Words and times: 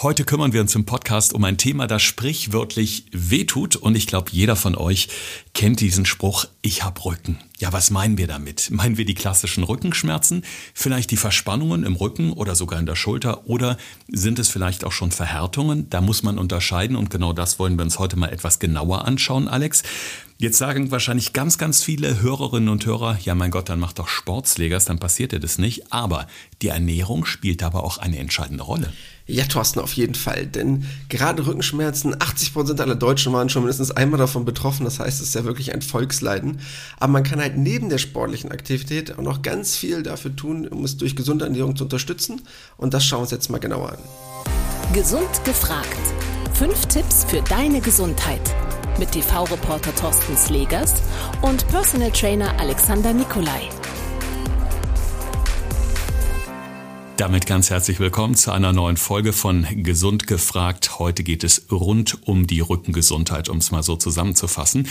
Heute 0.00 0.24
kümmern 0.24 0.52
wir 0.52 0.60
uns 0.60 0.76
im 0.76 0.84
Podcast 0.84 1.32
um 1.32 1.42
ein 1.42 1.58
Thema, 1.58 1.88
das 1.88 2.04
sprichwörtlich 2.04 3.06
wehtut. 3.10 3.74
Und 3.74 3.96
ich 3.96 4.06
glaube, 4.06 4.30
jeder 4.30 4.54
von 4.54 4.76
euch 4.76 5.08
kennt 5.54 5.80
diesen 5.80 6.06
Spruch, 6.06 6.44
ich 6.62 6.84
hab 6.84 7.04
Rücken. 7.04 7.40
Ja, 7.58 7.72
was 7.72 7.90
meinen 7.90 8.16
wir 8.16 8.28
damit? 8.28 8.70
Meinen 8.70 8.96
wir 8.96 9.04
die 9.04 9.16
klassischen 9.16 9.64
Rückenschmerzen, 9.64 10.44
vielleicht 10.72 11.10
die 11.10 11.16
Verspannungen 11.16 11.82
im 11.82 11.96
Rücken 11.96 12.32
oder 12.32 12.54
sogar 12.54 12.78
in 12.78 12.86
der 12.86 12.94
Schulter 12.94 13.48
oder 13.48 13.76
sind 14.06 14.38
es 14.38 14.48
vielleicht 14.48 14.84
auch 14.84 14.92
schon 14.92 15.10
Verhärtungen? 15.10 15.90
Da 15.90 16.00
muss 16.00 16.22
man 16.22 16.38
unterscheiden 16.38 16.94
und 16.94 17.10
genau 17.10 17.32
das 17.32 17.58
wollen 17.58 17.76
wir 17.76 17.82
uns 17.82 17.98
heute 17.98 18.16
mal 18.16 18.32
etwas 18.32 18.60
genauer 18.60 19.04
anschauen, 19.04 19.48
Alex. 19.48 19.82
Jetzt 20.40 20.58
sagen 20.58 20.92
wahrscheinlich 20.92 21.32
ganz, 21.32 21.58
ganz 21.58 21.82
viele 21.82 22.22
Hörerinnen 22.22 22.68
und 22.68 22.86
Hörer, 22.86 23.18
ja 23.24 23.34
mein 23.34 23.50
Gott, 23.50 23.68
dann 23.68 23.80
macht 23.80 23.98
doch 23.98 24.06
Sportslegers, 24.06 24.84
dann 24.84 25.00
passiert 25.00 25.32
dir 25.32 25.40
das 25.40 25.58
nicht. 25.58 25.92
Aber 25.92 26.28
die 26.62 26.68
Ernährung 26.68 27.24
spielt 27.24 27.64
aber 27.64 27.82
auch 27.82 27.98
eine 27.98 28.18
entscheidende 28.18 28.62
Rolle. 28.62 28.92
Ja, 29.30 29.44
Thorsten, 29.44 29.80
auf 29.80 29.92
jeden 29.92 30.14
Fall. 30.14 30.46
Denn 30.46 30.86
gerade 31.10 31.46
Rückenschmerzen, 31.46 32.14
80% 32.14 32.80
aller 32.80 32.94
Deutschen 32.94 33.30
waren 33.34 33.50
schon 33.50 33.62
mindestens 33.62 33.90
einmal 33.90 34.18
davon 34.18 34.46
betroffen. 34.46 34.84
Das 34.84 35.00
heißt, 35.00 35.20
es 35.20 35.28
ist 35.28 35.34
ja 35.34 35.44
wirklich 35.44 35.74
ein 35.74 35.82
Volksleiden. 35.82 36.60
Aber 36.98 37.12
man 37.12 37.24
kann 37.24 37.38
halt 37.38 37.58
neben 37.58 37.90
der 37.90 37.98
sportlichen 37.98 38.50
Aktivität 38.50 39.18
auch 39.18 39.22
noch 39.22 39.42
ganz 39.42 39.76
viel 39.76 40.02
dafür 40.02 40.34
tun, 40.34 40.66
um 40.66 40.82
es 40.82 40.96
durch 40.96 41.14
gesunde 41.14 41.44
Ernährung 41.44 41.76
zu 41.76 41.84
unterstützen. 41.84 42.40
Und 42.78 42.94
das 42.94 43.04
schauen 43.04 43.18
wir 43.18 43.22
uns 43.24 43.30
jetzt 43.30 43.50
mal 43.50 43.58
genauer 43.58 43.92
an. 43.92 43.98
Gesund 44.94 45.44
gefragt. 45.44 45.86
Fünf 46.54 46.86
Tipps 46.86 47.26
für 47.28 47.42
deine 47.42 47.82
Gesundheit. 47.82 48.40
Mit 48.98 49.12
TV-Reporter 49.12 49.94
Thorsten 49.94 50.38
Slegers 50.38 50.94
und 51.42 51.68
Personal 51.68 52.10
Trainer 52.12 52.58
Alexander 52.58 53.12
Nikolai. 53.12 53.68
Damit 57.18 57.46
ganz 57.46 57.68
herzlich 57.68 57.98
willkommen 57.98 58.36
zu 58.36 58.52
einer 58.52 58.72
neuen 58.72 58.96
Folge 58.96 59.32
von 59.32 59.66
Gesund 59.82 60.28
gefragt. 60.28 61.00
Heute 61.00 61.24
geht 61.24 61.42
es 61.42 61.66
rund 61.68 62.16
um 62.28 62.46
die 62.46 62.60
Rückengesundheit, 62.60 63.48
um 63.48 63.58
es 63.58 63.72
mal 63.72 63.82
so 63.82 63.96
zusammenzufassen. 63.96 64.86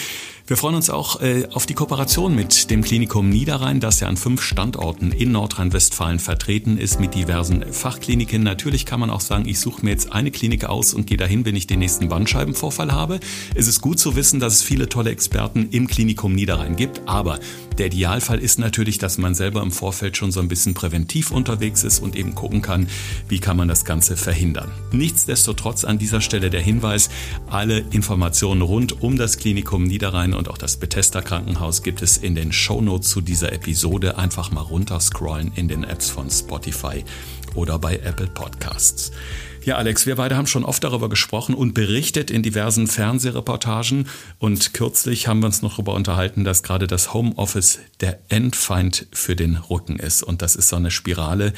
Wir 0.46 0.58
freuen 0.58 0.76
uns 0.76 0.90
auch 0.90 1.22
äh, 1.22 1.48
auf 1.54 1.66
die 1.66 1.74
Kooperation 1.74 2.36
mit 2.36 2.70
dem 2.70 2.84
Klinikum 2.84 3.30
Niederrhein, 3.30 3.80
das 3.80 4.02
ja 4.02 4.10
an 4.10 4.18
fünf 4.18 4.42
Standorten 4.42 5.14
in 5.14 5.32
Nordrhein-Westfalen 5.32 6.20
vertreten 6.20 6.78
ist 6.78 7.00
mit 7.00 7.16
diversen 7.16 7.64
Fachkliniken. 7.72 8.44
Natürlich 8.44 8.86
kann 8.86 9.00
man 9.00 9.10
auch 9.10 9.22
sagen, 9.22 9.48
ich 9.48 9.62
suche 9.62 9.86
mir 9.86 9.92
jetzt 9.92 10.12
eine 10.12 10.30
Klinik 10.30 10.66
aus 10.66 10.94
und 10.94 11.08
gehe 11.08 11.18
dahin, 11.18 11.46
wenn 11.46 11.56
ich 11.56 11.66
den 11.66 11.80
nächsten 11.80 12.10
Bandscheibenvorfall 12.10 12.92
habe. 12.92 13.22
Es 13.56 13.68
ist 13.68 13.80
gut 13.80 14.00
zu 14.00 14.18
wissen, 14.18 14.42
dass 14.42 14.56
es 14.56 14.64
viele 14.64 14.90
tolle 14.90 15.12
Experten 15.12 15.70
im 15.72 15.88
Klinikum 15.88 16.36
Niederrhein 16.36 16.76
gibt, 16.76 17.04
aber 17.06 17.40
der 17.78 17.86
Idealfall 17.86 18.40
ist 18.40 18.58
natürlich, 18.58 18.98
dass 18.98 19.18
man 19.18 19.36
selber 19.36 19.62
im 19.62 19.72
Vorfeld 19.72 20.18
schon 20.18 20.32
so 20.32 20.40
ein 20.42 20.48
bisschen 20.48 20.74
präventiv 20.74 21.32
unterwegs 21.32 21.84
ist 21.84 22.00
und 22.00 22.17
eben 22.18 22.36
gucken 22.36 22.62
kann, 22.62 22.88
wie 23.30 23.40
kann 23.40 23.56
man 23.56 23.68
das 23.68 23.86
Ganze 23.86 24.18
verhindern. 24.18 24.72
Nichtsdestotrotz 24.92 25.86
an 25.86 25.98
dieser 25.98 26.22
Stelle 26.22 26.50
der 26.50 26.62
Hinweis, 26.62 27.10
alle 27.50 27.80
Informationen 27.92 28.62
rund 28.62 29.02
um 29.02 29.18
das 29.18 29.38
Klinikum 29.38 29.84
Niederrhein 29.84 30.34
und 30.34 30.50
auch 30.50 30.58
das 30.58 30.78
Bethesda 30.78 31.22
Krankenhaus 31.22 31.84
gibt 31.84 32.02
es 32.02 32.18
in 32.18 32.36
den 32.36 32.52
Shownotes 32.52 33.10
zu 33.10 33.22
dieser 33.22 33.54
Episode. 33.54 34.18
Einfach 34.18 34.52
mal 34.52 34.62
runterscrollen 34.62 35.52
in 35.56 35.68
den 35.68 35.84
Apps 35.84 36.10
von 36.10 36.30
Spotify 36.30 37.04
oder 37.56 37.80
bei 37.80 37.98
Apple 37.98 38.28
Podcasts. 38.28 39.12
Ja, 39.68 39.76
Alex, 39.76 40.06
wir 40.06 40.16
beide 40.16 40.38
haben 40.38 40.48
schon 40.48 40.64
oft 40.64 40.82
darüber 40.82 41.10
gesprochen 41.10 41.54
und 41.54 41.74
berichtet 41.74 42.32
in 42.32 42.42
diversen 42.42 42.88
Fernsehreportagen. 42.88 44.08
Und 44.40 44.74
kürzlich 44.74 45.28
haben 45.28 45.42
wir 45.42 45.48
uns 45.48 45.62
noch 45.62 45.74
darüber 45.74 45.94
unterhalten, 45.94 46.46
dass 46.46 46.64
gerade 46.64 46.88
das 46.88 47.14
Homeoffice 47.14 47.80
der 48.00 48.18
Endfeind 48.30 49.08
für 49.12 49.36
den 49.36 49.58
Rücken 49.58 50.00
ist. 50.00 50.24
Und 50.24 50.42
das 50.42 50.56
ist 50.56 50.70
so 50.70 50.78
eine 50.78 50.90
Spirale, 50.90 51.52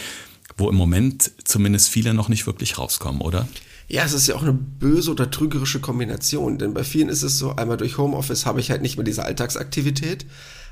wo 0.59 0.69
im 0.69 0.75
Moment 0.75 1.31
zumindest 1.43 1.89
viele 1.89 2.13
noch 2.13 2.29
nicht 2.29 2.45
wirklich 2.45 2.77
rauskommen, 2.77 3.21
oder? 3.21 3.47
Ja, 3.88 4.03
es 4.03 4.13
ist 4.13 4.27
ja 4.27 4.35
auch 4.35 4.43
eine 4.43 4.53
böse 4.53 5.09
oder 5.09 5.31
trügerische 5.31 5.79
Kombination, 5.79 6.59
denn 6.59 6.75
bei 6.75 6.83
vielen 6.83 7.09
ist 7.09 7.23
es 7.23 7.39
so, 7.39 7.55
einmal 7.55 7.77
durch 7.77 7.97
Homeoffice 7.97 8.45
habe 8.45 8.59
ich 8.59 8.69
halt 8.69 8.83
nicht 8.83 8.97
mehr 8.97 9.03
diese 9.03 9.25
Alltagsaktivität. 9.25 10.27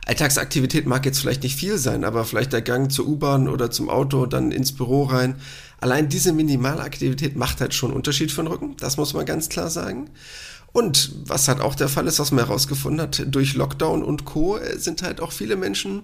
Alltagsaktivität 0.06 0.86
mag 0.86 1.06
jetzt 1.06 1.20
vielleicht 1.20 1.42
nicht 1.42 1.56
viel 1.56 1.80
sein, 1.80 2.04
aber 2.04 2.26
vielleicht 2.26 2.54
der 2.54 2.62
Gang 2.62 2.92
zur 2.92 3.08
U-Bahn 3.08 3.48
oder 3.48 3.72
zum 3.72 3.90
Auto, 3.90 4.28
dann 4.28 4.52
ins 4.52 4.72
Büro 4.72 5.04
rein. 5.04 5.36
Allein 5.82 6.10
diese 6.10 6.32
Minimalaktivität 6.32 7.36
macht 7.36 7.60
halt 7.60 7.74
schon 7.74 7.92
Unterschied 7.92 8.32
für 8.32 8.44
den 8.44 8.48
Rücken, 8.48 8.78
das 8.78 8.98
muss 8.98 9.14
man 9.14 9.26
ganz 9.26 9.50
klar 9.50 9.70
sagen. 9.70 10.12
Und 10.72 11.12
was 11.26 11.48
halt 11.48 11.60
auch 11.60 11.74
der 11.74 11.90
Fall 11.90 12.06
ist, 12.06 12.20
was 12.20 12.32
man 12.32 12.46
herausgefunden 12.46 13.02
hat, 13.02 13.24
durch 13.28 13.56
Lockdown 13.56 14.04
und 14.04 14.26
Co. 14.26 14.60
sind 14.76 15.02
halt 15.02 15.22
auch 15.22 15.32
viele 15.32 15.56
Menschen 15.56 16.04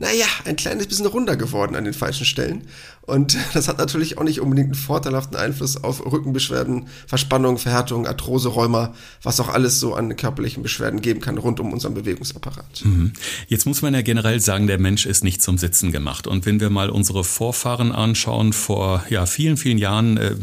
naja, 0.00 0.24
ein 0.46 0.56
kleines 0.56 0.86
bisschen 0.86 1.04
runder 1.04 1.36
geworden 1.36 1.76
an 1.76 1.84
den 1.84 1.92
falschen 1.92 2.24
Stellen. 2.24 2.62
Und 3.02 3.36
das 3.54 3.68
hat 3.68 3.76
natürlich 3.76 4.16
auch 4.16 4.24
nicht 4.24 4.40
unbedingt 4.40 4.68
einen 4.68 4.74
vorteilhaften 4.74 5.36
Einfluss 5.36 5.76
auf 5.76 6.04
Rückenbeschwerden, 6.10 6.88
Verspannung, 7.06 7.58
Verhärtung, 7.58 8.06
Arthrose, 8.06 8.48
Rheuma, 8.48 8.94
was 9.22 9.38
auch 9.40 9.48
alles 9.48 9.78
so 9.78 9.94
an 9.94 10.16
körperlichen 10.16 10.62
Beschwerden 10.62 11.02
geben 11.02 11.20
kann 11.20 11.36
rund 11.36 11.60
um 11.60 11.72
unseren 11.74 11.92
Bewegungsapparat. 11.92 12.82
Mhm. 12.82 13.12
Jetzt 13.46 13.66
muss 13.66 13.82
man 13.82 13.92
ja 13.92 14.00
generell 14.00 14.40
sagen, 14.40 14.66
der 14.66 14.78
Mensch 14.78 15.04
ist 15.04 15.22
nicht 15.22 15.42
zum 15.42 15.58
Sitzen 15.58 15.92
gemacht. 15.92 16.26
Und 16.26 16.46
wenn 16.46 16.60
wir 16.60 16.70
mal 16.70 16.88
unsere 16.88 17.22
Vorfahren 17.22 17.92
anschauen, 17.92 18.54
vor 18.54 19.04
ja, 19.10 19.26
vielen, 19.26 19.58
vielen 19.58 19.76
Jahren, 19.78 20.16
äh, 20.16 20.34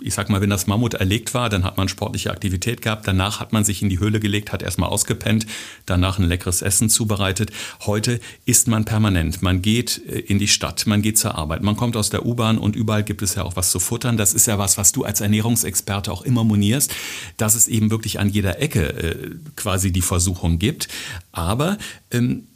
ich 0.00 0.14
sag 0.14 0.30
mal, 0.30 0.40
wenn 0.40 0.50
das 0.50 0.66
Mammut 0.66 0.94
erlegt 0.94 1.34
war, 1.34 1.48
dann 1.48 1.64
hat 1.64 1.76
man 1.76 1.88
sportliche 1.88 2.30
Aktivität 2.30 2.82
gehabt. 2.82 3.06
Danach 3.06 3.40
hat 3.40 3.52
man 3.52 3.64
sich 3.64 3.82
in 3.82 3.88
die 3.88 3.98
Höhle 3.98 4.20
gelegt, 4.20 4.52
hat 4.52 4.62
erstmal 4.62 4.90
ausgepennt, 4.90 5.46
danach 5.86 6.18
ein 6.18 6.24
leckeres 6.24 6.62
Essen 6.62 6.88
zubereitet. 6.88 7.50
Heute 7.86 8.20
isst 8.44 8.68
man 8.68 8.84
permanent. 8.84 9.42
Man 9.42 9.62
geht 9.62 10.02
äh, 10.06 10.18
in 10.20 10.38
die 10.38 10.48
Stadt, 10.48 10.86
man 10.86 11.02
geht 11.02 11.18
zur 11.18 11.34
Arbeit, 11.34 11.62
man 11.62 11.76
kommt 11.76 11.96
aus 11.96 12.10
der 12.10 12.26
U-Bahn 12.26 12.58
und 12.58 12.76
überall 12.76 13.04
gibt 13.04 13.22
es 13.22 13.34
ja 13.34 13.42
auch 13.42 13.56
was 13.56 13.70
zu 13.70 13.80
futtern. 13.80 14.16
Das 14.16 14.34
ist 14.34 14.46
ja 14.46 14.58
was, 14.58 14.78
was 14.78 14.92
du 14.92 15.04
als 15.04 15.20
Ernährungsexperte 15.20 16.12
auch 16.12 16.22
immer 16.22 16.44
monierst, 16.44 16.94
dass 17.36 17.54
es 17.54 17.68
eben 17.68 17.90
wirklich 17.90 18.20
an 18.20 18.28
jeder 18.28 18.60
Ecke 18.60 18.82
äh, 18.88 19.30
quasi 19.56 19.92
die 19.92 20.02
Versuchung 20.02 20.58
gibt. 20.58 20.88
Aber 21.32 21.78
ähm, 22.10 22.46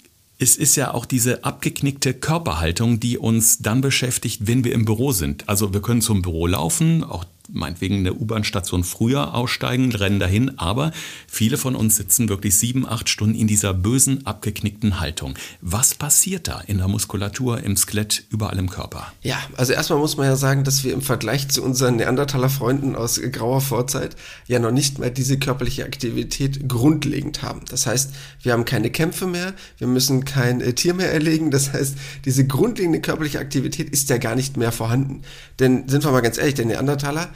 es 0.43 0.57
ist 0.57 0.75
ja 0.75 0.93
auch 0.93 1.07
diese 1.07 1.45
abgeknickte 1.45 2.15
Körperhaltung, 2.15 2.99
die 2.99 3.17
uns 3.17 3.59
dann 3.59 3.81
beschäftigt, 3.81 4.47
wenn 4.49 4.65
wir 4.65 4.73
im 4.73 4.85
Büro 4.85 5.13
sind. 5.13 5.49
Also 5.49 5.73
wir 5.73 5.81
können 5.81 6.03
zum 6.03 6.21
Büro 6.21 6.49
laufen, 6.49 7.05
auch 7.05 7.25
meinetwegen 7.53 7.97
eine 7.97 8.15
U-Bahn-Station 8.15 8.85
früher 8.85 9.35
aussteigen, 9.35 9.93
rennen 9.93 10.19
dahin, 10.19 10.59
aber 10.59 10.93
viele 11.29 11.57
von 11.57 11.77
uns 11.77 11.97
sitzen 11.97 12.29
wirklich 12.29 12.57
sieben, 12.57 12.87
acht 12.87 13.09
Stunden 13.09 13.35
in 13.35 13.47
dieser 13.47 13.75
bösen, 13.75 14.27
abgeknickten 14.27 15.01
Haltung. 15.01 15.35
Was 15.61 15.95
passiert 15.95 16.49
da 16.49 16.61
in 16.61 16.79
der 16.79 16.89
Muskulatur, 16.89 17.63
im 17.63 17.77
Skelett, 17.77 18.25
überall 18.31 18.59
im 18.59 18.71
Körper? 18.71 19.13
Ja, 19.23 19.39
also 19.57 19.73
erstmal 19.73 19.99
muss 19.99 20.17
man 20.17 20.27
ja 20.27 20.37
sagen, 20.37 20.65
dass 20.65 20.85
wir 20.85 20.93
im 20.93 21.03
Vergleich 21.03 21.49
zu 21.49 21.63
unseren 21.63 21.97
Neandertaler 21.97 22.49
Freunden 22.49 22.97
aus 22.97 23.21
grauer 23.31 23.61
Vorzeit 23.61 24.17
ja 24.47 24.59
noch 24.59 24.73
nicht 24.73 24.99
mehr 24.99 25.11
diese 25.11 25.39
körperliche 25.39 25.85
Aktivität 25.85 26.69
grundlegend 26.69 27.43
haben. 27.43 27.63
Das 27.69 27.87
heißt, 27.87 28.11
wir 28.43 28.53
haben 28.53 28.65
keine 28.65 28.91
Kämpfe 28.91 29.27
mehr, 29.27 29.55
wir 29.79 29.87
müssen 29.87 30.25
kein 30.25 30.61
äh, 30.61 30.73
Tier 30.73 30.95
mehr 30.95 31.13
erlegen, 31.13 31.51
das 31.51 31.73
heißt, 31.73 31.97
diese 32.25 32.47
grundlegende 32.47 33.01
körperliche 33.01 33.39
Aktivität 33.39 33.91
ist 33.91 34.09
ja 34.11 34.19
gar 34.19 34.35
nicht 34.35 34.57
mehr 34.57 34.73
vorhanden. 34.73 35.23
Denn 35.59 35.89
sind 35.89 36.05
wir 36.05 36.11
mal 36.11 36.21
ganz 36.21 36.39
ehrlich, 36.39 36.55
der 36.55 36.67
Neandertaler, 36.67 37.31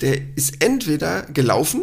der 0.00 0.36
ist 0.36 0.62
entweder 0.64 1.22
gelaufen 1.22 1.82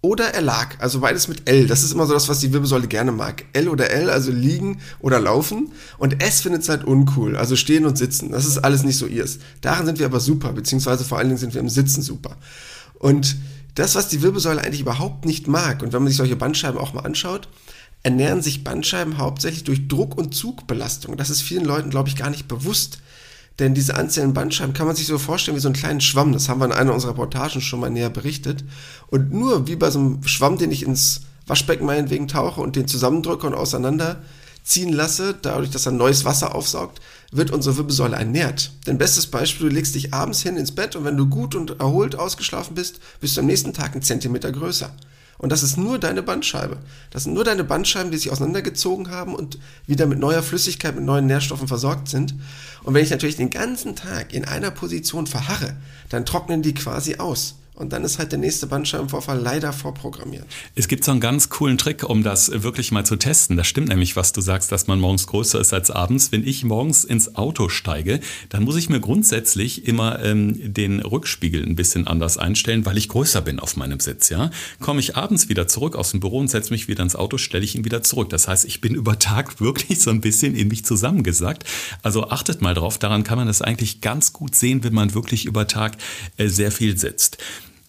oder 0.00 0.26
er 0.34 0.42
lag. 0.42 0.76
Also 0.78 1.00
beides 1.00 1.26
mit 1.26 1.48
L. 1.48 1.66
Das 1.66 1.82
ist 1.82 1.92
immer 1.92 2.06
so 2.06 2.14
das, 2.14 2.28
was 2.28 2.38
die 2.38 2.52
Wirbelsäule 2.52 2.86
gerne 2.86 3.10
mag. 3.10 3.44
L 3.54 3.68
oder 3.68 3.90
L, 3.90 4.08
also 4.08 4.30
liegen 4.30 4.80
oder 5.00 5.18
laufen. 5.18 5.72
Und 5.98 6.22
S 6.22 6.42
findet 6.42 6.62
es 6.62 6.68
halt 6.68 6.84
uncool. 6.84 7.36
Also 7.36 7.56
stehen 7.56 7.86
und 7.86 7.98
sitzen. 7.98 8.30
Das 8.30 8.46
ist 8.46 8.58
alles 8.58 8.84
nicht 8.84 8.98
so 8.98 9.06
ihrs. 9.06 9.40
Daran 9.62 9.86
sind 9.86 9.98
wir 9.98 10.06
aber 10.06 10.20
super, 10.20 10.52
beziehungsweise 10.52 11.04
vor 11.04 11.18
allen 11.18 11.28
Dingen 11.28 11.40
sind 11.40 11.54
wir 11.54 11.60
im 11.60 11.68
Sitzen 11.68 12.02
super. 12.02 12.36
Und 12.94 13.36
das, 13.74 13.94
was 13.94 14.08
die 14.08 14.22
Wirbelsäule 14.22 14.62
eigentlich 14.62 14.80
überhaupt 14.80 15.24
nicht 15.24 15.48
mag, 15.48 15.82
und 15.82 15.92
wenn 15.92 16.02
man 16.02 16.08
sich 16.08 16.16
solche 16.16 16.36
Bandscheiben 16.36 16.78
auch 16.78 16.94
mal 16.94 17.04
anschaut, 17.04 17.48
ernähren 18.02 18.42
sich 18.42 18.62
Bandscheiben 18.62 19.18
hauptsächlich 19.18 19.64
durch 19.64 19.88
Druck- 19.88 20.16
und 20.16 20.34
Zugbelastung. 20.34 21.16
Das 21.16 21.30
ist 21.30 21.42
vielen 21.42 21.64
Leuten, 21.64 21.90
glaube 21.90 22.08
ich, 22.08 22.16
gar 22.16 22.30
nicht 22.30 22.46
bewusst. 22.46 23.00
Denn 23.58 23.74
diese 23.74 23.96
einzelnen 23.96 24.34
Bandscheiben 24.34 24.74
kann 24.74 24.86
man 24.86 24.96
sich 24.96 25.06
so 25.06 25.18
vorstellen 25.18 25.56
wie 25.56 25.60
so 25.60 25.68
einen 25.68 25.76
kleinen 25.76 26.00
Schwamm. 26.00 26.32
Das 26.32 26.48
haben 26.48 26.60
wir 26.60 26.66
in 26.66 26.72
einer 26.72 26.92
unserer 26.92 27.12
Reportagen 27.12 27.60
schon 27.60 27.80
mal 27.80 27.90
näher 27.90 28.10
berichtet. 28.10 28.64
Und 29.08 29.32
nur 29.32 29.66
wie 29.66 29.76
bei 29.76 29.90
so 29.90 29.98
einem 29.98 30.26
Schwamm, 30.26 30.58
den 30.58 30.70
ich 30.70 30.82
ins 30.82 31.22
Waschbecken 31.46 31.86
meinetwegen 31.86 32.28
tauche 32.28 32.60
und 32.60 32.76
den 32.76 32.88
zusammendrücke 32.88 33.46
und 33.46 33.54
auseinanderziehen 33.54 34.92
lasse, 34.92 35.34
dadurch, 35.40 35.70
dass 35.70 35.86
er 35.86 35.92
neues 35.92 36.24
Wasser 36.24 36.54
aufsaugt, 36.54 37.00
wird 37.32 37.50
unsere 37.50 37.76
Wirbelsäule 37.76 38.16
ernährt. 38.16 38.72
Denn 38.86 38.98
bestes 38.98 39.26
Beispiel, 39.26 39.68
du 39.68 39.74
legst 39.74 39.94
dich 39.94 40.12
abends 40.12 40.42
hin 40.42 40.56
ins 40.56 40.72
Bett 40.72 40.96
und 40.96 41.04
wenn 41.04 41.16
du 41.16 41.26
gut 41.26 41.54
und 41.54 41.80
erholt 41.80 42.16
ausgeschlafen 42.16 42.74
bist, 42.74 43.00
bist 43.20 43.36
du 43.36 43.40
am 43.40 43.46
nächsten 43.46 43.72
Tag 43.72 43.92
einen 43.92 44.02
Zentimeter 44.02 44.52
größer. 44.52 44.90
Und 45.38 45.52
das 45.52 45.62
ist 45.62 45.76
nur 45.76 45.98
deine 45.98 46.22
Bandscheibe. 46.22 46.78
Das 47.10 47.24
sind 47.24 47.34
nur 47.34 47.44
deine 47.44 47.64
Bandscheiben, 47.64 48.10
die 48.10 48.18
sich 48.18 48.30
auseinandergezogen 48.30 49.10
haben 49.10 49.34
und 49.34 49.58
wieder 49.86 50.06
mit 50.06 50.18
neuer 50.18 50.42
Flüssigkeit, 50.42 50.94
mit 50.94 51.04
neuen 51.04 51.26
Nährstoffen 51.26 51.68
versorgt 51.68 52.08
sind. 52.08 52.34
Und 52.82 52.94
wenn 52.94 53.04
ich 53.04 53.10
natürlich 53.10 53.36
den 53.36 53.50
ganzen 53.50 53.96
Tag 53.96 54.32
in 54.32 54.44
einer 54.44 54.70
Position 54.70 55.26
verharre, 55.26 55.76
dann 56.08 56.24
trocknen 56.24 56.62
die 56.62 56.74
quasi 56.74 57.16
aus. 57.16 57.56
Und 57.76 57.92
dann 57.92 58.04
ist 58.04 58.18
halt 58.18 58.32
der 58.32 58.38
nächste 58.38 58.66
Bandscheibenvorfall 58.66 59.38
leider 59.38 59.72
vorprogrammiert. 59.72 60.46
Es 60.74 60.88
gibt 60.88 61.04
so 61.04 61.10
einen 61.10 61.20
ganz 61.20 61.50
coolen 61.50 61.76
Trick, 61.76 62.02
um 62.02 62.22
das 62.22 62.50
wirklich 62.62 62.90
mal 62.90 63.04
zu 63.04 63.16
testen. 63.16 63.56
Das 63.56 63.66
stimmt 63.66 63.88
nämlich, 63.88 64.16
was 64.16 64.32
du 64.32 64.40
sagst, 64.40 64.72
dass 64.72 64.86
man 64.86 64.98
morgens 64.98 65.26
größer 65.26 65.60
ist 65.60 65.74
als 65.74 65.90
abends. 65.90 66.32
Wenn 66.32 66.46
ich 66.46 66.64
morgens 66.64 67.04
ins 67.04 67.36
Auto 67.36 67.68
steige, 67.68 68.20
dann 68.48 68.64
muss 68.64 68.76
ich 68.76 68.88
mir 68.88 69.00
grundsätzlich 69.00 69.86
immer 69.86 70.24
ähm, 70.24 70.72
den 70.72 71.00
Rückspiegel 71.00 71.62
ein 71.62 71.76
bisschen 71.76 72.06
anders 72.06 72.38
einstellen, 72.38 72.86
weil 72.86 72.96
ich 72.96 73.10
größer 73.10 73.42
bin 73.42 73.60
auf 73.60 73.76
meinem 73.76 74.00
Sitz. 74.00 74.30
Ja, 74.30 74.50
komme 74.80 75.00
ich 75.00 75.16
abends 75.16 75.50
wieder 75.50 75.68
zurück 75.68 75.96
aus 75.96 76.12
dem 76.12 76.20
Büro 76.20 76.38
und 76.38 76.48
setze 76.48 76.72
mich 76.72 76.88
wieder 76.88 77.02
ins 77.02 77.14
Auto, 77.14 77.36
stelle 77.36 77.64
ich 77.64 77.74
ihn 77.74 77.84
wieder 77.84 78.02
zurück. 78.02 78.30
Das 78.30 78.48
heißt, 78.48 78.64
ich 78.64 78.80
bin 78.80 78.94
über 78.94 79.18
Tag 79.18 79.60
wirklich 79.60 80.00
so 80.00 80.10
ein 80.10 80.22
bisschen 80.22 80.54
in 80.54 80.68
mich 80.68 80.84
zusammengesackt. 80.86 81.64
Also 82.02 82.30
achtet 82.30 82.62
mal 82.62 82.74
drauf. 82.74 82.96
Daran 82.98 83.22
kann 83.22 83.36
man 83.36 83.46
das 83.46 83.60
eigentlich 83.60 84.00
ganz 84.00 84.32
gut 84.32 84.54
sehen, 84.54 84.82
wenn 84.82 84.94
man 84.94 85.12
wirklich 85.12 85.44
über 85.44 85.66
Tag 85.66 85.98
äh, 86.38 86.48
sehr 86.48 86.72
viel 86.72 86.96
sitzt. 86.96 87.36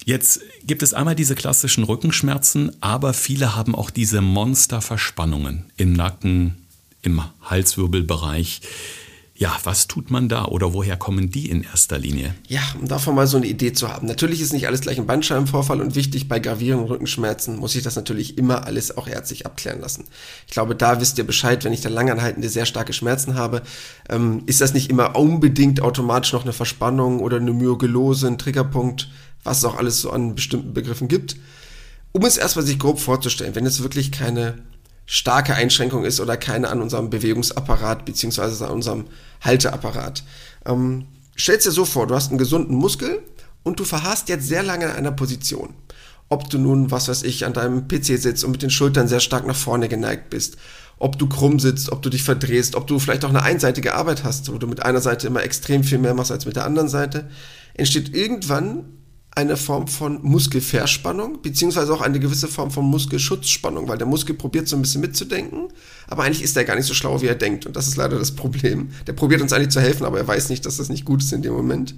Jetzt 0.08 0.40
gibt 0.66 0.84
es 0.84 0.94
einmal 0.94 1.16
diese 1.16 1.36
klassischen 1.36 1.84
Rückenschmerzen, 1.84 2.72
aber 2.80 3.14
viele 3.14 3.58
haben 3.58 3.76
auch 3.76 3.90
diese 3.90 4.22
Monsterverspannungen 4.22 5.66
im 5.76 5.92
Nacken, 5.92 6.66
im 7.02 7.22
Halswirbelbereich. 7.42 8.62
Ja, 9.36 9.54
was 9.66 9.88
tut 9.88 10.10
man 10.10 10.30
da 10.30 10.46
oder 10.46 10.74
woher 10.74 10.96
kommen 10.96 11.30
die 11.30 11.50
in 11.50 11.62
erster 11.62 12.00
Linie? 12.00 12.34
Ja, 12.48 12.62
um 12.80 12.88
davon 12.88 13.16
mal 13.16 13.28
so 13.28 13.36
eine 13.36 13.48
Idee 13.48 13.74
zu 13.74 13.90
haben. 13.90 14.08
Natürlich 14.08 14.40
ist 14.40 14.54
nicht 14.54 14.66
alles 14.66 14.80
gleich 14.80 14.98
ein 14.98 15.08
Bandscheibenvorfall 15.08 15.82
und 15.82 15.96
wichtig, 15.96 16.30
bei 16.30 16.40
gravierenden 16.40 16.88
Rückenschmerzen 16.88 17.58
muss 17.58 17.76
ich 17.76 17.84
das 17.84 17.98
natürlich 17.98 18.38
immer 18.38 18.66
alles 18.66 18.96
auch 18.96 19.10
ärztlich 19.10 19.46
abklären 19.46 19.82
lassen. 19.82 20.06
Ich 20.48 20.54
glaube, 20.54 20.74
da 20.74 21.02
wisst 21.02 21.18
ihr 21.18 21.26
Bescheid, 21.26 21.66
wenn 21.66 21.74
ich 21.74 21.82
da 21.82 21.90
langanhaltende, 21.90 22.48
sehr 22.48 22.66
starke 22.66 22.94
Schmerzen 22.94 23.36
habe, 23.36 23.62
ähm, 24.10 24.44
ist 24.46 24.62
das 24.62 24.74
nicht 24.74 24.90
immer 24.90 25.18
unbedingt 25.18 25.82
automatisch 25.82 26.32
noch 26.32 26.44
eine 26.44 26.54
Verspannung 26.54 27.20
oder 27.20 27.38
eine 27.38 27.52
Myogellose, 27.52 28.28
ein 28.28 28.38
Triggerpunkt 28.38 29.10
was 29.44 29.60
es 29.60 29.66
auch 29.66 29.78
alles 29.78 30.02
so 30.02 30.12
an 30.12 30.36
bestimmten 30.36 30.74
Begriffen 30.74 31.08
gibt. 31.08 31.38
Um 32.12 32.26
es 32.26 32.38
erstmal 32.38 32.66
sich 32.66 32.80
grob 32.80 33.00
vorzustellen, 33.00 33.56
wenn 33.56 33.66
es 33.66 33.84
wirklich 33.84 34.12
keine 34.12 34.56
starke 35.06 35.56
Einschränkung 35.56 36.04
ist 36.04 36.20
oder 36.20 36.36
keine 36.36 36.70
an 36.70 36.82
unserem 36.82 37.10
Bewegungsapparat 37.10 38.06
beziehungsweise 38.06 38.66
an 38.66 38.74
unserem 38.74 39.06
Halteapparat. 39.42 40.24
Ähm, 40.66 41.06
Stell 41.40 41.60
dir 41.60 41.72
so 41.72 41.86
vor, 41.86 42.08
du 42.08 42.16
hast 42.16 42.30
einen 42.30 42.40
gesunden 42.40 42.76
Muskel 42.76 43.22
und 43.62 43.80
du 43.80 43.86
verharrst 43.86 44.28
jetzt 44.28 44.48
sehr 44.48 44.64
lange 44.64 44.86
in 44.86 44.92
einer 44.92 45.12
Position. 45.12 45.76
Ob 46.30 46.50
du 46.50 46.58
nun, 46.58 46.90
was 46.90 47.08
weiß 47.08 47.22
ich, 47.24 47.46
an 47.46 47.54
deinem 47.54 47.88
PC 47.88 48.18
sitzt 48.18 48.44
und 48.44 48.52
mit 48.52 48.64
den 48.64 48.72
Schultern 48.72 49.08
sehr 49.08 49.20
stark 49.20 49.46
nach 49.46 49.56
vorne 49.56 49.88
geneigt 49.88 50.32
bist, 50.32 50.58
ob 50.98 51.20
du 51.20 51.30
krumm 51.30 51.60
sitzt, 51.60 51.92
ob 51.92 52.02
du 52.02 52.10
dich 52.10 52.24
verdrehst, 52.24 52.76
ob 52.76 52.88
du 52.88 52.98
vielleicht 52.98 53.24
auch 53.24 53.30
eine 53.30 53.44
einseitige 53.44 53.94
Arbeit 53.94 54.24
hast, 54.24 54.52
wo 54.52 54.58
du 54.58 54.66
mit 54.66 54.82
einer 54.82 55.00
Seite 55.00 55.28
immer 55.28 55.44
extrem 55.44 55.84
viel 55.84 56.00
mehr 56.00 56.16
machst 56.16 56.32
als 56.32 56.48
mit 56.48 56.56
der 56.56 56.66
anderen 56.66 56.90
Seite, 56.90 57.30
entsteht 57.76 58.16
irgendwann 58.16 58.86
eine 59.38 59.56
Form 59.56 59.88
von 59.88 60.20
Muskelverspannung, 60.24 61.44
beziehungsweise 61.44 61.94
auch 61.94 62.02
eine 62.02 62.20
gewisse 62.20 62.48
Form 62.48 62.72
von 62.72 62.86
Muskelschutzspannung, 62.86 63.88
weil 63.88 64.00
der 64.00 64.08
Muskel 64.08 64.34
probiert 64.34 64.68
so 64.68 64.76
ein 64.76 64.82
bisschen 64.82 65.00
mitzudenken, 65.00 65.68
aber 66.08 66.24
eigentlich 66.24 66.42
ist 66.42 66.58
er 66.58 66.66
gar 66.66 66.76
nicht 66.76 66.88
so 66.88 66.96
schlau, 66.96 67.22
wie 67.22 67.28
er 67.28 67.36
denkt. 67.36 67.68
Und 67.68 67.76
das 67.76 67.88
ist 67.88 67.98
leider 67.98 68.18
das 68.18 68.32
Problem. 68.32 68.90
Der 69.06 69.14
probiert 69.14 69.42
uns 69.42 69.54
eigentlich 69.54 69.70
zu 69.70 69.80
helfen, 69.80 70.06
aber 70.06 70.18
er 70.18 70.28
weiß 70.28 70.50
nicht, 70.50 70.66
dass 70.66 70.78
das 70.78 70.90
nicht 70.90 71.06
gut 71.06 71.22
ist 71.22 71.32
in 71.34 71.44
dem 71.44 71.54
Moment. 71.54 71.94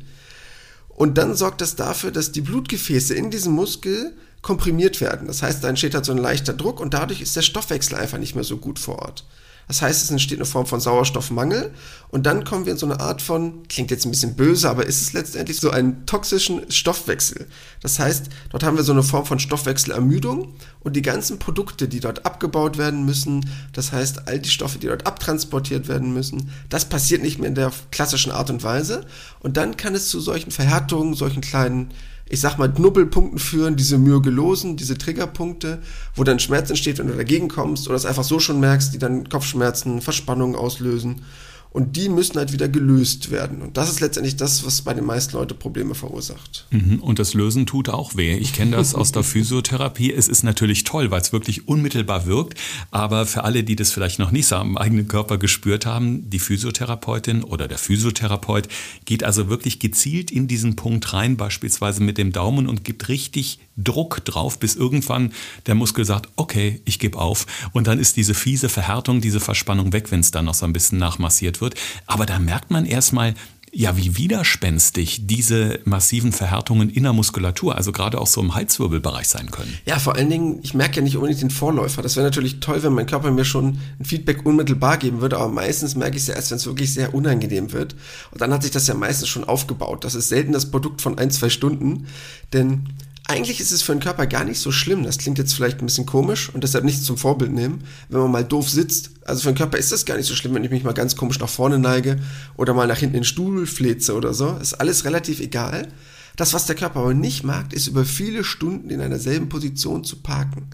Und 0.89 1.17
dann 1.17 1.33
sorgt 1.33 1.61
das 1.61 1.77
dafür, 1.77 2.11
dass 2.11 2.33
die 2.33 2.41
Blutgefäße 2.41 3.13
in 3.15 3.31
diesem 3.31 3.53
Muskel 3.53 4.17
komprimiert 4.41 4.99
werden. 4.99 5.27
Das 5.27 5.41
heißt, 5.41 5.63
da 5.63 5.69
entsteht 5.69 5.95
halt 5.95 6.03
so 6.03 6.11
ein 6.11 6.17
leichter 6.17 6.53
Druck 6.53 6.81
und 6.81 6.93
dadurch 6.93 7.21
ist 7.21 7.37
der 7.37 7.41
Stoffwechsel 7.41 7.97
einfach 7.97 8.17
nicht 8.17 8.35
mehr 8.35 8.43
so 8.43 8.57
gut 8.57 8.79
vor 8.79 8.99
Ort. 8.99 9.25
Das 9.69 9.83
heißt, 9.83 10.03
es 10.03 10.09
entsteht 10.09 10.39
eine 10.39 10.47
Form 10.47 10.65
von 10.65 10.79
Sauerstoffmangel. 10.79 11.71
Und 12.09 12.25
dann 12.25 12.43
kommen 12.43 12.65
wir 12.65 12.71
in 12.71 12.79
so 12.79 12.87
eine 12.87 12.99
Art 12.99 13.21
von, 13.21 13.67
klingt 13.67 13.91
jetzt 13.91 14.03
ein 14.03 14.09
bisschen 14.09 14.35
böse, 14.35 14.67
aber 14.67 14.87
ist 14.87 14.99
es 14.99 15.13
letztendlich 15.13 15.59
so 15.59 15.69
einen 15.69 16.07
toxischen 16.07 16.71
Stoffwechsel. 16.71 17.45
Das 17.79 17.99
heißt, 17.99 18.29
dort 18.49 18.63
haben 18.63 18.77
wir 18.77 18.83
so 18.83 18.93
eine 18.93 19.03
Form 19.03 19.27
von 19.27 19.37
Stoffwechselermüdung. 19.37 20.55
Und 20.79 20.95
die 20.95 21.03
ganzen 21.03 21.37
Produkte, 21.37 21.87
die 21.87 21.99
dort 21.99 22.25
abgebaut 22.25 22.79
werden 22.79 23.05
müssen, 23.05 23.47
das 23.71 23.91
heißt, 23.91 24.27
all 24.27 24.39
die 24.39 24.49
Stoffe, 24.49 24.79
die 24.79 24.87
dort 24.87 25.05
abtransportiert 25.05 25.87
werden 25.87 26.15
müssen, 26.15 26.49
das 26.69 26.85
passiert 26.85 27.21
nicht 27.21 27.37
mehr 27.37 27.49
in 27.49 27.55
der 27.55 27.71
klassischen 27.91 28.31
Art 28.31 28.49
und 28.49 28.63
Weise. 28.63 29.05
Und 29.39 29.55
dann 29.55 29.77
kann 29.77 29.93
es 29.93 30.09
zu 30.09 30.19
solchen 30.19 30.49
Verhärtungen, 30.49 31.13
solchen 31.13 31.41
kleinen 31.41 31.91
ich 32.29 32.39
sag 32.39 32.57
mal, 32.57 32.71
Knubbelpunkten 32.71 33.39
führen, 33.39 33.75
diese 33.75 33.97
Myogelosen, 33.97 34.77
diese 34.77 34.97
Triggerpunkte, 34.97 35.79
wo 36.15 36.23
dann 36.23 36.39
Schmerz 36.39 36.69
entsteht, 36.69 36.99
wenn 36.99 37.07
du 37.07 37.15
dagegen 37.15 37.47
kommst 37.47 37.87
oder 37.87 37.95
es 37.95 38.05
einfach 38.05 38.23
so 38.23 38.39
schon 38.39 38.59
merkst, 38.59 38.93
die 38.93 38.99
dann 38.99 39.27
Kopfschmerzen, 39.27 40.01
Verspannungen 40.01 40.55
auslösen. 40.55 41.23
Und 41.71 41.95
die 41.95 42.09
müssen 42.09 42.35
halt 42.37 42.51
wieder 42.51 42.67
gelöst 42.67 43.29
werden. 43.29 43.61
Und 43.61 43.77
das 43.77 43.89
ist 43.91 43.99
letztendlich 43.99 44.35
das, 44.35 44.65
was 44.65 44.81
bei 44.81 44.95
den 44.95 45.05
meisten 45.05 45.37
Leuten 45.37 45.57
Probleme 45.57 45.93
verursacht. 45.93 46.65
Mhm. 46.71 46.99
Und 46.99 47.19
das 47.19 47.35
Lösen 47.35 47.67
tut 47.67 47.89
auch 47.89 48.15
weh. 48.15 48.35
Ich 48.35 48.53
kenne 48.53 48.71
das 48.71 48.95
aus 48.95 49.11
der 49.11 49.23
Physiotherapie. 49.29 50.11
Es 50.11 50.27
ist 50.27 50.43
natürlich 50.43 50.83
toll, 50.83 51.11
weil 51.11 51.21
es 51.21 51.31
wirklich 51.31 51.67
unmittelbar 51.67 52.25
wirkt. 52.25 52.59
Aber 52.89 53.27
für 53.27 53.43
alle, 53.43 53.63
die 53.63 53.75
das 53.75 53.91
vielleicht 53.91 54.17
noch 54.17 54.31
nicht 54.31 54.47
so 54.47 54.55
am 54.55 54.77
eigenen 54.77 55.07
Körper 55.07 55.37
gespürt 55.37 55.85
haben, 55.85 56.27
die 56.29 56.39
Physiotherapeutin 56.39 57.43
oder 57.43 57.67
der 57.67 57.77
Physiotherapeut 57.77 58.67
geht 59.05 59.23
also 59.23 59.49
wirklich 59.49 59.79
gezielt 59.79 60.31
in 60.31 60.47
diesen 60.47 60.75
Punkt 60.75 61.13
rein, 61.13 61.37
beispielsweise 61.37 62.01
mit 62.01 62.17
dem 62.17 62.31
Daumen 62.31 62.67
und 62.67 62.83
gibt 62.83 63.09
richtig 63.09 63.59
Druck 63.83 64.23
drauf, 64.25 64.59
bis 64.59 64.75
irgendwann 64.75 65.33
der 65.65 65.75
Muskel 65.75 66.05
sagt, 66.05 66.29
okay, 66.35 66.81
ich 66.85 66.99
gebe 66.99 67.17
auf. 67.17 67.45
Und 67.71 67.87
dann 67.87 67.99
ist 67.99 68.17
diese 68.17 68.33
fiese 68.33 68.69
Verhärtung, 68.69 69.21
diese 69.21 69.39
Verspannung 69.39 69.93
weg, 69.93 70.11
wenn 70.11 70.19
es 70.19 70.31
dann 70.31 70.45
noch 70.45 70.53
so 70.53 70.65
ein 70.65 70.73
bisschen 70.73 70.99
nachmassiert 70.99 71.61
wird. 71.61 71.75
Aber 72.05 72.25
da 72.25 72.39
merkt 72.39 72.71
man 72.71 72.85
erstmal, 72.85 73.35
ja, 73.71 73.95
wie 73.97 74.17
widerspenstig 74.17 75.27
diese 75.27 75.79
massiven 75.85 76.31
Verhärtungen 76.31 76.89
in 76.89 77.03
der 77.03 77.13
Muskulatur, 77.13 77.75
also 77.75 77.91
gerade 77.91 78.19
auch 78.19 78.27
so 78.27 78.41
im 78.41 78.55
Halswirbelbereich 78.55 79.27
sein 79.27 79.51
können. 79.51 79.77
Ja, 79.85 79.99
vor 79.99 80.15
allen 80.15 80.29
Dingen, 80.29 80.59
ich 80.63 80.73
merke 80.73 80.97
ja 80.97 81.01
nicht 81.01 81.17
unbedingt 81.17 81.41
den 81.41 81.51
Vorläufer. 81.51 82.01
Das 82.01 82.15
wäre 82.15 82.25
natürlich 82.25 82.59
toll, 82.61 82.81
wenn 82.81 82.93
mein 82.93 83.05
Körper 83.05 83.31
mir 83.31 83.45
schon 83.45 83.79
ein 83.99 84.05
Feedback 84.05 84.45
unmittelbar 84.45 84.97
geben 84.97 85.21
würde, 85.21 85.37
aber 85.37 85.49
meistens 85.49 85.95
merke 85.95 86.17
ich 86.17 86.23
es 86.23 86.27
ja 86.27 86.35
erst, 86.35 86.51
wenn 86.51 86.57
es 86.57 86.65
wirklich 86.65 86.93
sehr 86.93 87.13
unangenehm 87.13 87.71
wird. 87.71 87.95
Und 88.31 88.41
dann 88.41 88.51
hat 88.51 88.63
sich 88.63 88.71
das 88.71 88.87
ja 88.87 88.95
meistens 88.95 89.27
schon 89.27 89.43
aufgebaut. 89.43 90.03
Das 90.03 90.15
ist 90.15 90.29
selten 90.29 90.51
das 90.51 90.71
Produkt 90.71 91.01
von 91.01 91.17
ein, 91.19 91.29
zwei 91.29 91.49
Stunden, 91.49 92.07
denn 92.53 92.89
eigentlich 93.29 93.59
ist 93.59 93.71
es 93.71 93.83
für 93.83 93.91
den 93.91 94.01
Körper 94.01 94.25
gar 94.25 94.43
nicht 94.43 94.59
so 94.59 94.71
schlimm. 94.71 95.03
Das 95.03 95.19
klingt 95.19 95.37
jetzt 95.37 95.53
vielleicht 95.53 95.79
ein 95.79 95.85
bisschen 95.85 96.07
komisch 96.07 96.49
und 96.49 96.63
deshalb 96.63 96.83
nichts 96.83 97.03
zum 97.03 97.15
Vorbild 97.15 97.51
nehmen, 97.51 97.83
wenn 98.09 98.21
man 98.21 98.31
mal 98.31 98.43
doof 98.43 98.67
sitzt. 98.69 99.11
Also 99.23 99.43
für 99.43 99.51
den 99.51 99.57
Körper 99.57 99.77
ist 99.77 99.91
das 99.91 100.05
gar 100.05 100.17
nicht 100.17 100.25
so 100.25 100.33
schlimm, 100.35 100.55
wenn 100.55 100.63
ich 100.63 100.71
mich 100.71 100.83
mal 100.83 100.93
ganz 100.93 101.15
komisch 101.15 101.39
nach 101.39 101.49
vorne 101.49 101.77
neige 101.77 102.17
oder 102.57 102.73
mal 102.73 102.87
nach 102.87 102.97
hinten 102.97 103.15
in 103.15 103.21
den 103.21 103.25
Stuhl 103.25 103.67
fleze 103.67 104.15
oder 104.15 104.33
so. 104.33 104.57
Ist 104.59 104.73
alles 104.73 105.05
relativ 105.05 105.39
egal. 105.41 105.89
Das, 106.37 106.53
was 106.53 106.65
der 106.65 106.75
Körper 106.75 107.01
aber 107.01 107.13
nicht 107.13 107.43
mag, 107.43 107.71
ist 107.71 107.87
über 107.87 108.03
viele 108.03 108.43
Stunden 108.43 108.89
in 108.89 108.99
einer 108.99 109.19
selben 109.19 109.47
Position 109.47 110.03
zu 110.03 110.15
parken. 110.17 110.67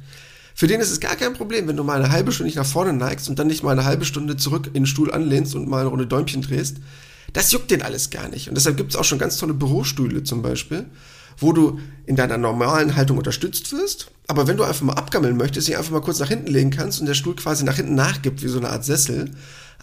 Für 0.53 0.67
den 0.67 0.79
ist 0.79 0.91
es 0.91 1.01
gar 1.01 1.17
kein 1.17 1.33
Problem, 1.33 1.67
wenn 1.67 1.75
du 1.75 1.83
mal 1.83 2.01
eine 2.01 2.13
halbe 2.13 2.31
Stunde 2.31 2.47
nicht 2.47 2.55
nach 2.55 2.65
vorne 2.65 2.93
neigst 2.93 3.27
und 3.27 3.37
dann 3.37 3.47
nicht 3.47 3.63
mal 3.63 3.71
eine 3.71 3.83
halbe 3.83 4.05
Stunde 4.05 4.37
zurück 4.37 4.67
in 4.67 4.83
den 4.83 4.85
Stuhl 4.85 5.11
anlehnst 5.11 5.55
und 5.55 5.67
mal 5.67 5.81
eine 5.81 5.89
Runde 5.89 6.07
Däumchen 6.07 6.41
drehst. 6.41 6.77
Das 7.33 7.51
juckt 7.51 7.69
den 7.69 7.81
alles 7.81 8.11
gar 8.11 8.29
nicht. 8.29 8.47
Und 8.47 8.55
deshalb 8.55 8.77
gibt 8.77 8.91
es 8.91 8.95
auch 8.95 9.03
schon 9.03 9.19
ganz 9.19 9.35
tolle 9.35 9.53
Bürostühle 9.53 10.23
zum 10.23 10.41
Beispiel, 10.41 10.85
wo 11.37 11.53
du 11.53 11.79
in 12.05 12.15
deiner 12.15 12.37
normalen 12.37 12.95
Haltung 12.95 13.17
unterstützt 13.17 13.71
wirst. 13.71 14.11
Aber 14.27 14.47
wenn 14.47 14.57
du 14.57 14.63
einfach 14.63 14.81
mal 14.81 14.93
abgammeln 14.93 15.37
möchtest, 15.37 15.67
dich 15.67 15.77
einfach 15.77 15.91
mal 15.91 16.01
kurz 16.01 16.19
nach 16.19 16.29
hinten 16.29 16.51
legen 16.51 16.71
kannst 16.71 16.99
und 16.99 17.05
der 17.05 17.13
Stuhl 17.13 17.35
quasi 17.35 17.63
nach 17.63 17.75
hinten 17.75 17.95
nachgibt, 17.95 18.43
wie 18.43 18.47
so 18.47 18.57
eine 18.57 18.69
Art 18.69 18.85
Sessel, 18.85 19.31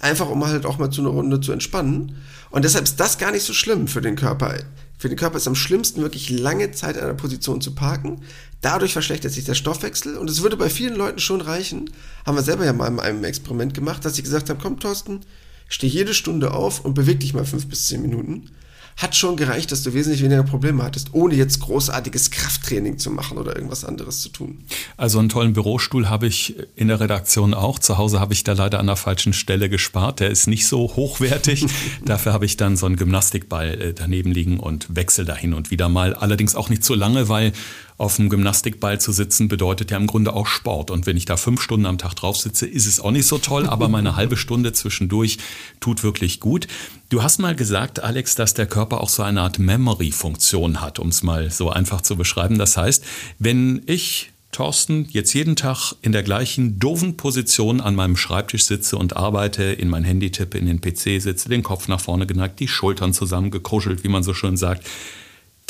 einfach 0.01 0.29
um 0.29 0.45
halt 0.45 0.67
auch 0.67 0.79
mal 0.79 0.91
zu 0.91 1.01
einer 1.01 1.11
Runde 1.11 1.41
zu 1.41 1.53
entspannen. 1.53 2.17
Und 2.51 2.65
deshalb 2.65 2.85
ist 2.85 2.99
das 2.99 3.19
gar 3.19 3.31
nicht 3.33 3.45
so 3.45 3.53
schlimm 3.53 3.89
für 3.89 4.01
den 4.01 4.17
Körper. 4.17 4.55
Für 4.99 5.09
den 5.09 5.19
Körper 5.19 5.37
ist 5.37 5.49
am 5.49 5.55
schlimmsten 5.55 6.03
wirklich 6.03 6.31
lange 6.31 6.71
Zeit 6.73 6.97
in 6.97 7.03
einer 7.03 7.15
Position 7.15 7.61
zu 7.61 7.75
parken. 7.75 8.23
Dadurch 8.61 8.93
verschlechtert 8.93 9.33
sich 9.33 9.45
der 9.45 9.55
Stoffwechsel 9.55 10.17
und 10.17 10.31
es 10.31 10.43
würde 10.43 10.57
bei 10.57 10.71
vielen 10.71 10.95
Leuten 10.95 11.19
schon 11.19 11.41
reichen, 11.41 11.91
haben 12.25 12.37
wir 12.37 12.43
selber 12.43 12.65
ja 12.65 12.73
mal 12.73 12.87
in 12.87 13.01
einem 13.01 13.25
Experiment 13.25 13.75
gemacht, 13.75 14.05
dass 14.05 14.15
sie 14.15 14.23
gesagt 14.23 14.49
haben, 14.49 14.61
komm 14.63 14.79
Thorsten, 14.79 15.21
steh 15.69 15.89
jede 15.89 16.15
Stunde 16.15 16.53
auf 16.53 16.85
und 16.85 16.95
beweg 16.95 17.19
dich 17.19 17.35
mal 17.35 17.45
fünf 17.45 17.67
bis 17.67 17.87
zehn 17.87 18.03
Minuten 18.03 18.51
hat 18.97 19.17
schon 19.17 19.37
gereicht, 19.37 19.73
dass 19.73 19.83
du 19.83 19.95
wesentlich 19.95 20.23
weniger 20.23 20.43
Probleme 20.43 20.83
hattest, 20.83 21.13
ohne 21.13 21.35
jetzt 21.35 21.61
großartiges 21.61 22.31
Krafttraining 22.31 22.99
zu 22.99 23.11
machen 23.11 23.39
oder 23.39 23.57
irgendwas 23.57 23.85
anderes 23.85 24.21
zu 24.21 24.29
tun. 24.29 24.65
Also 24.97 25.19
einen 25.19 25.29
tollen 25.29 25.53
Bürostuhl 25.53 26.09
habe 26.09 26.27
ich 26.27 26.57
in 26.77 26.89
der 26.89 27.01
Redaktion 27.01 27.55
auch. 27.55 27.79
Zu 27.79 27.99
Hause 27.99 28.21
habe 28.21 28.33
ich 28.33 28.45
da 28.45 28.53
leider 28.53 28.79
an 28.79 28.87
der 28.87 28.97
falschen 28.97 29.33
Stelle 29.33 29.69
gespart. 29.69 30.21
Der 30.21 30.31
ist 30.31 30.47
nicht 30.47 30.67
so 30.67 30.95
hochwertig. 30.95 31.67
Dafür 32.05 32.33
habe 32.33 32.45
ich 32.45 32.57
dann 32.57 32.77
so 32.77 32.87
einen 32.87 32.97
Gymnastikball 32.97 33.81
äh, 33.81 33.95
daneben 33.95 34.33
liegen 34.33 34.61
und 34.61 34.95
wechsel 34.95 35.25
da 35.25 35.35
hin 35.35 35.55
und 35.55 35.71
wieder 35.71 35.89
mal. 35.89 36.15
Allerdings 36.15 36.55
auch 36.55 36.69
nicht 36.69 36.85
so 36.85 36.95
lange, 36.95 37.29
weil 37.29 37.53
auf 37.99 38.17
dem 38.17 38.29
Gymnastikball 38.29 39.01
zu 39.01 39.13
sitzen 39.13 39.49
bedeutet 39.49 39.91
ja 39.91 39.97
im 39.97 40.07
Grunde 40.07 40.33
auch 40.33 40.47
Sport. 40.47 40.91
Und 40.91 41.07
wenn 41.07 41.17
ich 41.17 41.25
da 41.25 41.37
fünf 41.37 41.61
Stunden 41.61 41.87
am 41.87 41.99
Tag 41.99 42.15
drauf 42.15 42.37
sitze, 42.37 42.67
ist 42.67 42.87
es 42.87 43.01
auch 43.01 43.11
nicht 43.11 43.27
so 43.27 43.39
toll, 43.39 43.67
aber 43.67 43.89
meine 43.89 44.17
halbe 44.17 44.37
Stunde 44.37 44.73
zwischendurch 44.73 45.39
tut 45.81 46.03
wirklich 46.03 46.41
gut. 46.41 46.67
Du 47.11 47.23
hast 47.23 47.39
mal 47.39 47.55
gesagt, 47.55 48.03
Alex, 48.03 48.35
dass 48.35 48.55
der 48.55 48.67
Körper 48.67 49.01
auch 49.01 49.09
so 49.09 49.23
eine 49.23 49.43
Art 49.43 49.59
Memory-Funktion 49.59 50.81
hat, 50.81 50.99
um 50.99 51.09
es 51.09 51.23
mal 51.23 51.51
so 51.51 51.71
einfach 51.71 52.01
zu 52.01 52.17
beschreiben. 52.17 52.59
Das 52.59 52.77
heißt, 52.77 53.05
wenn 53.39 53.83
ich 53.87 54.33
Thorsten 54.53 55.07
jetzt 55.11 55.33
jeden 55.33 55.57
Tag 55.57 55.95
in 56.03 56.13
der 56.13 56.23
gleichen 56.23 56.79
doofen 56.79 57.17
Position 57.17 57.81
an 57.81 57.95
meinem 57.95 58.19
Schreibtisch 58.19 58.65
sitze 58.65 58.99
und 58.99 59.17
arbeite, 59.17 59.65
in 59.65 59.89
mein 59.89 60.05
Handy 60.05 60.31
tippe, 60.31 60.59
in 60.59 60.67
den 60.67 60.83
PC 60.83 61.23
sitze, 61.23 61.49
den 61.49 61.63
Kopf 61.63 61.89
nach 61.89 62.01
vorne 62.01 62.27
geneigt, 62.27 62.61
die 62.61 62.69
Schultern 62.69 63.15
zusammengekuschelt, 63.15 64.05
wie 64.05 64.09
man 64.09 64.23
so 64.23 64.35
schön 64.35 64.59
sagt, 64.59 64.87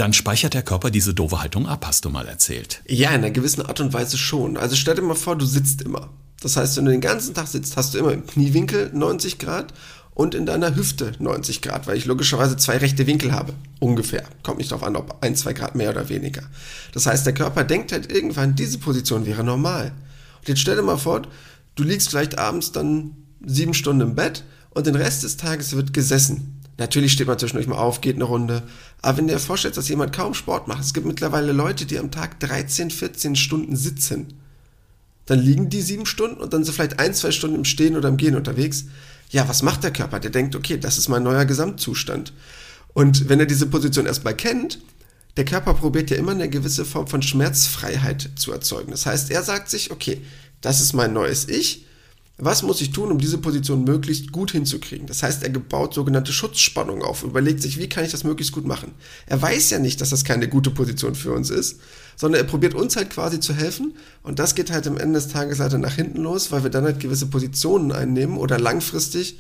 dann 0.03 0.13
speichert 0.13 0.55
der 0.55 0.65
Körper 0.65 0.91
diese 0.91 1.15
doofe 1.15 1.41
Haltung 1.41 1.69
ab, 1.69 1.87
hast 1.87 2.05
du 2.05 2.11
mal 2.11 2.27
erzählt. 2.27 2.83
Ja, 2.89 3.11
in 3.11 3.19
einer 3.19 3.31
gewissen 3.31 3.65
Art 3.65 3.79
und 3.79 3.93
Weise 3.93 4.19
schon. 4.19 4.57
Also 4.57 4.75
stell 4.75 4.97
dir 4.97 5.03
mal 5.03 5.15
vor, 5.15 5.37
du 5.37 5.47
sitzt 5.47 5.81
immer. 5.81 6.11
Das 6.41 6.57
heißt, 6.57 6.77
wenn 6.77 6.87
du 6.87 6.91
den 6.91 7.01
ganzen 7.01 7.35
Tag 7.35 7.47
sitzt, 7.47 7.77
hast 7.77 7.95
du 7.95 7.99
immer 7.99 8.11
im 8.11 8.27
Kniewinkel 8.27 8.91
90 8.93 9.39
Grad 9.39 9.73
und 10.13 10.35
in 10.35 10.45
deiner 10.45 10.75
Hüfte 10.75 11.13
90 11.21 11.63
Grad, 11.63 11.87
weil 11.87 11.97
ich 11.97 12.07
logischerweise 12.07 12.57
zwei 12.57 12.79
rechte 12.79 13.07
Winkel 13.07 13.31
habe. 13.31 13.55
Ungefähr. 13.79 14.25
Kommt 14.43 14.59
nicht 14.59 14.73
darauf 14.73 14.85
an, 14.85 14.97
ob 14.97 15.23
ein, 15.23 15.37
zwei 15.37 15.53
Grad 15.53 15.77
mehr 15.77 15.91
oder 15.91 16.09
weniger. 16.09 16.43
Das 16.93 17.07
heißt, 17.07 17.25
der 17.25 17.35
Körper 17.35 17.63
denkt 17.63 17.93
halt 17.93 18.11
irgendwann, 18.11 18.57
diese 18.57 18.79
Position 18.79 19.25
wäre 19.25 19.45
normal. 19.45 19.93
Und 20.41 20.49
jetzt 20.49 20.63
stell 20.63 20.75
dir 20.75 20.83
mal 20.83 20.99
vor, 20.99 21.23
du 21.77 21.85
liegst 21.85 22.09
vielleicht 22.09 22.41
abends 22.41 22.73
dann 22.73 23.15
sieben 23.47 23.73
Stunden 23.73 24.01
im 24.01 24.15
Bett 24.17 24.43
und 24.71 24.89
den 24.89 24.97
Rest 24.97 25.23
des 25.23 25.37
Tages 25.37 25.77
wird 25.77 25.93
gesessen. 25.93 26.61
Natürlich 26.79 27.13
steht 27.13 27.27
man 27.27 27.39
zwischendurch 27.39 27.69
mal 27.69 27.77
auf, 27.77 28.01
geht 28.01 28.17
eine 28.17 28.25
Runde. 28.25 28.63
Aber 29.03 29.19
wenn 29.19 29.27
du 29.27 29.35
dir 29.35 29.39
vorstellst, 29.39 29.77
dass 29.77 29.89
jemand 29.89 30.15
kaum 30.15 30.35
Sport 30.35 30.69
macht, 30.69 30.83
es 30.83 30.95
gibt 30.95 31.07
mittlerweile 31.07 31.53
Leute, 31.53 31.85
die 31.85 31.99
am 31.99 32.11
Tag 32.11 32.41
13, 32.41 32.91
14 32.91 33.37
Stunden 33.37 33.77
sitzen. 33.77 34.35
Dann 35.27 35.39
liegen 35.39 35.69
die 35.69 35.83
sieben 35.83 36.07
Stunden 36.07 36.41
und 36.41 36.53
dann 36.53 36.65
sind 36.65 36.75
vielleicht 36.75 36.99
ein, 36.99 37.15
zwei 37.15 37.31
Stunden 37.31 37.57
im 37.57 37.65
Stehen 37.65 37.97
oder 37.97 38.09
im 38.09 38.17
Gehen 38.17 38.35
unterwegs. 38.35 38.87
Ja, 39.31 39.49
was 39.49 39.63
macht 39.63 39.85
der 39.85 39.93
Körper? 39.93 40.19
Der 40.19 40.31
denkt, 40.31 40.57
okay, 40.57 40.79
das 40.79 40.99
ist 40.99 41.09
mein 41.09 41.23
neuer 41.23 41.45
Gesamtzustand. 41.45 42.33
Und 42.95 43.29
wenn 43.29 43.41
er 43.41 43.47
diese 43.47 43.67
Position 43.67 44.07
erstmal 44.07 44.37
kennt, 44.37 44.81
der 45.37 45.45
Körper 45.45 45.75
probiert 45.75 46.11
ja 46.11 46.17
immer 46.17 46.33
eine 46.33 46.51
gewisse 46.51 46.85
Form 46.85 47.07
von 47.07 47.23
Schmerzfreiheit 47.23 48.31
zu 48.37 48.53
erzeugen. 48.53 48.91
Das 48.91 49.07
heißt, 49.07 49.31
er 49.31 49.43
sagt 49.43 49.71
sich, 49.71 49.91
okay, 49.91 50.21
das 50.61 50.81
ist 50.81 50.93
mein 50.93 51.13
neues 51.13 51.49
Ich 51.49 51.87
was 52.39 52.63
muss 52.63 52.81
ich 52.81 52.91
tun, 52.91 53.13
um 53.13 53.19
diese 53.19 53.39
Position 53.39 53.85
möglichst 53.85 54.33
gut 54.33 54.53
hinzukriegen? 54.53 55.07
Das 55.07 55.23
heißt, 55.23 55.43
er 55.43 55.51
baut 55.51 55.95
sogenannte 55.95 56.33
Schutzspannung 56.33 57.03
auf, 57.03 57.23
überlegt 57.23 57.63
sich, 57.63 57.79
wie 57.79 57.89
kann 57.89 58.05
ich 58.05 58.11
das 58.11 58.25
möglichst 58.25 58.53
gut 58.53 58.67
machen? 58.67 58.93
Er 59.27 59.41
weiß 59.41 59.71
ja 59.71 59.79
nicht, 59.79 60.01
dass 60.01 60.11
das 60.11 60.25
keine 60.25 60.49
gute 60.49 60.71
Position 60.71 61.15
für 61.15 61.33
uns 61.33 61.51
ist, 61.51 61.81
sondern 62.17 62.41
er 62.41 62.47
probiert 62.47 62.75
uns 62.75 62.97
halt 62.97 63.11
quasi 63.11 63.39
zu 63.39 63.55
helfen 63.55 63.95
und 64.23 64.39
das 64.39 64.55
geht 64.55 64.71
halt 64.71 64.87
am 64.87 64.97
Ende 64.97 65.21
des 65.21 65.29
Tages 65.29 65.59
leider 65.59 65.79
nach 65.79 65.95
hinten 65.95 66.23
los, 66.23 66.51
weil 66.51 66.63
wir 66.63 66.71
dann 66.71 66.85
halt 66.85 67.01
gewisse 67.01 67.27
Positionen 67.27 67.93
einnehmen 67.93 68.37
oder 68.39 68.59
langfristig 68.59 69.39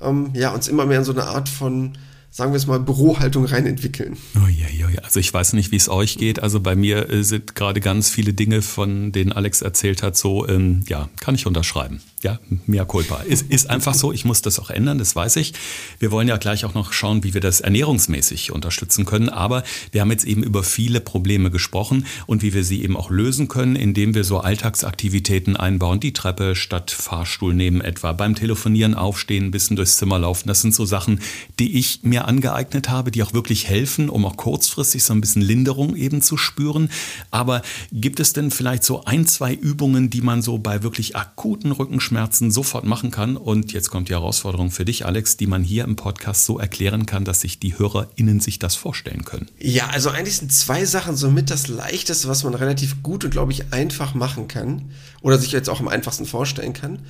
ähm, 0.00 0.30
ja, 0.34 0.50
uns 0.50 0.68
immer 0.68 0.86
mehr 0.86 0.98
in 0.98 1.04
so 1.04 1.12
eine 1.12 1.24
Art 1.24 1.48
von 1.48 1.92
sagen 2.30 2.52
wir 2.52 2.56
es 2.56 2.66
mal, 2.66 2.78
Bürohaltung 2.78 3.44
reinentwickeln. 3.44 4.16
Oh, 4.36 4.46
ja, 4.46 4.68
ja, 4.68 4.88
ja. 4.88 5.00
Also 5.02 5.18
ich 5.18 5.32
weiß 5.34 5.52
nicht, 5.54 5.72
wie 5.72 5.76
es 5.76 5.88
euch 5.88 6.16
geht. 6.16 6.42
Also 6.42 6.60
bei 6.60 6.76
mir 6.76 7.10
äh, 7.10 7.24
sind 7.24 7.56
gerade 7.56 7.80
ganz 7.80 8.08
viele 8.08 8.32
Dinge, 8.32 8.62
von 8.62 9.10
denen 9.10 9.32
Alex 9.32 9.62
erzählt 9.62 10.02
hat, 10.02 10.16
so, 10.16 10.46
ähm, 10.46 10.84
ja, 10.88 11.08
kann 11.20 11.34
ich 11.34 11.46
unterschreiben. 11.46 12.00
Ja, 12.22 12.38
mehr 12.66 12.84
culpa. 12.84 13.22
Ist, 13.22 13.50
ist 13.50 13.70
einfach 13.70 13.94
so. 13.94 14.12
Ich 14.12 14.24
muss 14.24 14.42
das 14.42 14.58
auch 14.60 14.70
ändern, 14.70 14.98
das 14.98 15.16
weiß 15.16 15.36
ich. 15.36 15.54
Wir 15.98 16.10
wollen 16.10 16.28
ja 16.28 16.36
gleich 16.36 16.64
auch 16.66 16.74
noch 16.74 16.92
schauen, 16.92 17.24
wie 17.24 17.32
wir 17.34 17.40
das 17.40 17.60
ernährungsmäßig 17.60 18.52
unterstützen 18.52 19.06
können. 19.06 19.30
Aber 19.30 19.64
wir 19.90 20.02
haben 20.02 20.10
jetzt 20.10 20.24
eben 20.24 20.42
über 20.42 20.62
viele 20.62 21.00
Probleme 21.00 21.50
gesprochen 21.50 22.06
und 22.26 22.42
wie 22.42 22.52
wir 22.52 22.62
sie 22.62 22.84
eben 22.84 22.96
auch 22.96 23.10
lösen 23.10 23.48
können, 23.48 23.74
indem 23.74 24.14
wir 24.14 24.24
so 24.24 24.38
Alltagsaktivitäten 24.38 25.56
einbauen. 25.56 25.98
Die 25.98 26.12
Treppe 26.12 26.54
statt 26.54 26.90
Fahrstuhl 26.90 27.54
nehmen 27.54 27.80
etwa. 27.80 28.12
Beim 28.12 28.34
Telefonieren 28.34 28.94
aufstehen, 28.94 29.46
ein 29.46 29.50
bisschen 29.50 29.76
durchs 29.76 29.96
Zimmer 29.96 30.18
laufen. 30.18 30.46
Das 30.46 30.60
sind 30.60 30.74
so 30.74 30.84
Sachen, 30.84 31.20
die 31.58 31.78
ich 31.78 32.00
mir 32.02 32.19
angeeignet 32.26 32.88
habe, 32.88 33.10
die 33.10 33.22
auch 33.22 33.32
wirklich 33.32 33.68
helfen, 33.68 34.08
um 34.08 34.24
auch 34.24 34.36
kurzfristig 34.36 35.04
so 35.04 35.12
ein 35.12 35.20
bisschen 35.20 35.42
Linderung 35.42 35.96
eben 35.96 36.22
zu 36.22 36.36
spüren. 36.36 36.90
Aber 37.30 37.62
gibt 37.92 38.20
es 38.20 38.32
denn 38.32 38.50
vielleicht 38.50 38.84
so 38.84 39.04
ein, 39.04 39.26
zwei 39.26 39.54
Übungen, 39.54 40.10
die 40.10 40.22
man 40.22 40.42
so 40.42 40.58
bei 40.58 40.82
wirklich 40.82 41.16
akuten 41.16 41.72
Rückenschmerzen 41.72 41.90
Rückenschmerzen 42.00 42.50
sofort 42.50 42.84
machen 42.84 43.10
kann. 43.10 43.36
Und 43.36 43.72
jetzt 43.72 43.90
kommt 43.90 44.08
die 44.08 44.12
Herausforderung 44.12 44.70
für 44.70 44.84
dich, 44.84 45.06
Alex, 45.06 45.36
die 45.36 45.46
man 45.46 45.62
hier 45.62 45.84
im 45.84 45.96
Podcast 45.96 46.44
so 46.44 46.58
erklären 46.58 47.06
kann, 47.06 47.24
dass 47.24 47.40
sich 47.40 47.58
die 47.58 47.78
HörerInnen 47.78 48.40
sich 48.40 48.58
das 48.58 48.74
vorstellen 48.74 49.24
können. 49.24 49.48
Ja, 49.58 49.88
also 49.88 50.10
eigentlich 50.10 50.38
sind 50.38 50.52
zwei 50.52 50.84
Sachen 50.84 51.16
somit 51.16 51.50
das 51.50 51.68
Leichteste, 51.68 52.28
was 52.28 52.44
man 52.44 52.54
relativ 52.54 53.02
gut 53.02 53.24
und, 53.24 53.30
glaube 53.30 53.52
ich, 53.52 53.72
einfach 53.72 54.14
machen 54.14 54.48
kann. 54.48 54.90
Oder 55.20 55.38
sich 55.38 55.52
jetzt 55.52 55.68
auch 55.68 55.80
am 55.80 55.88
einfachsten 55.88 56.26
vorstellen 56.26 56.72
kann. 56.72 57.00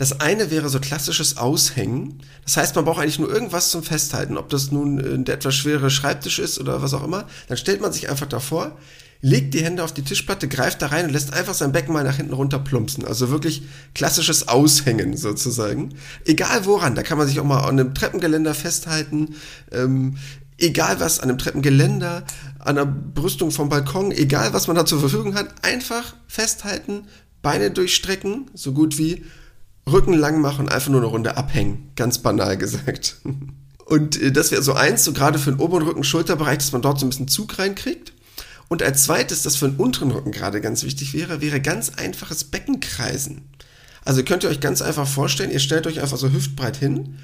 Das 0.00 0.18
eine 0.18 0.50
wäre 0.50 0.70
so 0.70 0.80
klassisches 0.80 1.36
Aushängen. 1.36 2.22
Das 2.46 2.56
heißt, 2.56 2.74
man 2.74 2.86
braucht 2.86 3.00
eigentlich 3.02 3.18
nur 3.18 3.30
irgendwas 3.30 3.68
zum 3.68 3.82
Festhalten, 3.82 4.38
ob 4.38 4.48
das 4.48 4.72
nun 4.72 5.26
der 5.26 5.34
etwas 5.34 5.54
schwere 5.54 5.90
Schreibtisch 5.90 6.38
ist 6.38 6.58
oder 6.58 6.80
was 6.80 6.94
auch 6.94 7.04
immer. 7.04 7.26
Dann 7.48 7.58
stellt 7.58 7.82
man 7.82 7.92
sich 7.92 8.08
einfach 8.08 8.24
davor, 8.24 8.78
legt 9.20 9.52
die 9.52 9.62
Hände 9.62 9.84
auf 9.84 9.92
die 9.92 10.00
Tischplatte, 10.00 10.48
greift 10.48 10.80
da 10.80 10.86
rein 10.86 11.04
und 11.04 11.12
lässt 11.12 11.34
einfach 11.34 11.52
sein 11.52 11.72
Becken 11.72 11.92
mal 11.92 12.02
nach 12.02 12.16
hinten 12.16 12.32
runter 12.32 12.58
plumpsen. 12.58 13.04
Also 13.04 13.28
wirklich 13.28 13.64
klassisches 13.94 14.48
Aushängen 14.48 15.18
sozusagen. 15.18 15.90
Egal 16.24 16.64
woran, 16.64 16.94
da 16.94 17.02
kann 17.02 17.18
man 17.18 17.28
sich 17.28 17.38
auch 17.38 17.44
mal 17.44 17.60
an 17.60 17.78
einem 17.78 17.92
Treppengeländer 17.92 18.54
festhalten. 18.54 19.34
Ähm, 19.70 20.16
egal 20.56 20.98
was, 21.00 21.20
an 21.20 21.28
einem 21.28 21.36
Treppengeländer, 21.36 22.24
an 22.58 22.76
der 22.76 22.86
Brüstung 22.86 23.50
vom 23.50 23.68
Balkon, 23.68 24.12
egal 24.12 24.54
was 24.54 24.66
man 24.66 24.76
da 24.76 24.86
zur 24.86 25.00
Verfügung 25.00 25.34
hat, 25.34 25.62
einfach 25.62 26.16
festhalten, 26.26 27.02
Beine 27.42 27.70
durchstrecken, 27.70 28.50
so 28.54 28.72
gut 28.72 28.96
wie 28.96 29.26
Rücken 29.88 30.14
lang 30.14 30.40
machen, 30.40 30.68
einfach 30.68 30.90
nur 30.90 31.00
eine 31.00 31.10
Runde 31.10 31.36
abhängen. 31.36 31.90
Ganz 31.96 32.18
banal 32.18 32.56
gesagt. 32.56 33.16
Und 33.84 34.20
äh, 34.22 34.30
das 34.30 34.52
wäre 34.52 34.62
so 34.62 34.72
eins, 34.72 35.04
so 35.04 35.12
gerade 35.12 35.38
für 35.38 35.50
den 35.50 35.60
oberen 35.60 35.82
Rücken, 35.82 36.04
Schulterbereich, 36.04 36.58
dass 36.58 36.72
man 36.72 36.82
dort 36.82 37.00
so 37.00 37.06
ein 37.06 37.10
bisschen 37.10 37.28
Zug 37.28 37.58
reinkriegt. 37.58 38.12
Und 38.68 38.84
als 38.84 39.02
zweites, 39.02 39.42
das 39.42 39.56
für 39.56 39.68
den 39.68 39.78
unteren 39.78 40.12
Rücken 40.12 40.30
gerade 40.30 40.60
ganz 40.60 40.84
wichtig 40.84 41.12
wäre, 41.12 41.40
wäre 41.40 41.60
ganz 41.60 41.90
einfaches 41.90 42.44
Beckenkreisen. 42.44 43.42
Also 44.04 44.22
könnt 44.22 44.44
ihr 44.44 44.50
euch 44.50 44.60
ganz 44.60 44.80
einfach 44.80 45.08
vorstellen, 45.08 45.50
ihr 45.50 45.58
stellt 45.58 45.88
euch 45.88 46.00
einfach 46.00 46.16
so 46.16 46.30
hüftbreit 46.30 46.76
hin, 46.76 47.18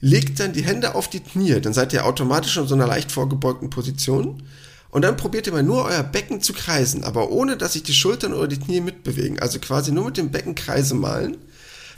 legt 0.00 0.38
dann 0.38 0.52
die 0.52 0.64
Hände 0.64 0.94
auf 0.94 1.10
die 1.10 1.20
Knie, 1.20 1.60
dann 1.60 1.72
seid 1.72 1.92
ihr 1.92 2.06
automatisch 2.06 2.56
in 2.56 2.68
so 2.68 2.74
einer 2.74 2.86
leicht 2.86 3.10
vorgebeugten 3.10 3.68
Position. 3.68 4.44
Und 4.90 5.02
dann 5.02 5.16
probiert 5.16 5.46
ihr 5.48 5.52
mal 5.52 5.62
nur 5.62 5.86
euer 5.86 6.02
Becken 6.04 6.40
zu 6.40 6.52
kreisen, 6.52 7.02
aber 7.02 7.30
ohne 7.30 7.56
dass 7.56 7.72
sich 7.72 7.82
die 7.82 7.94
Schultern 7.94 8.32
oder 8.32 8.46
die 8.46 8.60
Knie 8.60 8.80
mitbewegen. 8.80 9.40
Also 9.40 9.58
quasi 9.58 9.90
nur 9.90 10.04
mit 10.04 10.18
dem 10.18 10.30
Becken 10.30 10.54
Kreise 10.54 10.94
malen 10.94 11.38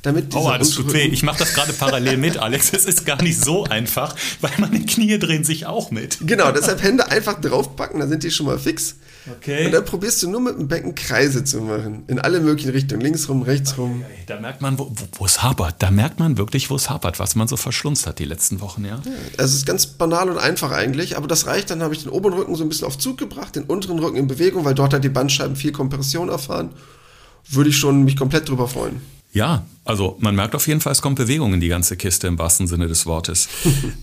damit 0.04 0.34
Aua, 0.34 0.58
das 0.58 0.70
tut 0.70 0.92
weh. 0.92 1.06
Ich 1.06 1.23
mache 1.23 1.38
das 1.38 1.54
gerade 1.54 1.73
parallel 1.73 2.18
mit, 2.18 2.37
Alex. 2.37 2.73
Es 2.75 2.84
ist 2.84 3.06
gar 3.06 3.23
nicht 3.23 3.42
so 3.42 3.64
einfach, 3.64 4.14
weil 4.42 4.52
meine 4.58 4.84
Knie 4.84 5.18
drehen 5.18 5.44
sich 5.44 5.64
auch 5.64 5.90
mit. 5.90 6.18
Genau, 6.20 6.52
deshalb 6.52 6.82
Hände 6.82 7.11
einfach 7.11 7.40
draufpacken, 7.40 8.00
dann 8.00 8.11
sind 8.11 8.23
die 8.23 8.30
schon 8.30 8.46
mal 8.46 8.58
fix. 8.58 8.96
Okay. 9.38 9.64
Und 9.64 9.73
dann 9.73 9.84
probierst 9.87 10.23
du 10.23 10.30
nur 10.30 10.42
mit 10.42 10.58
dem 10.58 10.68
Becken 10.68 10.94
Kreise 10.94 11.44
zu 11.44 11.62
machen. 11.62 12.04
In 12.08 12.18
alle 12.18 12.40
möglichen 12.40 12.73
Richtungen. 12.73 13.00
Links 13.00 13.30
rum, 13.30 13.40
rechts 13.40 13.78
rum. 13.78 14.04
Da 14.26 14.38
merkt 14.38 14.61
man, 14.61 14.78
wo, 14.78 14.92
wo 15.16 15.25
es 15.25 15.42
hapert. 15.42 15.76
Da 15.78 15.90
merkt 15.90 16.18
man 16.18 16.37
wirklich, 16.37 16.68
wo 16.68 16.76
es 16.76 16.90
hapert, 16.90 17.18
was 17.18 17.34
man 17.34 17.49
so 17.49 17.56
verschlunzt 17.56 18.06
hat 18.06 18.18
die 18.18 18.26
letzten 18.26 18.61
Wochen, 18.61 18.84
ja. 18.84 19.00
ja. 19.02 19.12
Es 19.38 19.54
ist 19.54 19.64
ganz 19.64 19.87
banal 19.87 20.28
und 20.28 20.37
einfach 20.37 20.73
eigentlich, 20.73 21.16
aber 21.16 21.26
das 21.26 21.46
reicht. 21.46 21.70
Dann 21.70 21.82
habe 21.82 21.94
ich 21.94 22.02
den 22.02 22.12
oberen 22.12 22.34
Rücken 22.34 22.54
so 22.56 22.62
ein 22.62 22.68
bisschen 22.68 22.87
auf 22.87 22.99
Zug 22.99 23.16
gebracht, 23.16 23.56
den 23.56 23.64
unteren 23.64 23.99
Rücken 23.99 24.18
in 24.18 24.26
Bewegung, 24.26 24.66
weil 24.66 24.75
dort 24.75 24.92
hat 24.92 25.02
die 25.02 25.08
Bandscheiben 25.08 25.56
viel 25.56 25.73
Kompression 25.73 26.28
erfahren. 26.28 26.70
Würde 27.49 27.70
ich 27.70 27.78
schon 27.78 28.04
mich 28.04 28.18
komplett 28.18 28.50
drüber 28.50 28.68
freuen. 28.68 29.00
Ja, 29.32 29.64
also 29.85 30.17
man 30.21 30.35
merkt 30.35 30.55
auf 30.55 30.67
jeden 30.67 30.81
Fall, 30.81 30.93
es 30.93 31.03
kommt 31.03 31.17
Bewegung 31.17 31.53
in 31.53 31.61
die 31.61 31.69
ganze 31.69 31.97
Kiste 31.97 32.26
im 32.26 32.38
wahrsten 32.38 32.67
Sinne 32.67 32.88
des 32.88 33.05
Wortes. 33.05 33.49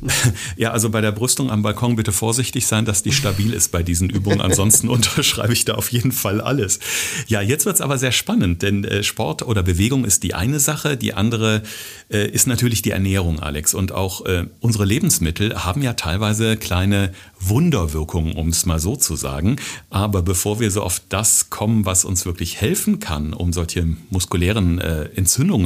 ja, 0.56 0.72
also 0.72 0.92
bei 0.92 1.02
der 1.02 1.12
Brüstung 1.12 1.50
am 1.50 1.64
Balkon 1.64 1.96
bitte 1.96 2.12
vorsichtig 2.12 2.68
sein, 2.68 2.86
dass 2.86 3.02
die 3.02 3.12
stabil 3.12 3.54
ist 3.54 3.72
bei 3.72 3.82
diesen 3.82 4.10
Übungen. 4.10 4.42
Ansonsten 4.42 4.90
unterschreibe 4.90 5.54
ich 5.54 5.66
da 5.66 5.74
auf 5.74 5.92
jeden 5.92 6.12
Fall 6.12 6.40
alles. 6.40 6.80
Ja, 7.28 7.42
jetzt 7.42 7.66
wird's 7.66 7.82
aber 7.82 7.98
sehr 7.98 8.12
spannend, 8.12 8.62
denn 8.62 8.84
äh, 8.84 9.04
Sport 9.04 9.42
oder 9.42 9.64
Bewegung 9.64 10.06
ist 10.06 10.22
die 10.22 10.36
eine 10.36 10.60
Sache, 10.60 10.98
die 10.98 11.16
andere 11.16 11.64
äh, 12.12 12.28
ist 12.28 12.46
natürlich 12.46 12.84
die 12.84 12.92
Ernährung, 12.92 13.40
Alex. 13.40 13.74
Und 13.74 13.92
auch 13.92 14.26
äh, 14.26 14.46
unsere 14.60 14.86
Lebensmittel 14.86 15.64
haben 15.64 15.82
ja 15.82 15.94
teilweise 15.94 16.58
kleine 16.58 17.12
Wunderwirkungen, 17.40 18.34
um 18.34 18.50
es 18.50 18.66
mal 18.66 18.80
so 18.80 18.96
zu 18.96 19.16
sagen. 19.16 19.56
Aber 19.90 20.22
bevor 20.22 20.60
wir 20.60 20.70
so 20.70 20.84
auf 20.84 21.02
das 21.10 21.50
kommen, 21.50 21.86
was 21.86 22.06
uns 22.06 22.26
wirklich 22.26 22.62
helfen 22.62 23.00
kann, 23.00 23.34
um 23.34 23.52
solche 23.52 23.88
muskulären 24.10 24.80
äh, 24.80 25.06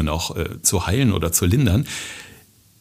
Entzündungen 0.06 0.10
auch 0.10 0.36
äh, 0.36 0.62
zu 0.62 0.88
heilen 0.88 1.14
oder 1.14 1.32
zu 1.32 1.46
lindern, 1.46 1.86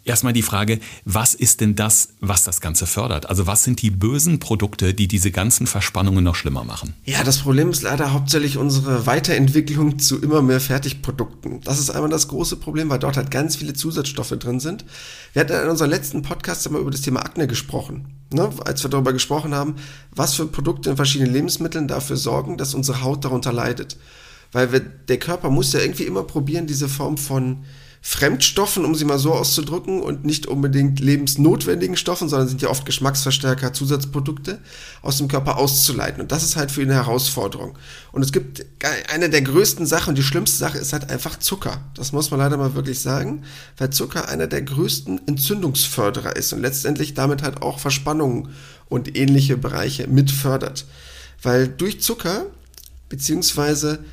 Erstmal 0.06 0.34
die 0.34 0.42
Frage, 0.42 0.80
was 1.06 1.34
ist 1.34 1.62
denn 1.62 1.76
das, 1.76 2.10
was 2.20 2.44
das 2.44 2.60
Ganze 2.60 2.86
fördert? 2.86 3.24
Also 3.24 3.46
was 3.46 3.64
sind 3.64 3.80
die 3.80 3.90
bösen 3.90 4.38
Produkte, 4.38 4.92
die 4.92 5.08
diese 5.08 5.30
ganzen 5.30 5.66
Verspannungen 5.66 6.22
noch 6.22 6.34
schlimmer 6.34 6.62
machen? 6.62 6.92
Ja, 7.06 7.24
das 7.24 7.38
Problem 7.38 7.70
ist 7.70 7.80
leider 7.80 8.12
hauptsächlich 8.12 8.58
unsere 8.58 9.06
Weiterentwicklung 9.06 9.98
zu 9.98 10.20
immer 10.20 10.42
mehr 10.42 10.60
Fertigprodukten. 10.60 11.62
Das 11.62 11.78
ist 11.78 11.88
einmal 11.88 12.10
das 12.10 12.28
große 12.28 12.56
Problem, 12.56 12.90
weil 12.90 12.98
dort 12.98 13.16
halt 13.16 13.30
ganz 13.30 13.56
viele 13.56 13.72
Zusatzstoffe 13.72 14.36
drin 14.38 14.60
sind. 14.60 14.84
Wir 15.32 15.40
hatten 15.40 15.54
in 15.54 15.70
unserem 15.70 15.90
letzten 15.90 16.20
Podcast 16.20 16.66
immer 16.66 16.80
über 16.80 16.90
das 16.90 17.00
Thema 17.00 17.20
Akne 17.20 17.46
gesprochen. 17.46 18.04
Ne? 18.30 18.50
Als 18.66 18.82
wir 18.82 18.90
darüber 18.90 19.14
gesprochen 19.14 19.54
haben, 19.54 19.76
was 20.14 20.34
für 20.34 20.44
Produkte 20.44 20.90
in 20.90 20.96
verschiedenen 20.96 21.32
Lebensmitteln 21.32 21.88
dafür 21.88 22.18
sorgen, 22.18 22.58
dass 22.58 22.74
unsere 22.74 23.00
Haut 23.00 23.24
darunter 23.24 23.54
leidet. 23.54 23.96
Weil 24.54 24.70
wir, 24.72 24.80
der 24.80 25.18
Körper 25.18 25.50
muss 25.50 25.72
ja 25.72 25.80
irgendwie 25.80 26.04
immer 26.04 26.22
probieren, 26.22 26.68
diese 26.68 26.88
Form 26.88 27.18
von 27.18 27.64
Fremdstoffen, 28.06 28.84
um 28.84 28.94
sie 28.94 29.04
mal 29.04 29.18
so 29.18 29.32
auszudrücken, 29.32 30.00
und 30.00 30.24
nicht 30.24 30.46
unbedingt 30.46 31.00
lebensnotwendigen 31.00 31.96
Stoffen, 31.96 32.28
sondern 32.28 32.48
sind 32.48 32.62
ja 32.62 32.68
oft 32.68 32.86
Geschmacksverstärker, 32.86 33.72
Zusatzprodukte, 33.72 34.60
aus 35.02 35.18
dem 35.18 35.26
Körper 35.26 35.56
auszuleiten. 35.56 36.20
Und 36.20 36.30
das 36.30 36.44
ist 36.44 36.54
halt 36.54 36.70
für 36.70 36.82
ihn 36.82 36.90
eine 36.90 37.02
Herausforderung. 37.02 37.76
Und 38.12 38.22
es 38.22 38.30
gibt 38.30 38.64
eine 39.12 39.28
der 39.28 39.42
größten 39.42 39.86
Sachen, 39.86 40.14
die 40.14 40.22
schlimmste 40.22 40.58
Sache 40.58 40.78
ist 40.78 40.92
halt 40.92 41.10
einfach 41.10 41.38
Zucker. 41.40 41.82
Das 41.96 42.12
muss 42.12 42.30
man 42.30 42.38
leider 42.38 42.56
mal 42.56 42.74
wirklich 42.74 43.00
sagen, 43.00 43.42
weil 43.76 43.90
Zucker 43.90 44.28
einer 44.28 44.46
der 44.46 44.62
größten 44.62 45.26
Entzündungsförderer 45.26 46.36
ist 46.36 46.52
und 46.52 46.60
letztendlich 46.60 47.14
damit 47.14 47.42
halt 47.42 47.62
auch 47.62 47.80
Verspannungen 47.80 48.50
und 48.88 49.16
ähnliche 49.16 49.56
Bereiche 49.56 50.06
mitfördert. 50.06 50.86
Weil 51.42 51.66
durch 51.66 52.02
Zucker, 52.02 52.46
beziehungsweise 53.08 54.04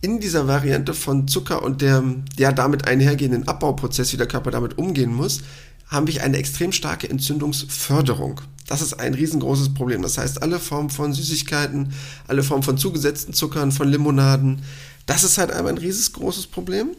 in 0.00 0.20
dieser 0.20 0.46
Variante 0.46 0.94
von 0.94 1.26
Zucker 1.26 1.62
und 1.62 1.82
der, 1.82 2.02
der 2.38 2.52
damit 2.52 2.86
einhergehenden 2.86 3.48
Abbauprozess, 3.48 4.12
wie 4.12 4.16
der 4.16 4.28
Körper 4.28 4.50
damit 4.50 4.78
umgehen 4.78 5.12
muss, 5.12 5.40
haben 5.88 6.06
wir 6.06 6.22
eine 6.22 6.36
extrem 6.36 6.72
starke 6.72 7.08
Entzündungsförderung. 7.08 8.40
Das 8.66 8.82
ist 8.82 9.00
ein 9.00 9.14
riesengroßes 9.14 9.72
Problem. 9.74 10.02
Das 10.02 10.18
heißt, 10.18 10.42
alle 10.42 10.60
Formen 10.60 10.90
von 10.90 11.12
Süßigkeiten, 11.12 11.92
alle 12.26 12.42
Formen 12.42 12.62
von 12.62 12.76
zugesetzten 12.76 13.32
Zuckern, 13.32 13.72
von 13.72 13.88
Limonaden, 13.88 14.62
das 15.06 15.24
ist 15.24 15.38
halt 15.38 15.50
einmal 15.50 15.72
ein 15.72 15.78
riesengroßes 15.78 16.48
Problem. 16.48 16.90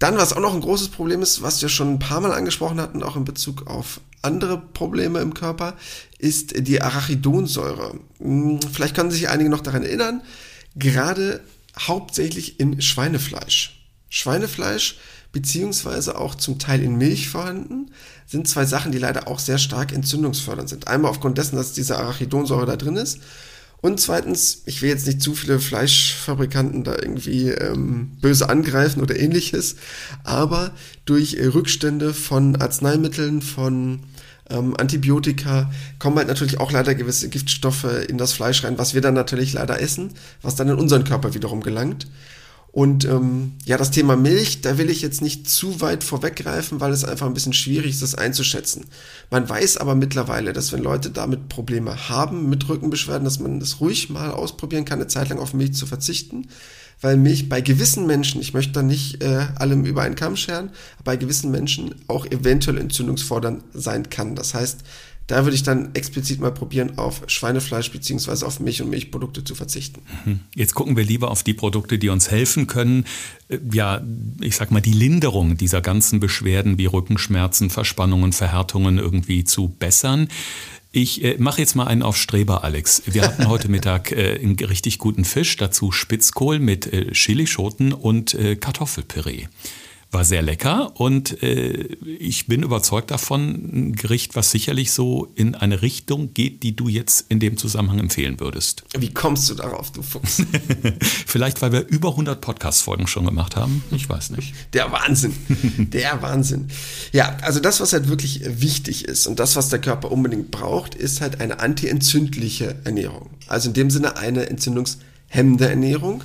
Dann, 0.00 0.16
was 0.18 0.32
auch 0.32 0.40
noch 0.40 0.54
ein 0.54 0.60
großes 0.60 0.88
Problem 0.88 1.22
ist, 1.22 1.42
was 1.42 1.62
wir 1.62 1.68
schon 1.68 1.94
ein 1.94 1.98
paar 2.00 2.20
Mal 2.20 2.32
angesprochen 2.32 2.80
hatten, 2.80 3.04
auch 3.04 3.16
in 3.16 3.24
Bezug 3.24 3.68
auf 3.68 4.00
andere 4.20 4.58
Probleme 4.58 5.20
im 5.20 5.32
Körper, 5.32 5.74
ist 6.18 6.66
die 6.66 6.82
Arachidonsäure. 6.82 8.00
Hm, 8.18 8.58
vielleicht 8.72 8.96
können 8.96 9.12
sich 9.12 9.28
einige 9.28 9.50
noch 9.50 9.60
daran 9.60 9.84
erinnern. 9.84 10.22
Gerade 10.74 11.40
hauptsächlich 11.78 12.60
in 12.60 12.80
Schweinefleisch. 12.80 13.84
Schweinefleisch 14.08 14.96
beziehungsweise 15.32 16.16
auch 16.16 16.36
zum 16.36 16.60
Teil 16.60 16.80
in 16.80 16.96
Milch 16.96 17.28
vorhanden, 17.28 17.90
sind 18.26 18.46
zwei 18.46 18.64
Sachen, 18.64 18.92
die 18.92 18.98
leider 18.98 19.26
auch 19.26 19.40
sehr 19.40 19.58
stark 19.58 19.92
entzündungsfördernd 19.92 20.68
sind. 20.68 20.86
Einmal 20.86 21.10
aufgrund 21.10 21.38
dessen, 21.38 21.56
dass 21.56 21.72
diese 21.72 21.98
Arachidonsäure 21.98 22.66
da 22.66 22.76
drin 22.76 22.96
ist 22.96 23.18
und 23.84 24.00
zweitens, 24.00 24.62
ich 24.64 24.80
will 24.80 24.88
jetzt 24.88 25.06
nicht 25.06 25.20
zu 25.20 25.34
viele 25.34 25.60
Fleischfabrikanten 25.60 26.84
da 26.84 26.92
irgendwie 26.92 27.50
ähm, 27.50 28.12
böse 28.18 28.48
angreifen 28.48 29.02
oder 29.02 29.14
ähnliches, 29.14 29.76
aber 30.22 30.72
durch 31.04 31.36
Rückstände 31.36 32.14
von 32.14 32.56
Arzneimitteln, 32.56 33.42
von 33.42 34.00
ähm, 34.50 34.74
Antibiotika 34.76 35.70
kommen 35.98 36.18
halt 36.18 36.28
natürlich 36.28 36.60
auch 36.60 36.70
leider 36.70 36.94
gewisse 36.94 37.28
Giftstoffe 37.28 37.86
in 38.08 38.18
das 38.18 38.32
Fleisch 38.32 38.62
rein, 38.64 38.78
was 38.78 38.94
wir 38.94 39.00
dann 39.00 39.14
natürlich 39.14 39.54
leider 39.54 39.80
essen, 39.80 40.10
was 40.42 40.54
dann 40.54 40.68
in 40.68 40.76
unseren 40.76 41.04
Körper 41.04 41.34
wiederum 41.34 41.62
gelangt. 41.62 42.06
Und 42.74 43.04
ähm, 43.04 43.52
ja, 43.64 43.76
das 43.78 43.92
Thema 43.92 44.16
Milch, 44.16 44.60
da 44.60 44.78
will 44.78 44.90
ich 44.90 45.00
jetzt 45.00 45.22
nicht 45.22 45.48
zu 45.48 45.80
weit 45.80 46.02
vorweggreifen, 46.02 46.80
weil 46.80 46.90
es 46.90 47.04
einfach 47.04 47.28
ein 47.28 47.32
bisschen 47.32 47.52
schwierig 47.52 47.90
ist, 47.92 48.02
das 48.02 48.16
einzuschätzen. 48.16 48.86
Man 49.30 49.48
weiß 49.48 49.76
aber 49.76 49.94
mittlerweile, 49.94 50.52
dass 50.52 50.72
wenn 50.72 50.82
Leute 50.82 51.10
damit 51.10 51.48
Probleme 51.48 52.08
haben 52.08 52.48
mit 52.48 52.68
Rückenbeschwerden, 52.68 53.24
dass 53.24 53.38
man 53.38 53.60
das 53.60 53.78
ruhig 53.78 54.10
mal 54.10 54.32
ausprobieren 54.32 54.84
kann, 54.84 54.98
eine 54.98 55.06
Zeit 55.06 55.28
lang 55.28 55.38
auf 55.38 55.54
Milch 55.54 55.74
zu 55.74 55.86
verzichten 55.86 56.48
weil 57.04 57.18
Milch 57.18 57.50
bei 57.50 57.60
gewissen 57.60 58.06
Menschen, 58.06 58.40
ich 58.40 58.54
möchte 58.54 58.72
da 58.72 58.82
nicht 58.82 59.22
äh, 59.22 59.46
allem 59.56 59.84
über 59.84 60.00
einen 60.00 60.14
Kamm 60.14 60.36
scheren, 60.36 60.70
bei 61.04 61.18
gewissen 61.18 61.50
Menschen 61.50 61.94
auch 62.08 62.24
eventuell 62.24 62.78
entzündungsfordernd 62.78 63.62
sein 63.74 64.08
kann. 64.08 64.34
Das 64.34 64.54
heißt, 64.54 64.82
da 65.26 65.44
würde 65.44 65.54
ich 65.54 65.62
dann 65.62 65.94
explizit 65.94 66.40
mal 66.40 66.50
probieren, 66.50 66.96
auf 66.96 67.22
Schweinefleisch 67.26 67.90
beziehungsweise 67.90 68.46
auf 68.46 68.58
Milch 68.58 68.80
und 68.80 68.88
Milchprodukte 68.88 69.44
zu 69.44 69.54
verzichten. 69.54 70.00
Mhm. 70.24 70.40
Jetzt 70.54 70.74
gucken 70.74 70.96
wir 70.96 71.04
lieber 71.04 71.30
auf 71.30 71.42
die 71.42 71.52
Produkte, 71.52 71.98
die 71.98 72.08
uns 72.08 72.30
helfen 72.30 72.66
können, 72.66 73.04
äh, 73.48 73.58
ja, 73.70 74.02
ich 74.40 74.56
sag 74.56 74.70
mal, 74.70 74.80
die 74.80 74.92
Linderung 74.92 75.58
dieser 75.58 75.82
ganzen 75.82 76.20
Beschwerden 76.20 76.78
wie 76.78 76.86
Rückenschmerzen, 76.86 77.68
Verspannungen, 77.68 78.32
Verhärtungen 78.32 78.96
irgendwie 78.96 79.44
zu 79.44 79.68
bessern. 79.68 80.28
Ich 80.96 81.24
äh, 81.24 81.34
mache 81.38 81.60
jetzt 81.60 81.74
mal 81.74 81.88
einen 81.88 82.04
auf 82.04 82.16
Streber, 82.16 82.62
Alex. 82.62 83.02
Wir 83.06 83.22
hatten 83.22 83.48
heute 83.48 83.68
Mittag 83.68 84.12
äh, 84.12 84.38
einen 84.40 84.54
richtig 84.54 84.98
guten 84.98 85.24
Fisch, 85.24 85.56
dazu 85.56 85.90
Spitzkohl 85.90 86.60
mit 86.60 86.86
äh, 86.86 87.10
Chilischoten 87.10 87.92
und 87.92 88.32
äh, 88.34 88.54
Kartoffelpüree. 88.54 89.46
War 90.14 90.24
sehr 90.24 90.42
lecker 90.42 90.92
und 90.94 91.42
äh, 91.42 91.72
ich 92.04 92.46
bin 92.46 92.62
überzeugt 92.62 93.10
davon, 93.10 93.88
ein 93.88 93.92
Gericht, 93.96 94.36
was 94.36 94.52
sicherlich 94.52 94.92
so 94.92 95.32
in 95.34 95.56
eine 95.56 95.82
Richtung 95.82 96.32
geht, 96.32 96.62
die 96.62 96.76
du 96.76 96.86
jetzt 96.86 97.26
in 97.30 97.40
dem 97.40 97.56
Zusammenhang 97.56 97.98
empfehlen 97.98 98.38
würdest. 98.38 98.84
Wie 98.96 99.12
kommst 99.12 99.50
du 99.50 99.54
darauf, 99.54 99.90
du 99.90 100.02
Fuchs? 100.02 100.40
Vielleicht, 101.26 101.60
weil 101.62 101.72
wir 101.72 101.88
über 101.88 102.10
100 102.10 102.40
Podcast-Folgen 102.40 103.08
schon 103.08 103.24
gemacht 103.24 103.56
haben. 103.56 103.82
Ich 103.90 104.08
weiß 104.08 104.30
nicht. 104.30 104.54
Der 104.72 104.92
Wahnsinn. 104.92 105.34
Der 105.92 106.22
Wahnsinn. 106.22 106.68
Ja, 107.12 107.36
also 107.42 107.58
das, 107.58 107.80
was 107.80 107.92
halt 107.92 108.08
wirklich 108.08 108.42
wichtig 108.44 109.06
ist 109.06 109.26
und 109.26 109.40
das, 109.40 109.56
was 109.56 109.68
der 109.68 109.80
Körper 109.80 110.12
unbedingt 110.12 110.52
braucht, 110.52 110.94
ist 110.94 111.22
halt 111.22 111.40
eine 111.40 111.58
antientzündliche 111.58 112.76
Ernährung. 112.84 113.30
Also 113.48 113.70
in 113.70 113.74
dem 113.74 113.90
Sinne 113.90 114.16
eine 114.16 114.48
entzündungshemmende 114.48 115.68
Ernährung 115.68 116.22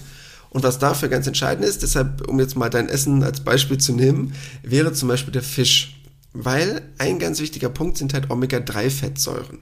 und 0.50 0.64
was 0.64 0.80
dafür 0.80 1.10
ganz 1.10 1.28
entscheidend 1.28 1.66
ist, 1.66 1.84
deshalb, 1.84 2.28
um 2.28 2.40
jetzt 2.40 2.58
mal 2.58 2.70
dein 2.70 2.90
Essen 2.90 3.24
als 3.24 3.42
Beispiel 3.42 3.78
zu 3.78 3.94
nehmen, 3.94 4.34
wäre 4.64 4.94
zum 4.94 5.08
Beispiel 5.08 5.34
der 5.34 5.44
Fisch. 5.44 5.96
Weil 6.34 6.82
ein 6.98 7.20
ganz 7.20 7.40
wichtiger 7.40 7.70
Punkt 7.70 7.98
sind 7.98 8.14
halt 8.14 8.30
Omega-3-Fettsäuren. 8.30 9.60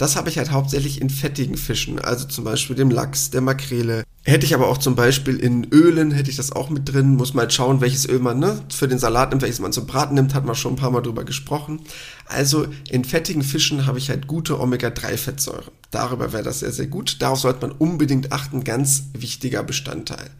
Das 0.00 0.16
habe 0.16 0.30
ich 0.30 0.38
halt 0.38 0.50
hauptsächlich 0.50 1.02
in 1.02 1.10
fettigen 1.10 1.58
Fischen, 1.58 1.98
also 1.98 2.26
zum 2.26 2.42
Beispiel 2.42 2.74
dem 2.74 2.90
Lachs, 2.90 3.28
der 3.28 3.42
Makrele. 3.42 4.04
Hätte 4.24 4.46
ich 4.46 4.54
aber 4.54 4.68
auch 4.68 4.78
zum 4.78 4.94
Beispiel 4.94 5.36
in 5.36 5.64
Ölen, 5.72 6.10
hätte 6.10 6.30
ich 6.30 6.36
das 6.36 6.52
auch 6.52 6.70
mit 6.70 6.90
drin. 6.90 7.16
Muss 7.16 7.34
mal 7.34 7.42
halt 7.42 7.52
schauen, 7.52 7.82
welches 7.82 8.08
Öl 8.08 8.18
man 8.18 8.38
ne, 8.38 8.64
für 8.70 8.88
den 8.88 8.98
Salat 8.98 9.28
nimmt, 9.28 9.42
welches 9.42 9.60
man 9.60 9.74
zum 9.74 9.84
Braten 9.84 10.14
nimmt, 10.14 10.32
hat 10.32 10.46
man 10.46 10.54
schon 10.54 10.72
ein 10.72 10.76
paar 10.76 10.90
Mal 10.90 11.02
drüber 11.02 11.24
gesprochen. 11.24 11.82
Also 12.24 12.66
in 12.88 13.04
fettigen 13.04 13.42
Fischen 13.42 13.84
habe 13.84 13.98
ich 13.98 14.08
halt 14.08 14.26
gute 14.26 14.58
Omega-3-Fettsäuren. 14.58 15.70
Darüber 15.90 16.32
wäre 16.32 16.44
das 16.44 16.60
sehr, 16.60 16.72
sehr 16.72 16.86
gut. 16.86 17.20
Darauf 17.20 17.40
sollte 17.40 17.60
man 17.66 17.76
unbedingt 17.76 18.32
achten, 18.32 18.64
ganz 18.64 19.02
wichtiger 19.12 19.62
Bestandteil. 19.62 20.30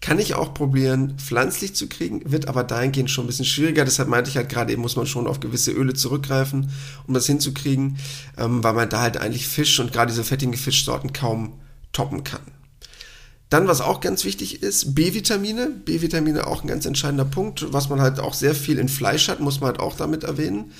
Kann 0.00 0.18
ich 0.20 0.34
auch 0.34 0.54
probieren, 0.54 1.18
pflanzlich 1.18 1.74
zu 1.74 1.88
kriegen, 1.88 2.22
wird 2.30 2.46
aber 2.46 2.62
dahingehend 2.62 3.10
schon 3.10 3.24
ein 3.24 3.26
bisschen 3.26 3.44
schwieriger. 3.44 3.84
Deshalb 3.84 4.08
meinte 4.08 4.30
ich 4.30 4.36
halt 4.36 4.48
gerade 4.48 4.72
eben, 4.72 4.82
muss 4.82 4.96
man 4.96 5.06
schon 5.06 5.26
auf 5.26 5.40
gewisse 5.40 5.72
Öle 5.72 5.94
zurückgreifen, 5.94 6.70
um 7.06 7.14
das 7.14 7.26
hinzukriegen, 7.26 7.98
ähm, 8.36 8.62
weil 8.62 8.74
man 8.74 8.88
da 8.88 9.00
halt 9.00 9.16
eigentlich 9.16 9.48
Fisch 9.48 9.80
und 9.80 9.92
gerade 9.92 10.12
diese 10.12 10.24
fettigen 10.24 10.54
Fischsorten 10.54 11.12
kaum 11.12 11.60
toppen 11.92 12.22
kann. 12.22 12.42
Dann, 13.50 13.66
was 13.66 13.80
auch 13.80 14.00
ganz 14.00 14.24
wichtig 14.24 14.62
ist, 14.62 14.94
B-Vitamine. 14.94 15.70
B-Vitamine 15.70 16.46
auch 16.46 16.62
ein 16.62 16.68
ganz 16.68 16.84
entscheidender 16.84 17.24
Punkt, 17.24 17.72
was 17.72 17.88
man 17.88 18.00
halt 18.00 18.20
auch 18.20 18.34
sehr 18.34 18.54
viel 18.54 18.78
in 18.78 18.88
Fleisch 18.88 19.28
hat, 19.28 19.40
muss 19.40 19.60
man 19.60 19.68
halt 19.70 19.80
auch 19.80 19.96
damit 19.96 20.22
erwähnen. 20.22 20.72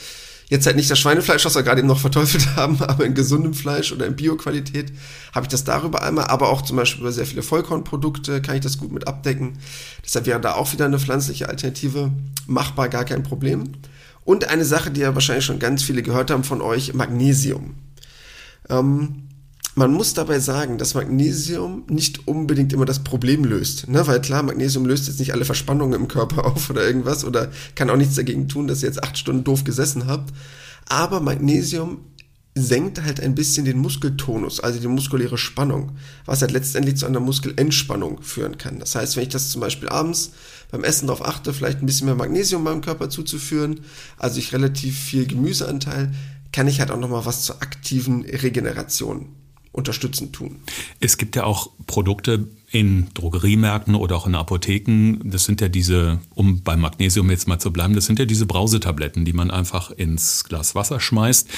Jetzt 0.51 0.67
halt 0.67 0.77
nicht 0.77 0.91
das 0.91 0.99
Schweinefleisch, 0.99 1.45
was 1.45 1.57
wir 1.57 1.63
gerade 1.63 1.81
eben 1.81 1.89
noch 1.89 2.01
verteufelt 2.01 2.47
haben, 2.57 2.81
aber 2.83 3.05
in 3.05 3.15
gesundem 3.15 3.53
Fleisch 3.53 3.93
oder 3.93 4.07
in 4.07 4.17
Bio-Qualität 4.17 4.93
habe 5.35 5.45
ich 5.45 5.49
das 5.49 5.65
darüber 5.65 6.03
einmal, 6.03 6.27
aber 6.27 6.49
auch 6.49 6.63
zum 6.63 6.77
Beispiel 6.77 7.03
über 7.03 7.13
sehr 7.13 7.27
viele 7.27 7.43
Vollkornprodukte 7.43 8.41
kann 8.41 8.57
ich 8.57 8.63
das 8.63 8.79
gut 8.79 8.91
mit 8.91 9.07
abdecken. 9.07 9.59
Deshalb 10.05 10.27
wäre 10.27 10.41
da 10.41 10.55
auch 10.55 10.73
wieder 10.73 10.87
eine 10.87 10.99
pflanzliche 10.99 11.49
Alternative 11.49 12.11
machbar, 12.47 12.89
gar 12.89 13.05
kein 13.05 13.23
Problem. 13.23 13.65
Und 14.25 14.49
eine 14.49 14.65
Sache, 14.65 14.91
die 14.91 15.01
ja 15.01 15.15
wahrscheinlich 15.15 15.45
schon 15.45 15.59
ganz 15.59 15.83
viele 15.83 16.03
gehört 16.03 16.31
haben 16.31 16.45
von 16.45 16.63
euch, 16.63 16.95
Magnesium. 16.95 17.75
Ähm, 18.71 19.28
man 19.79 19.93
muss 19.93 20.13
dabei 20.13 20.41
sagen, 20.41 20.77
dass 20.77 20.95
Magnesium 20.95 21.85
nicht 21.89 22.27
unbedingt 22.27 22.73
immer 22.73 22.85
das 22.85 23.05
Problem 23.05 23.45
löst. 23.45 23.89
Ne? 23.89 24.05
Weil 24.09 24.21
klar, 24.21 24.43
Magnesium 24.43 24.85
löst 24.85 25.07
jetzt 25.07 25.21
nicht 25.21 25.33
alle 25.33 25.45
Verspannungen 25.45 26.01
im 26.01 26.09
Körper 26.09 26.45
auf 26.53 26.69
oder 26.69 26.85
irgendwas 26.85 27.25
oder 27.25 27.51
kann 27.77 27.89
auch 27.89 27.97
nichts 27.97 28.17
dagegen 28.17 28.49
tun, 28.49 28.67
dass 28.67 28.83
ihr 28.83 28.89
jetzt 28.89 29.03
acht 29.03 29.17
Stunden 29.17 29.45
doof 29.45 29.63
gesessen 29.63 30.07
habt. 30.07 30.35
Aber 30.89 31.21
Magnesium 31.21 32.01
senkt 32.57 33.03
halt 33.03 33.21
ein 33.21 33.37
bisschen 33.37 33.65
den 33.67 33.79
Muskeltonus, 33.79 34.59
also 34.59 34.81
die 34.81 34.89
muskuläre 34.89 35.39
Spannung, 35.39 35.93
was 36.25 36.41
halt 36.41 36.51
letztendlich 36.51 36.97
zu 36.97 37.07
einer 37.07 37.21
Muskelentspannung 37.21 38.21
führen 38.23 38.59
kann. 38.59 38.81
Das 38.81 38.97
heißt, 38.97 39.15
wenn 39.15 39.23
ich 39.23 39.29
das 39.29 39.51
zum 39.51 39.61
Beispiel 39.61 39.89
abends 39.89 40.33
beim 40.73 40.83
Essen 40.83 41.07
darauf 41.07 41.25
achte, 41.25 41.55
vielleicht 41.55 41.81
ein 41.81 41.87
bisschen 41.87 42.07
mehr 42.07 42.17
Magnesium 42.17 42.65
meinem 42.65 42.81
Körper 42.81 43.11
zuzuführen, 43.11 43.81
also 44.19 44.41
ich 44.41 44.53
relativ 44.53 44.99
viel 44.99 45.27
Gemüseanteil, 45.27 46.11
kann 46.53 46.67
ich 46.67 46.81
halt 46.81 46.91
auch 46.91 46.99
nochmal 46.99 47.27
was 47.27 47.43
zur 47.43 47.63
aktiven 47.63 48.23
Regeneration 48.25 49.27
unterstützend 49.79 50.35
tun. 50.35 50.57
Es 51.01 51.17
gibt 51.17 51.37
ja 51.37 51.45
auch 51.45 51.71
Produkte 51.87 52.49
in 52.71 53.09
Drogeriemärkten 53.15 53.95
oder 53.95 54.17
auch 54.17 54.27
in 54.27 54.35
Apotheken. 54.35 55.21
Das 55.25 55.45
sind 55.45 55.61
ja 55.61 55.69
diese, 55.69 56.21
um 56.35 56.63
beim 56.63 56.81
Magnesium 56.81 57.31
jetzt 57.31 57.49
mal 57.49 57.59
zu 57.59 57.73
bleiben, 57.73 57.95
das 57.95 58.07
sind 58.07 58.19
ja 58.19 58.27
diese 58.27 58.45
Brausetabletten, 58.45 59.25
die 59.25 59.33
man 59.33 59.51
einfach 59.51 59.91
ins 59.91 60.45
Glas 60.45 60.75
Wasser 60.75 61.01
schmeißt 61.01 61.49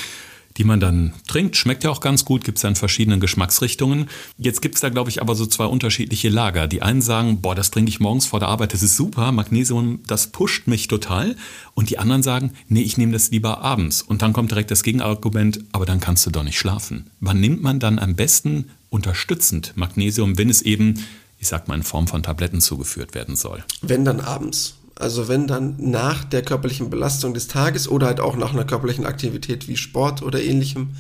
die 0.61 0.65
man 0.65 0.79
dann 0.79 1.15
trinkt. 1.27 1.57
Schmeckt 1.57 1.85
ja 1.85 1.91
auch 1.91 2.03
ganz 2.03 2.27
gut, 2.27 2.45
gibt 2.45 2.59
es 2.59 2.63
ja 2.63 2.69
in 2.69 2.77
verschiedenen 2.77 3.19
Geschmacksrichtungen. 3.19 4.11
Jetzt 4.37 4.61
gibt 4.61 4.75
es 4.75 4.83
da, 4.83 4.91
glaube 4.91 5.09
ich, 5.09 5.23
aber 5.23 5.35
so 5.35 5.47
zwei 5.47 5.65
unterschiedliche 5.65 6.29
Lager. 6.29 6.69
Die 6.69 6.83
einen 6.83 7.01
sagen, 7.01 7.41
boah, 7.41 7.55
das 7.55 7.71
trinke 7.71 7.89
ich 7.89 7.99
morgens 7.99 8.27
vor 8.27 8.41
der 8.41 8.51
Arbeit, 8.51 8.75
das 8.75 8.83
ist 8.83 8.95
super, 8.95 9.33
Magnesium, 9.33 10.01
das 10.07 10.27
pusht 10.27 10.67
mich 10.67 10.87
total. 10.87 11.35
Und 11.73 11.89
die 11.89 11.97
anderen 11.97 12.23
sagen, 12.23 12.53
nee, 12.69 12.83
ich 12.83 12.99
nehme 12.99 13.13
das 13.13 13.31
lieber 13.31 13.63
abends. 13.63 14.03
Und 14.03 14.21
dann 14.21 14.35
kommt 14.35 14.51
direkt 14.51 14.71
das 14.71 14.83
Gegenargument, 14.83 15.65
aber 15.73 15.87
dann 15.87 15.99
kannst 15.99 16.27
du 16.27 16.31
doch 16.31 16.43
nicht 16.43 16.59
schlafen. 16.59 17.09
Wann 17.21 17.41
nimmt 17.41 17.63
man 17.63 17.81
dann 17.81 17.99
am 17.99 18.15
besten 18.15 18.67
unterstützend 18.91 19.73
Magnesium, 19.77 20.37
wenn 20.37 20.51
es 20.51 20.61
eben, 20.61 21.07
ich 21.39 21.49
sag 21.49 21.69
mal, 21.69 21.75
in 21.77 21.85
Form 21.85 22.07
von 22.07 22.23
Tabletten 22.23 22.61
zugeführt 22.61 23.15
werden 23.15 23.35
soll? 23.35 23.65
Wenn 23.81 24.05
dann 24.05 24.21
abends. 24.21 24.77
Also 25.01 25.29
wenn 25.29 25.47
dann 25.47 25.77
nach 25.79 26.25
der 26.25 26.43
körperlichen 26.43 26.91
Belastung 26.91 27.33
des 27.33 27.49
Tages 27.49 27.89
oder 27.89 28.07
halt 28.07 28.21
auch 28.21 28.37
nach 28.37 28.53
einer 28.53 28.67
körperlichen 28.67 29.07
Aktivität 29.07 29.67
wie 29.67 29.79
Sport 29.79 30.23
oder 30.23 30.43
ähnlichem, 30.43 30.91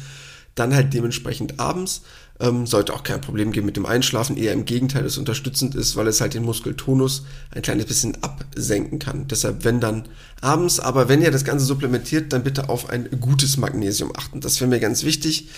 dann 0.54 0.74
halt 0.74 0.92
dementsprechend 0.92 1.60
abends. 1.60 2.02
Ähm, 2.40 2.66
sollte 2.66 2.94
auch 2.94 3.02
kein 3.02 3.20
Problem 3.20 3.52
geben 3.52 3.66
mit 3.66 3.76
dem 3.76 3.84
Einschlafen, 3.84 4.38
eher 4.38 4.54
im 4.54 4.64
Gegenteil, 4.64 5.04
es 5.04 5.18
unterstützend 5.18 5.74
ist, 5.74 5.94
weil 5.96 6.06
es 6.06 6.22
halt 6.22 6.32
den 6.32 6.42
Muskeltonus 6.42 7.24
ein 7.54 7.60
kleines 7.60 7.84
bisschen 7.84 8.16
absenken 8.22 8.98
kann. 8.98 9.28
Deshalb, 9.28 9.62
wenn 9.64 9.78
dann 9.78 10.04
abends, 10.40 10.80
aber 10.80 11.10
wenn 11.10 11.20
ihr 11.20 11.30
das 11.30 11.44
Ganze 11.44 11.66
supplementiert, 11.66 12.32
dann 12.32 12.42
bitte 12.42 12.70
auf 12.70 12.88
ein 12.88 13.10
gutes 13.20 13.58
Magnesium 13.58 14.12
achten. 14.16 14.40
Das 14.40 14.58
wäre 14.58 14.70
mir 14.70 14.80
ganz 14.80 15.04
wichtig. 15.04 15.50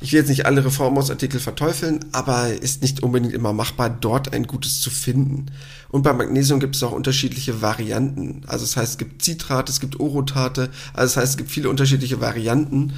Ich 0.00 0.12
will 0.12 0.20
jetzt 0.20 0.30
nicht 0.30 0.46
alle 0.46 0.64
Reformhausartikel 0.64 1.40
verteufeln, 1.40 2.06
aber 2.12 2.48
ist 2.50 2.80
nicht 2.80 3.02
unbedingt 3.02 3.34
immer 3.34 3.52
machbar, 3.52 3.90
dort 3.90 4.32
ein 4.32 4.46
gutes 4.46 4.80
zu 4.80 4.88
finden. 4.88 5.46
Und 5.90 6.04
bei 6.04 6.14
Magnesium 6.14 6.58
gibt 6.58 6.74
es 6.74 6.82
auch 6.82 6.92
unterschiedliche 6.92 7.60
Varianten. 7.60 8.44
Also 8.46 8.64
das 8.64 8.78
heißt, 8.78 8.92
es 8.92 8.98
gibt 8.98 9.22
Citrate, 9.22 9.70
es 9.70 9.80
gibt 9.80 10.00
Orotate, 10.00 10.70
also 10.94 11.14
das 11.14 11.16
heißt, 11.18 11.32
es 11.32 11.36
gibt 11.36 11.50
viele 11.50 11.68
unterschiedliche 11.68 12.22
Varianten 12.22 12.94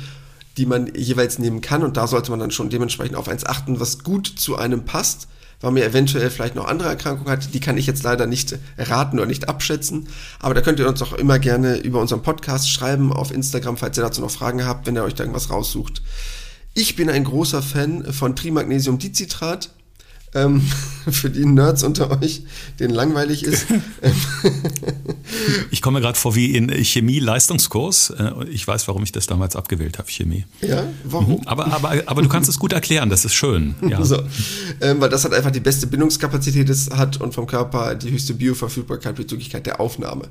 die 0.56 0.66
man 0.66 0.94
jeweils 0.94 1.38
nehmen 1.38 1.60
kann. 1.60 1.82
Und 1.82 1.96
da 1.96 2.06
sollte 2.06 2.30
man 2.30 2.40
dann 2.40 2.50
schon 2.50 2.70
dementsprechend 2.70 3.16
auf 3.16 3.28
eins 3.28 3.44
achten, 3.44 3.80
was 3.80 4.00
gut 4.00 4.26
zu 4.26 4.56
einem 4.56 4.84
passt, 4.84 5.28
weil 5.60 5.72
man 5.72 5.82
eventuell 5.82 6.30
vielleicht 6.30 6.54
noch 6.54 6.66
andere 6.66 6.88
Erkrankungen 6.88 7.30
hat. 7.30 7.54
Die 7.54 7.60
kann 7.60 7.78
ich 7.78 7.86
jetzt 7.86 8.02
leider 8.02 8.26
nicht 8.26 8.58
raten 8.78 9.18
oder 9.18 9.26
nicht 9.26 9.48
abschätzen. 9.48 10.08
Aber 10.40 10.54
da 10.54 10.60
könnt 10.60 10.78
ihr 10.78 10.88
uns 10.88 11.02
auch 11.02 11.12
immer 11.12 11.38
gerne 11.38 11.76
über 11.78 12.00
unseren 12.00 12.22
Podcast 12.22 12.70
schreiben 12.70 13.12
auf 13.12 13.32
Instagram, 13.32 13.76
falls 13.76 13.96
ihr 13.96 14.02
dazu 14.02 14.20
noch 14.20 14.30
Fragen 14.30 14.64
habt, 14.66 14.86
wenn 14.86 14.96
ihr 14.96 15.04
euch 15.04 15.14
da 15.14 15.24
irgendwas 15.24 15.50
raussucht. 15.50 16.02
Ich 16.74 16.96
bin 16.96 17.10
ein 17.10 17.24
großer 17.24 17.62
Fan 17.62 18.12
von 18.12 18.34
Trimagnesium 18.34 18.98
Dicitrat 18.98 19.70
ähm, 20.34 20.62
für 21.10 21.30
die 21.30 21.44
Nerds 21.44 21.82
unter 21.82 22.22
euch, 22.22 22.42
denen 22.80 22.94
langweilig 22.94 23.44
ist. 23.44 23.66
ich 25.70 25.82
komme 25.82 26.00
gerade 26.00 26.18
vor 26.18 26.34
wie 26.34 26.56
in 26.56 26.70
Chemie-Leistungskurs. 26.70 28.10
Äh, 28.10 28.32
ich 28.50 28.66
weiß, 28.66 28.88
warum 28.88 29.02
ich 29.02 29.12
das 29.12 29.26
damals 29.26 29.56
abgewählt 29.56 29.98
habe, 29.98 30.10
Chemie. 30.10 30.44
Ja, 30.60 30.84
warum? 31.04 31.40
Mhm. 31.40 31.46
Aber, 31.46 31.66
aber, 31.72 32.02
aber 32.06 32.22
du 32.22 32.28
kannst 32.28 32.48
es 32.48 32.58
gut 32.58 32.72
erklären, 32.72 33.10
das 33.10 33.24
ist 33.24 33.34
schön. 33.34 33.74
Ja. 33.88 34.04
So, 34.04 34.22
ähm, 34.80 35.00
weil 35.00 35.10
das 35.10 35.24
hat 35.24 35.34
einfach 35.34 35.50
die 35.50 35.60
beste 35.60 35.86
Bindungskapazität 35.86 36.70
hat 36.96 37.20
und 37.20 37.34
vom 37.34 37.46
Körper 37.46 37.94
die 37.94 38.10
höchste 38.10 38.34
Bioverfügbarkeit 38.34 39.16
bezüglich 39.16 39.50
der 39.50 39.80
Aufnahme. 39.80 40.28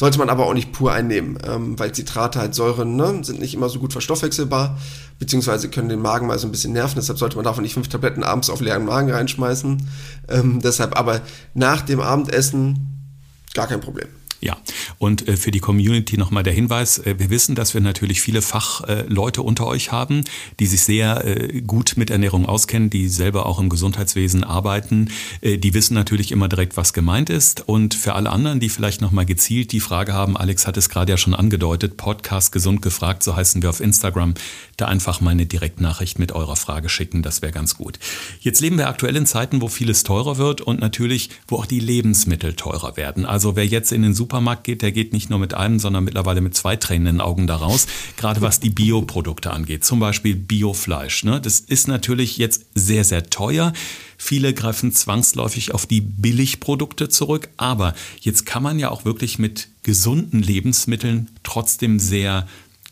Sollte 0.00 0.18
man 0.18 0.30
aber 0.30 0.46
auch 0.46 0.54
nicht 0.54 0.72
pur 0.72 0.94
einnehmen, 0.94 1.36
ähm, 1.46 1.78
weil 1.78 1.92
Zitrate 1.92 2.38
halt 2.38 2.54
Säuren 2.54 2.96
ne, 2.96 3.22
sind 3.22 3.38
nicht 3.38 3.52
immer 3.52 3.68
so 3.68 3.78
gut 3.78 3.92
verstoffwechselbar, 3.92 4.78
beziehungsweise 5.18 5.68
können 5.68 5.90
den 5.90 6.00
Magen 6.00 6.26
mal 6.26 6.38
so 6.38 6.48
ein 6.48 6.50
bisschen 6.50 6.72
nerven. 6.72 6.94
Deshalb 6.96 7.18
sollte 7.18 7.36
man 7.36 7.44
davon 7.44 7.62
nicht 7.62 7.74
fünf 7.74 7.88
Tabletten 7.88 8.24
abends 8.24 8.48
auf 8.48 8.62
leeren 8.62 8.86
Magen 8.86 9.10
reinschmeißen. 9.10 9.86
Ähm, 10.28 10.60
deshalb 10.62 10.98
aber 10.98 11.20
nach 11.52 11.82
dem 11.82 12.00
Abendessen 12.00 13.10
gar 13.52 13.66
kein 13.66 13.82
Problem. 13.82 14.08
Ja, 14.42 14.56
und 14.96 15.28
äh, 15.28 15.36
für 15.36 15.50
die 15.50 15.60
Community 15.60 16.16
nochmal 16.16 16.42
der 16.42 16.54
Hinweis, 16.54 16.98
äh, 16.98 17.18
wir 17.18 17.28
wissen, 17.28 17.54
dass 17.54 17.74
wir 17.74 17.82
natürlich 17.82 18.22
viele 18.22 18.40
Fachleute 18.40 19.42
unter 19.42 19.66
euch 19.66 19.92
haben, 19.92 20.24
die 20.58 20.66
sich 20.66 20.80
sehr 20.82 21.24
äh, 21.26 21.60
gut 21.60 21.94
mit 21.96 22.10
Ernährung 22.10 22.46
auskennen, 22.46 22.88
die 22.88 23.08
selber 23.08 23.44
auch 23.44 23.58
im 23.58 23.68
Gesundheitswesen 23.68 24.44
arbeiten. 24.44 25.10
Die 25.42 25.74
wissen 25.74 25.94
natürlich 25.94 26.32
immer 26.32 26.48
direkt, 26.48 26.76
was 26.76 26.92
gemeint 26.92 27.30
ist. 27.30 27.68
Und 27.68 27.94
für 27.94 28.14
alle 28.14 28.30
anderen, 28.30 28.60
die 28.60 28.68
vielleicht 28.68 29.00
nochmal 29.00 29.26
gezielt 29.26 29.72
die 29.72 29.80
Frage 29.80 30.14
haben, 30.14 30.36
Alex 30.36 30.66
hat 30.66 30.76
es 30.76 30.88
gerade 30.88 31.12
ja 31.12 31.16
schon 31.16 31.34
angedeutet, 31.34 31.96
Podcast 31.96 32.52
Gesund 32.52 32.82
gefragt, 32.82 33.22
so 33.22 33.36
heißen 33.36 33.62
wir 33.62 33.70
auf 33.70 33.80
Instagram, 33.80 34.34
da 34.76 34.86
einfach 34.86 35.20
mal 35.20 35.30
eine 35.30 35.46
Direktnachricht 35.46 36.18
mit 36.18 36.32
eurer 36.32 36.56
Frage 36.56 36.88
schicken, 36.88 37.22
das 37.22 37.42
wäre 37.42 37.52
ganz 37.52 37.76
gut. 37.76 37.98
Jetzt 38.40 38.60
leben 38.60 38.78
wir 38.78 38.88
aktuell 38.88 39.16
in 39.16 39.26
Zeiten, 39.26 39.60
wo 39.60 39.68
vieles 39.68 40.02
teurer 40.04 40.38
wird 40.38 40.60
und 40.60 40.80
natürlich, 40.80 41.30
wo 41.48 41.56
auch 41.56 41.66
die 41.66 41.80
Lebensmittel 41.80 42.54
teurer 42.54 42.96
werden. 42.96 43.26
Also 43.26 43.56
wer 43.56 43.66
jetzt 43.66 43.92
in 43.92 44.02
den 44.02 44.14
Super 44.14 44.29
Supermarkt 44.30 44.62
geht, 44.62 44.82
der 44.82 44.92
geht 44.92 45.12
nicht 45.12 45.28
nur 45.28 45.40
mit 45.40 45.54
einem, 45.54 45.80
sondern 45.80 46.04
mittlerweile 46.04 46.40
mit 46.40 46.54
zwei 46.54 46.76
tränenden 46.76 47.20
Augen 47.20 47.48
daraus. 47.48 47.88
Gerade 48.16 48.40
was 48.40 48.60
die 48.60 48.70
Bioprodukte 48.70 49.50
angeht, 49.52 49.84
zum 49.84 49.98
Beispiel 49.98 50.36
Biofleisch. 50.36 51.24
Ne? 51.24 51.40
Das 51.40 51.58
ist 51.58 51.88
natürlich 51.88 52.38
jetzt 52.38 52.66
sehr, 52.76 53.02
sehr 53.02 53.28
teuer. 53.28 53.72
Viele 54.16 54.54
greifen 54.54 54.92
zwangsläufig 54.92 55.74
auf 55.74 55.86
die 55.86 56.00
Billigprodukte 56.00 57.08
zurück, 57.08 57.48
aber 57.56 57.92
jetzt 58.20 58.46
kann 58.46 58.62
man 58.62 58.78
ja 58.78 58.90
auch 58.90 59.04
wirklich 59.04 59.40
mit 59.40 59.66
gesunden 59.82 60.40
Lebensmitteln 60.40 61.28
trotzdem 61.42 61.98
sehr 61.98 62.46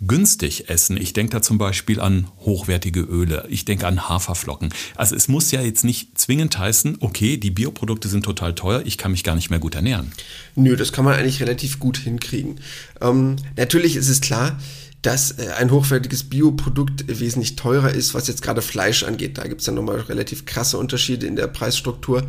günstig 0.07 0.69
essen. 0.69 0.97
Ich 0.97 1.13
denke 1.13 1.33
da 1.33 1.43
zum 1.43 1.59
Beispiel 1.59 2.01
an 2.01 2.29
hochwertige 2.41 3.01
Öle. 3.01 3.47
Ich 3.49 3.65
denke 3.65 3.87
an 3.87 4.09
Haferflocken. 4.09 4.73
Also 4.95 5.17
es 5.17 5.29
muss 5.29 5.51
ja 5.51 5.61
jetzt 5.61 5.85
nicht 5.85 6.19
zwingend 6.19 6.59
heißen, 6.59 6.99
okay, 7.01 7.37
die 7.37 7.51
Bioprodukte 7.51 8.09
sind 8.09 8.25
total 8.25 8.55
teuer, 8.55 8.83
ich 8.85 8.99
kann 8.99 9.11
mich 9.11 9.25
gar 9.25 9.35
nicht 9.35 9.51
mehr 9.51 9.59
gut 9.59 9.75
ernähren. 9.75 10.13
Nö, 10.55 10.77
das 10.77 10.93
kann 10.93 11.05
man 11.05 11.15
eigentlich 11.15 11.41
relativ 11.41 11.79
gut 11.79 11.99
hinkriegen. 11.99 12.61
Ähm, 13.01 13.37
natürlich 13.57 13.97
ist 13.97 14.09
es 14.09 14.21
klar, 14.21 14.59
dass 15.03 15.33
äh, 15.33 15.49
ein 15.59 15.71
hochwertiges 15.71 16.25
Bioprodukt 16.25 17.05
wesentlich 17.09 17.57
teurer 17.57 17.93
ist, 17.93 18.15
was 18.15 18.29
jetzt 18.29 18.43
gerade 18.43 18.63
Fleisch 18.63 19.03
angeht. 19.03 19.39
Da 19.39 19.47
gibt 19.47 19.61
es 19.61 19.67
ja 19.67 19.73
nochmal 19.73 20.01
relativ 20.01 20.45
krasse 20.45 20.79
Unterschiede 20.79 21.27
in 21.27 21.37
der 21.37 21.47
Preisstruktur. 21.47 22.25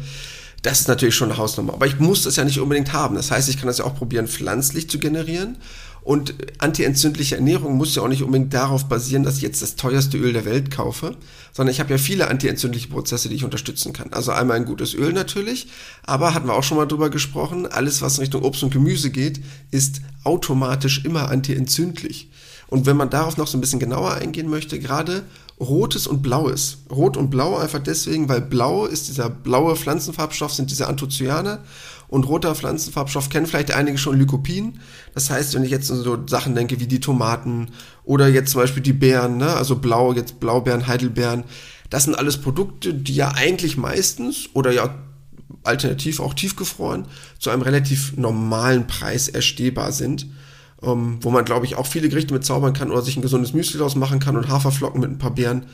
Das 0.62 0.82
ist 0.82 0.88
natürlich 0.88 1.16
schon 1.16 1.30
eine 1.30 1.38
Hausnummer. 1.38 1.74
Aber 1.74 1.88
ich 1.88 2.00
muss 2.00 2.24
das 2.24 2.36
ja 2.36 2.44
nicht 2.44 2.60
unbedingt 2.60 2.92
haben. 2.94 3.16
Das 3.16 3.32
heißt, 3.32 3.48
ich 3.50 3.58
kann 3.58 3.68
das 3.68 3.78
ja 3.78 3.86
auch 3.86 3.96
probieren, 3.96 4.28
pflanzlich 4.28 4.90
zu 4.90 5.00
generieren 5.00 5.58
und 6.10 6.34
antientzündliche 6.58 7.36
Ernährung 7.36 7.78
muss 7.78 7.94
ja 7.94 8.02
auch 8.02 8.08
nicht 8.08 8.24
unbedingt 8.24 8.52
darauf 8.52 8.86
basieren, 8.86 9.22
dass 9.22 9.36
ich 9.36 9.44
jetzt 9.44 9.62
das 9.62 9.76
teuerste 9.76 10.18
Öl 10.18 10.34
der 10.34 10.44
Welt 10.44 10.72
kaufe, 10.72 11.16
sondern 11.54 11.72
ich 11.72 11.80
habe 11.80 11.92
ja 11.92 12.00
viele 12.00 12.30
antientzündliche 12.30 12.88
Prozesse, 12.88 13.30
die 13.30 13.36
ich 13.36 13.44
unterstützen 13.44 13.94
kann. 13.94 14.12
Also 14.12 14.32
einmal 14.32 14.58
ein 14.58 14.66
gutes 14.66 14.96
Öl 14.96 15.14
natürlich, 15.14 15.68
aber 16.08 16.34
hatten 16.34 16.48
wir 16.48 16.56
auch 16.56 16.64
schon 16.64 16.78
mal 16.78 16.88
drüber 16.88 17.12
gesprochen, 17.12 17.68
alles 17.68 18.02
was 18.02 18.18
in 18.18 18.22
Richtung 18.22 18.42
Obst 18.42 18.64
und 18.64 18.74
Gemüse 18.74 19.12
geht, 19.12 19.40
ist 19.70 20.02
automatisch 20.24 21.06
immer 21.06 21.30
antientzündlich. 21.30 22.32
Und 22.66 22.88
wenn 22.88 22.98
man 22.98 23.12
darauf 23.12 23.38
noch 23.38 23.46
so 23.46 23.60
ein 23.60 23.62
bisschen 23.62 23.80
genauer 23.80 24.16
eingehen 24.16 24.50
möchte, 24.50 24.80
gerade 24.80 25.22
rotes 25.60 26.08
und 26.08 26.24
blaues. 26.24 26.80
Rot 26.90 27.18
und 27.18 27.30
blau 27.30 27.58
einfach 27.58 27.84
deswegen, 27.84 28.30
weil 28.30 28.42
blau 28.42 28.88
ist 28.88 29.10
dieser 29.10 29.30
blaue 29.30 29.76
Pflanzenfarbstoff, 29.76 30.54
sind 30.54 30.72
diese 30.72 30.88
Anthocyane 30.88 31.60
und 32.10 32.28
roter 32.28 32.56
Pflanzenfarbstoff 32.56 33.30
kennen 33.30 33.46
vielleicht 33.46 33.72
einige 33.72 33.98
schon 33.98 34.18
Lycopin. 34.18 34.80
Das 35.14 35.30
heißt, 35.30 35.54
wenn 35.54 35.64
ich 35.64 35.72
jetzt 35.72 35.92
an 35.92 36.02
so 36.02 36.18
Sachen 36.28 36.56
denke 36.56 36.80
wie 36.80 36.88
die 36.88 37.00
Tomaten 37.00 37.68
oder 38.04 38.28
jetzt 38.28 38.52
zum 38.52 38.62
Beispiel 38.62 38.84
die 38.84 38.94
Beeren, 38.94 39.38
ne? 39.38 39.54
also 39.54 39.76
blau, 39.76 40.14
jetzt 40.14 40.40
Blaubeeren, 40.40 40.88
Heidelbeeren, 40.88 41.44
das 41.90 42.04
sind 42.04 42.16
alles 42.16 42.38
Produkte, 42.38 42.94
die 42.94 43.16
ja 43.16 43.34
eigentlich 43.36 43.78
meistens 43.78 44.50
oder 44.54 44.72
ja 44.72 44.96
alternativ 45.64 46.20
auch 46.20 46.34
tiefgefroren 46.34 47.06
zu 47.38 47.50
einem 47.50 47.62
relativ 47.62 48.18
normalen 48.18 48.88
Preis 48.88 49.28
erstehbar 49.28 49.92
sind. 49.92 50.28
Ähm, 50.82 51.18
wo 51.22 51.30
man, 51.30 51.44
glaube 51.44 51.66
ich, 51.66 51.76
auch 51.76 51.86
viele 51.86 52.08
Gerichte 52.08 52.34
mit 52.34 52.46
zaubern 52.46 52.72
kann 52.72 52.90
oder 52.90 53.02
sich 53.02 53.18
ein 53.18 53.22
gesundes 53.22 53.52
Müsli 53.52 53.78
draus 53.78 53.96
machen 53.96 54.22
kann 54.22 54.38
und 54.38 54.48
Haferflocken 54.48 55.02
mit 55.02 55.12
ein 55.12 55.18
paar 55.18 55.36
Beeren 55.36 55.66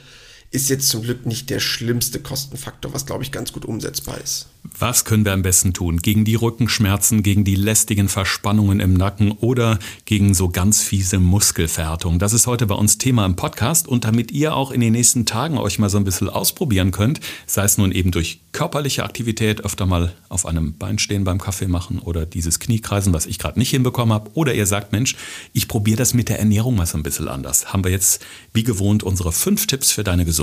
ist 0.51 0.69
jetzt 0.69 0.89
zum 0.89 1.01
Glück 1.01 1.25
nicht 1.25 1.49
der 1.49 1.59
schlimmste 1.59 2.19
Kostenfaktor, 2.19 2.93
was 2.93 3.05
glaube 3.05 3.23
ich 3.23 3.31
ganz 3.31 3.51
gut 3.51 3.65
umsetzbar 3.65 4.19
ist. 4.21 4.47
Was 4.77 5.05
können 5.05 5.25
wir 5.25 5.33
am 5.33 5.43
besten 5.43 5.73
tun? 5.73 5.97
Gegen 5.97 6.25
die 6.25 6.35
Rückenschmerzen, 6.35 7.21
gegen 7.21 7.43
die 7.43 7.55
lästigen 7.55 8.09
Verspannungen 8.09 8.79
im 8.79 8.93
Nacken 8.95 9.31
oder 9.31 9.77
gegen 10.05 10.33
so 10.33 10.49
ganz 10.49 10.81
fiese 10.81 11.19
Muskelverhärtung? 11.19 12.17
Das 12.17 12.33
ist 12.33 12.47
heute 12.47 12.65
bei 12.65 12.75
uns 12.75 12.97
Thema 12.97 13.25
im 13.25 13.35
Podcast 13.35 13.87
und 13.87 14.05
damit 14.05 14.31
ihr 14.31 14.55
auch 14.55 14.71
in 14.71 14.81
den 14.81 14.93
nächsten 14.93 15.25
Tagen 15.25 15.57
euch 15.59 15.77
mal 15.77 15.89
so 15.89 15.97
ein 15.97 16.03
bisschen 16.03 16.29
ausprobieren 16.29 16.91
könnt, 16.91 17.19
sei 17.45 17.63
es 17.63 17.77
nun 17.77 17.91
eben 17.91 18.09
durch 18.09 18.41
körperliche 18.53 19.03
Aktivität, 19.03 19.63
öfter 19.63 19.85
mal 19.85 20.13
auf 20.29 20.45
einem 20.45 20.77
Bein 20.77 20.97
stehen 20.97 21.25
beim 21.25 21.39
Kaffee 21.39 21.67
machen 21.67 21.99
oder 21.99 22.25
dieses 22.25 22.59
Kniekreisen, 22.59 23.13
was 23.13 23.27
ich 23.27 23.37
gerade 23.37 23.59
nicht 23.59 23.69
hinbekommen 23.69 24.13
habe, 24.13 24.31
oder 24.33 24.53
ihr 24.53 24.65
sagt, 24.65 24.91
Mensch, 24.91 25.15
ich 25.53 25.67
probiere 25.67 25.97
das 25.97 26.13
mit 26.13 26.29
der 26.29 26.39
Ernährung 26.39 26.75
mal 26.75 26.85
so 26.87 26.97
ein 26.97 27.03
bisschen 27.03 27.27
anders. 27.27 27.71
Haben 27.71 27.83
wir 27.83 27.91
jetzt 27.91 28.25
wie 28.53 28.63
gewohnt 28.63 29.03
unsere 29.03 29.31
fünf 29.31 29.67
Tipps 29.67 29.91
für 29.91 30.03
deine 30.03 30.25
Gesundheit. 30.25 30.34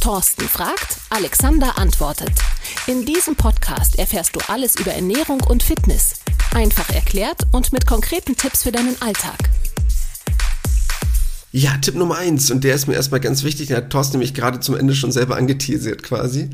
Thorsten 0.00 0.48
fragt, 0.48 0.96
Alexander 1.10 1.76
antwortet. 1.76 2.32
In 2.86 3.04
diesem 3.04 3.36
Podcast 3.36 3.98
erfährst 3.98 4.34
du 4.34 4.40
alles 4.48 4.76
über 4.76 4.92
Ernährung 4.92 5.42
und 5.42 5.62
Fitness. 5.62 6.14
Einfach 6.54 6.88
erklärt 6.88 7.42
und 7.52 7.70
mit 7.70 7.86
konkreten 7.86 8.34
Tipps 8.34 8.62
für 8.62 8.72
deinen 8.72 8.96
Alltag. 9.02 9.36
Ja, 11.52 11.76
Tipp 11.76 11.96
Nummer 11.96 12.16
eins, 12.16 12.50
und 12.50 12.64
der 12.64 12.74
ist 12.74 12.86
mir 12.86 12.94
erstmal 12.94 13.20
ganz 13.20 13.44
wichtig, 13.44 13.66
den 13.66 13.76
hat 13.76 13.90
Thorsten 13.90 14.14
nämlich 14.16 14.32
gerade 14.32 14.60
zum 14.60 14.74
Ende 14.74 14.94
schon 14.94 15.12
selber 15.12 15.36
angeteasert 15.36 16.02
quasi. 16.02 16.48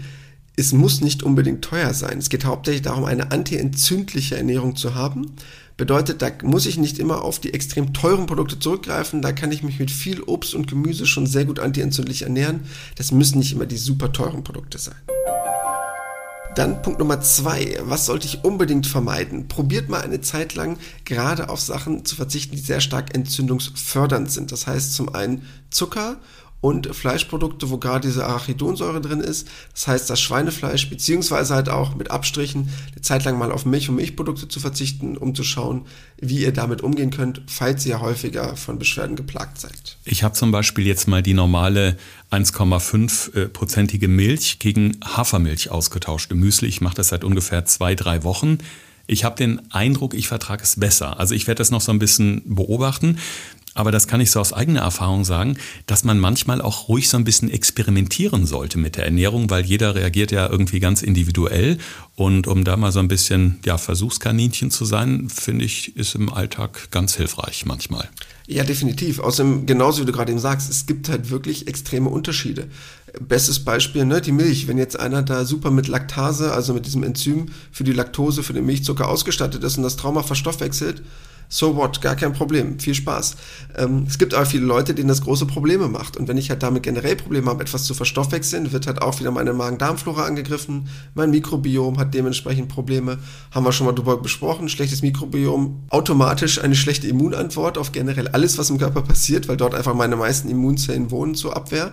Es 0.57 0.73
muss 0.73 1.01
nicht 1.01 1.23
unbedingt 1.23 1.63
teuer 1.63 1.95
sein. 1.95 2.19
Es 2.19 2.29
geht 2.29 2.45
hauptsächlich 2.45 2.83
darum, 2.83 3.05
eine 3.05 3.33
antientzündliche 3.33 4.37
Ernährung 4.37 4.77
zu 4.77 4.95
haben 4.95 5.35
Bedeutet, 5.77 6.23
da 6.23 6.31
muss 6.45 6.67
ich 6.67 6.79
nicht 6.79 7.01
immer 7.01 7.23
auf 7.23 7.41
die 7.41 7.53
extrem 7.53 7.93
teuren 7.93 8.27
Produkte 8.27 8.61
zurückgreifen. 8.61 9.23
Da 9.23 9.33
kann 9.33 9.51
ich 9.51 9.65
mich 9.65 9.81
mit 9.81 9.91
viel 9.91 10.23
Obst 10.23 10.55
und 10.55 10.69
Gemüse 10.69 11.05
schon 11.05 11.27
sehr 11.27 11.45
gut 11.47 11.59
antientzündlich 11.59 12.23
ernähren. 12.23 12.61
Das 12.95 13.11
müssen 13.11 13.39
nicht 13.39 13.53
immer 13.53 13.67
die 13.67 13.77
super 13.77 14.13
teuren 14.13 14.45
Produkte 14.45 14.79
sein. 14.79 14.95
Dann 16.55 16.81
Punkt 16.83 17.01
Nummer 17.01 17.21
zwei. 17.21 17.77
Was 17.83 18.07
sollte 18.07 18.29
ich 18.29 18.45
unbedingt 18.45 18.87
vermeiden? 18.87 19.49
Probiert 19.49 19.89
mal 19.89 20.03
eine 20.03 20.21
Zeit 20.21 20.55
lang 20.55 20.79
gerade 21.05 21.49
auf 21.49 21.61
Sachen 21.61 22.05
zu 22.05 22.15
verzichten, 22.15 22.55
die 22.55 22.63
sehr 22.63 22.81
stark 22.81 23.13
entzündungsfördernd 23.13 24.31
sind. 24.31 24.53
Das 24.53 24.69
heißt 24.69 24.95
zum 24.95 25.13
einen 25.13 25.43
Zucker 25.71 26.19
und 26.65 26.97
Fleischprodukte, 26.97 27.69
wo 27.69 27.77
gerade 27.77 28.09
diese 28.09 28.25
Arachidonsäure 28.25 29.03
drin 29.03 29.21
ist. 29.21 29.47
Das 29.75 29.87
heißt, 29.87 30.09
das 30.09 30.19
Schweinefleisch, 30.19 30.89
beziehungsweise 30.89 31.55
halt 31.55 31.69
auch 31.69 31.95
mit 31.95 32.11
Abstrichen 32.11 32.71
eine 32.91 33.03
Zeit 33.03 33.27
lang 33.27 33.37
mal 33.37 33.53
auf 33.53 33.67
Milch 33.67 33.91
und 33.91 33.97
Milchprodukte 33.97 34.49
zu 34.49 34.61
verzichten, 34.61 35.19
um 35.19 35.35
zu 35.35 35.45
schauen, 35.45 35.83
wie 36.19 36.39
ihr 36.39 36.55
damit 36.55 36.81
umgehen 36.81 37.11
könnt, 37.11 37.43
falls 37.49 37.85
ihr 37.85 38.01
häufiger 38.01 38.57
von 38.57 38.79
Beschwerden 38.79 39.15
geplagt 39.15 39.61
seid. 39.61 39.99
Ich 40.07 40.23
habe 40.23 40.33
zum 40.33 40.53
Beispiel 40.53 40.87
jetzt 40.87 41.07
mal 41.07 41.23
die 41.23 41.35
normale 41.35 41.99
1,5-prozentige 42.31 44.09
Milch 44.09 44.59
gegen 44.59 44.97
Hafermilch 45.05 45.71
ausgetauscht 45.71 46.33
im 46.33 46.41
Müsli. 46.41 46.69
Ich 46.69 46.81
mache 46.81 46.95
das 46.95 47.09
seit 47.09 47.25
ungefähr 47.25 47.67
zwei, 47.67 47.95
drei 47.95 48.25
Wochen. 48.25 48.57
Ich 49.07 49.25
habe 49.25 49.37
den 49.37 49.61
Eindruck, 49.71 50.15
ich 50.15 50.29
vertrage 50.29 50.63
es 50.63 50.81
besser. 50.81 51.21
Also 51.21 51.35
ich 51.35 51.47
werde 51.47 51.59
das 51.59 51.71
noch 51.71 51.83
so 51.83 51.93
ein 51.93 51.99
bisschen 51.99 52.43
beobachten. 52.47 53.19
Aber 53.75 53.91
das 53.91 54.07
kann 54.07 54.21
ich 54.21 54.31
so 54.31 54.41
aus 54.41 54.53
eigener 54.53 54.81
Erfahrung 54.81 55.25
sagen, 55.25 55.57
dass 55.87 56.05
man 56.05 56.19
manchmal 56.19 56.63
auch 56.63 56.89
ruhig 56.89 57.09
so 57.09 57.17
ein 57.17 57.25
bisschen 57.25 57.51
experimentieren 57.51 58.47
sollte 58.47 58.79
mit 58.79 58.97
der 58.97 59.05
Ernährung, 59.05 59.51
weil 59.51 59.65
jeder 59.65 59.97
reagiert 59.97 60.31
ja 60.31 60.49
irgendwie 60.49 60.79
ganz 60.79 61.03
individuell. 61.03 61.79
Und 62.15 62.47
um 62.47 62.65
da 62.65 62.77
mal 62.77 62.93
so 62.93 63.01
ein 63.01 63.09
bisschen 63.09 63.59
ja, 63.65 63.77
Versuchskaninchen 63.77 64.71
zu 64.71 64.85
sein, 64.85 65.29
finde 65.29 65.65
ich, 65.65 65.97
ist 65.97 66.15
im 66.15 66.33
Alltag 66.33 66.93
ganz 66.93 67.17
hilfreich 67.17 67.67
manchmal. 67.67 68.09
Ja, 68.47 68.63
definitiv. 68.63 69.19
Außerdem, 69.19 69.67
genauso 69.67 70.03
wie 70.03 70.07
du 70.07 70.13
gerade 70.13 70.31
eben 70.31 70.41
sagst, 70.41 70.71
es 70.71 70.87
gibt 70.87 71.09
halt 71.09 71.31
wirklich 71.31 71.67
extreme 71.67 72.11
Unterschiede. 72.11 72.69
Bestes 73.21 73.65
Beispiel, 73.65 74.05
ne, 74.05 74.21
die 74.21 74.33
Milch. 74.33 74.69
Wenn 74.69 74.79
jetzt 74.79 74.99
einer 74.99 75.23
da 75.23 75.45
super 75.45 75.71
mit 75.71 75.89
Laktase, 75.89 76.53
also 76.53 76.75
mit 76.75 76.87
diesem 76.87 77.03
Enzym 77.03 77.47
für 77.73 77.85
die 77.85 77.93
Laktose, 77.93 78.43
für 78.43 78.53
den 78.53 78.67
Milchzucker 78.67 79.09
ausgestattet 79.09 79.65
ist 79.65 79.79
und 79.79 79.83
das 79.83 79.97
Trauma 79.97 80.23
verstoffwechselt, 80.23 81.03
so 81.55 81.77
what, 81.77 82.01
gar 82.01 82.17
kein 82.17 82.33
Problem, 82.33 82.81
viel 82.81 82.95
Spaß. 82.95 83.37
Ähm, 83.77 84.07
es 84.09 84.19
gibt 84.19 84.35
aber 84.35 84.45
viele 84.45 84.65
Leute, 84.65 84.93
denen 84.93 85.07
das 85.07 85.23
große 85.23 85.47
Probleme 85.47 85.87
macht. 85.87 86.17
Und 86.17 86.27
wenn 86.27 86.37
ich 86.37 86.51
halt 86.51 86.65
damit 86.65 86.83
generell 86.83 87.15
Probleme 87.15 87.49
habe, 87.49 87.63
etwas 87.63 87.85
zu 87.85 87.95
verstoffwechseln, 87.95 88.73
wird 88.73 88.89
halt 88.89 89.01
auch 89.01 89.21
wieder 89.21 89.31
meine 89.31 89.53
Magen-Darm-Flora 89.53 90.25
angegriffen. 90.25 90.89
Mein 91.15 91.31
Mikrobiom 91.31 91.99
hat 91.99 92.13
dementsprechend 92.13 92.69
Probleme. 92.69 93.19
Haben 93.53 93.65
wir 93.65 93.71
schon 93.71 93.87
mal 93.87 93.93
drüber 93.93 94.17
besprochen. 94.17 94.69
Schlechtes 94.69 95.03
Mikrobiom, 95.03 95.85
automatisch 95.91 96.61
eine 96.61 96.75
schlechte 96.75 97.07
Immunantwort 97.07 97.79
auf 97.79 97.93
generell 97.93 98.27
alles, 98.29 98.59
was 98.59 98.71
im 98.71 98.79
Körper 98.79 99.03
passiert, 99.03 99.47
weil 99.47 99.57
dort 99.57 99.77
einfach 99.77 99.95
meine 99.95 100.17
meisten 100.17 100.51
Immunzellen 100.51 101.13
wohnen 101.13 101.37
zur 101.37 101.57
Abwehr. 101.57 101.93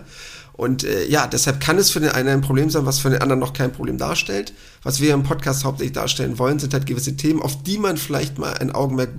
Und 0.54 0.82
äh, 0.82 1.06
ja, 1.06 1.28
deshalb 1.28 1.60
kann 1.60 1.78
es 1.78 1.90
für 1.90 2.00
den 2.00 2.10
einen 2.10 2.28
ein 2.28 2.40
Problem 2.40 2.68
sein, 2.68 2.84
was 2.84 2.98
für 2.98 3.10
den 3.10 3.22
anderen 3.22 3.38
noch 3.38 3.52
kein 3.52 3.72
Problem 3.72 3.96
darstellt. 3.96 4.54
Was 4.82 5.00
wir 5.00 5.14
im 5.14 5.22
Podcast 5.22 5.64
hauptsächlich 5.64 5.94
darstellen 5.94 6.40
wollen, 6.40 6.58
sind 6.58 6.74
halt 6.74 6.86
gewisse 6.86 7.16
Themen, 7.16 7.40
auf 7.40 7.62
die 7.62 7.78
man 7.78 7.96
vielleicht 7.96 8.38
mal 8.38 8.54
ein 8.54 8.72
Augenmerk 8.72 9.10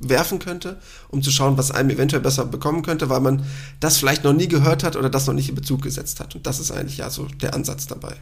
werfen 0.00 0.38
könnte, 0.38 0.78
um 1.08 1.22
zu 1.22 1.30
schauen, 1.30 1.58
was 1.58 1.70
einem 1.70 1.90
eventuell 1.90 2.22
besser 2.22 2.44
bekommen 2.44 2.82
könnte, 2.82 3.08
weil 3.08 3.20
man 3.20 3.44
das 3.80 3.98
vielleicht 3.98 4.24
noch 4.24 4.32
nie 4.32 4.48
gehört 4.48 4.84
hat 4.84 4.96
oder 4.96 5.10
das 5.10 5.26
noch 5.26 5.34
nicht 5.34 5.48
in 5.48 5.54
Bezug 5.54 5.82
gesetzt 5.82 6.20
hat. 6.20 6.34
Und 6.34 6.46
das 6.46 6.60
ist 6.60 6.70
eigentlich 6.70 6.98
ja 6.98 7.10
so 7.10 7.24
der 7.24 7.54
Ansatz 7.54 7.86
dabei. 7.86 8.14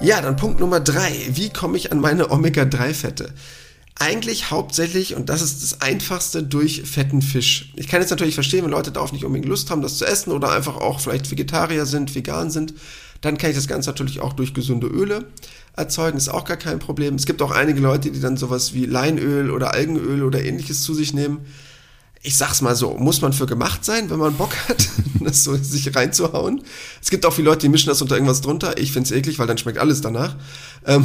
Ja, 0.00 0.20
dann 0.20 0.36
Punkt 0.36 0.60
Nummer 0.60 0.80
drei. 0.80 1.12
Wie 1.30 1.50
komme 1.50 1.76
ich 1.76 1.92
an 1.92 2.00
meine 2.00 2.30
Omega-3-Fette? 2.30 3.34
Eigentlich 3.98 4.50
hauptsächlich, 4.50 5.14
und 5.14 5.28
das 5.28 5.42
ist 5.42 5.62
das 5.62 5.82
Einfachste, 5.82 6.42
durch 6.42 6.82
fetten 6.82 7.20
Fisch. 7.20 7.70
Ich 7.76 7.86
kann 7.86 8.00
jetzt 8.00 8.08
natürlich 8.08 8.34
verstehen, 8.34 8.64
wenn 8.64 8.70
Leute 8.70 8.92
darauf 8.92 9.12
nicht 9.12 9.26
unbedingt 9.26 9.48
Lust 9.48 9.70
haben, 9.70 9.82
das 9.82 9.98
zu 9.98 10.06
essen 10.06 10.32
oder 10.32 10.52
einfach 10.52 10.76
auch 10.76 11.00
vielleicht 11.00 11.30
Vegetarier 11.30 11.84
sind, 11.84 12.14
vegan 12.14 12.50
sind, 12.50 12.72
dann 13.20 13.36
kann 13.36 13.50
ich 13.50 13.56
das 13.56 13.68
Ganze 13.68 13.90
natürlich 13.90 14.20
auch 14.20 14.32
durch 14.32 14.54
gesunde 14.54 14.86
Öle 14.86 15.26
erzeugen, 15.76 16.16
ist 16.16 16.28
auch 16.28 16.44
gar 16.44 16.56
kein 16.56 16.78
Problem. 16.78 17.14
Es 17.14 17.26
gibt 17.26 17.42
auch 17.42 17.50
einige 17.50 17.80
Leute, 17.80 18.10
die 18.10 18.20
dann 18.20 18.36
sowas 18.36 18.74
wie 18.74 18.86
Leinöl 18.86 19.50
oder 19.50 19.72
Algenöl 19.72 20.22
oder 20.22 20.42
ähnliches 20.42 20.82
zu 20.82 20.94
sich 20.94 21.12
nehmen. 21.14 21.40
Ich 22.22 22.36
sag's 22.36 22.60
mal 22.60 22.76
so, 22.76 22.96
muss 22.98 23.22
man 23.22 23.32
für 23.32 23.46
gemacht 23.46 23.84
sein, 23.84 24.10
wenn 24.10 24.18
man 24.18 24.34
Bock 24.34 24.54
hat, 24.68 24.88
das 25.20 25.42
so 25.42 25.56
sich 25.56 25.94
reinzuhauen. 25.96 26.62
Es 27.00 27.10
gibt 27.10 27.24
auch 27.24 27.32
viele 27.32 27.48
Leute, 27.48 27.62
die 27.62 27.68
mischen 27.70 27.88
das 27.88 28.02
unter 28.02 28.14
irgendwas 28.14 28.42
drunter. 28.42 28.76
Ich 28.78 28.92
find's 28.92 29.10
eklig, 29.10 29.38
weil 29.38 29.46
dann 29.46 29.58
schmeckt 29.58 29.78
alles 29.78 30.00
danach. 30.02 30.36
Ähm, 30.86 31.04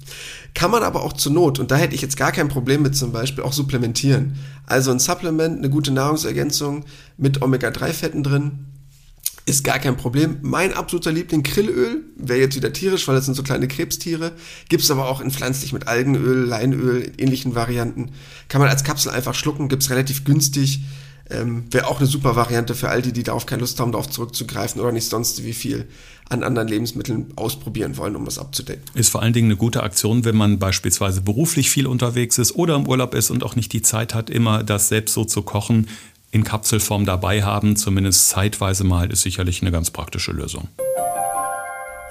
kann 0.54 0.70
man 0.70 0.82
aber 0.82 1.02
auch 1.02 1.14
zur 1.14 1.32
Not, 1.32 1.58
und 1.58 1.70
da 1.70 1.76
hätte 1.76 1.94
ich 1.94 2.02
jetzt 2.02 2.16
gar 2.16 2.32
kein 2.32 2.48
Problem 2.48 2.82
mit 2.82 2.96
zum 2.96 3.12
Beispiel, 3.12 3.44
auch 3.44 3.52
supplementieren. 3.52 4.36
Also 4.66 4.90
ein 4.90 4.98
Supplement, 4.98 5.58
eine 5.58 5.70
gute 5.70 5.92
Nahrungsergänzung 5.92 6.84
mit 7.16 7.40
Omega-3-Fetten 7.40 8.22
drin, 8.22 8.66
ist 9.46 9.64
gar 9.64 9.78
kein 9.78 9.96
Problem. 9.96 10.38
Mein 10.42 10.72
absoluter 10.74 11.12
Liebling 11.12 11.42
Krillöl, 11.42 12.04
wäre 12.16 12.40
jetzt 12.40 12.56
wieder 12.56 12.72
tierisch, 12.72 13.08
weil 13.08 13.14
das 13.14 13.24
sind 13.24 13.34
so 13.34 13.42
kleine 13.42 13.68
Krebstiere. 13.68 14.32
Gibt 14.68 14.82
es 14.82 14.90
aber 14.90 15.08
auch 15.08 15.20
in 15.20 15.30
pflanzlich 15.30 15.72
mit 15.72 15.88
Algenöl, 15.88 16.44
Leinöl, 16.44 17.12
ähnlichen 17.18 17.54
Varianten. 17.54 18.10
Kann 18.48 18.60
man 18.60 18.70
als 18.70 18.84
Kapsel 18.84 19.10
einfach 19.10 19.34
schlucken, 19.34 19.68
gibt 19.68 19.82
es 19.82 19.90
relativ 19.90 20.24
günstig. 20.24 20.80
Ähm, 21.30 21.64
wäre 21.70 21.86
auch 21.86 21.98
eine 22.00 22.08
super 22.08 22.34
Variante 22.34 22.74
für 22.74 22.88
all 22.88 23.02
die, 23.02 23.12
die 23.12 23.22
darauf 23.22 23.46
keine 23.46 23.60
Lust 23.60 23.78
haben, 23.78 23.92
darauf 23.92 24.10
zurückzugreifen 24.10 24.80
oder 24.80 24.90
nicht 24.90 25.08
sonst 25.08 25.44
wie 25.44 25.52
viel 25.52 25.86
an 26.28 26.42
anderen 26.42 26.66
Lebensmitteln 26.66 27.32
ausprobieren 27.36 27.96
wollen, 27.96 28.16
um 28.16 28.24
das 28.24 28.38
abzudecken. 28.38 28.82
Ist 28.94 29.10
vor 29.10 29.22
allen 29.22 29.32
Dingen 29.32 29.46
eine 29.46 29.56
gute 29.56 29.82
Aktion, 29.84 30.24
wenn 30.24 30.36
man 30.36 30.58
beispielsweise 30.58 31.20
beruflich 31.20 31.70
viel 31.70 31.86
unterwegs 31.86 32.38
ist 32.38 32.56
oder 32.56 32.74
im 32.74 32.88
Urlaub 32.88 33.14
ist 33.14 33.30
und 33.30 33.44
auch 33.44 33.54
nicht 33.54 33.72
die 33.72 33.82
Zeit 33.82 34.12
hat, 34.12 34.28
immer 34.28 34.64
das 34.64 34.88
selbst 34.88 35.14
so 35.14 35.24
zu 35.24 35.42
kochen 35.42 35.86
in 36.30 36.44
Kapselform 36.44 37.06
dabei 37.06 37.42
haben, 37.42 37.76
zumindest 37.76 38.28
zeitweise 38.28 38.84
mal, 38.84 39.10
ist 39.10 39.22
sicherlich 39.22 39.62
eine 39.62 39.72
ganz 39.72 39.90
praktische 39.90 40.32
Lösung. 40.32 40.68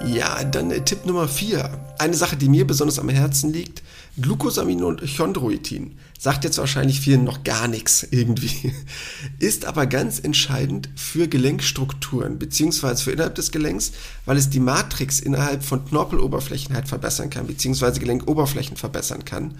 Ja, 0.06 0.42
dann 0.44 0.70
äh, 0.70 0.82
Tipp 0.82 1.04
Nummer 1.04 1.28
4. 1.28 1.70
Eine 1.98 2.14
Sache, 2.14 2.36
die 2.36 2.48
mir 2.48 2.66
besonders 2.66 2.98
am 2.98 3.10
Herzen 3.10 3.52
liegt, 3.52 3.82
Glucosamin 4.20 4.82
und 4.82 5.02
Chondroitin. 5.16 5.98
Sagt 6.18 6.44
jetzt 6.44 6.58
wahrscheinlich 6.58 7.00
vielen 7.00 7.24
noch 7.24 7.44
gar 7.44 7.68
nichts 7.68 8.06
irgendwie. 8.10 8.72
Ist 9.38 9.66
aber 9.66 9.86
ganz 9.86 10.18
entscheidend 10.18 10.88
für 10.96 11.28
Gelenkstrukturen, 11.28 12.38
beziehungsweise 12.38 13.04
für 13.04 13.12
innerhalb 13.12 13.34
des 13.34 13.52
Gelenks, 13.52 13.92
weil 14.24 14.38
es 14.38 14.48
die 14.48 14.60
Matrix 14.60 15.20
innerhalb 15.20 15.62
von 15.62 15.84
Knorpeloberflächen 15.84 16.74
halt 16.74 16.88
verbessern 16.88 17.28
kann, 17.28 17.46
beziehungsweise 17.46 18.00
Gelenkoberflächen 18.00 18.78
verbessern 18.78 19.26
kann. 19.26 19.58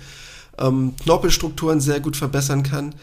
Ähm, 0.59 0.95
Knorpelstrukturen 1.03 1.81
sehr 1.81 2.01
gut 2.01 2.17
verbessern 2.17 2.63
kann 2.63 2.95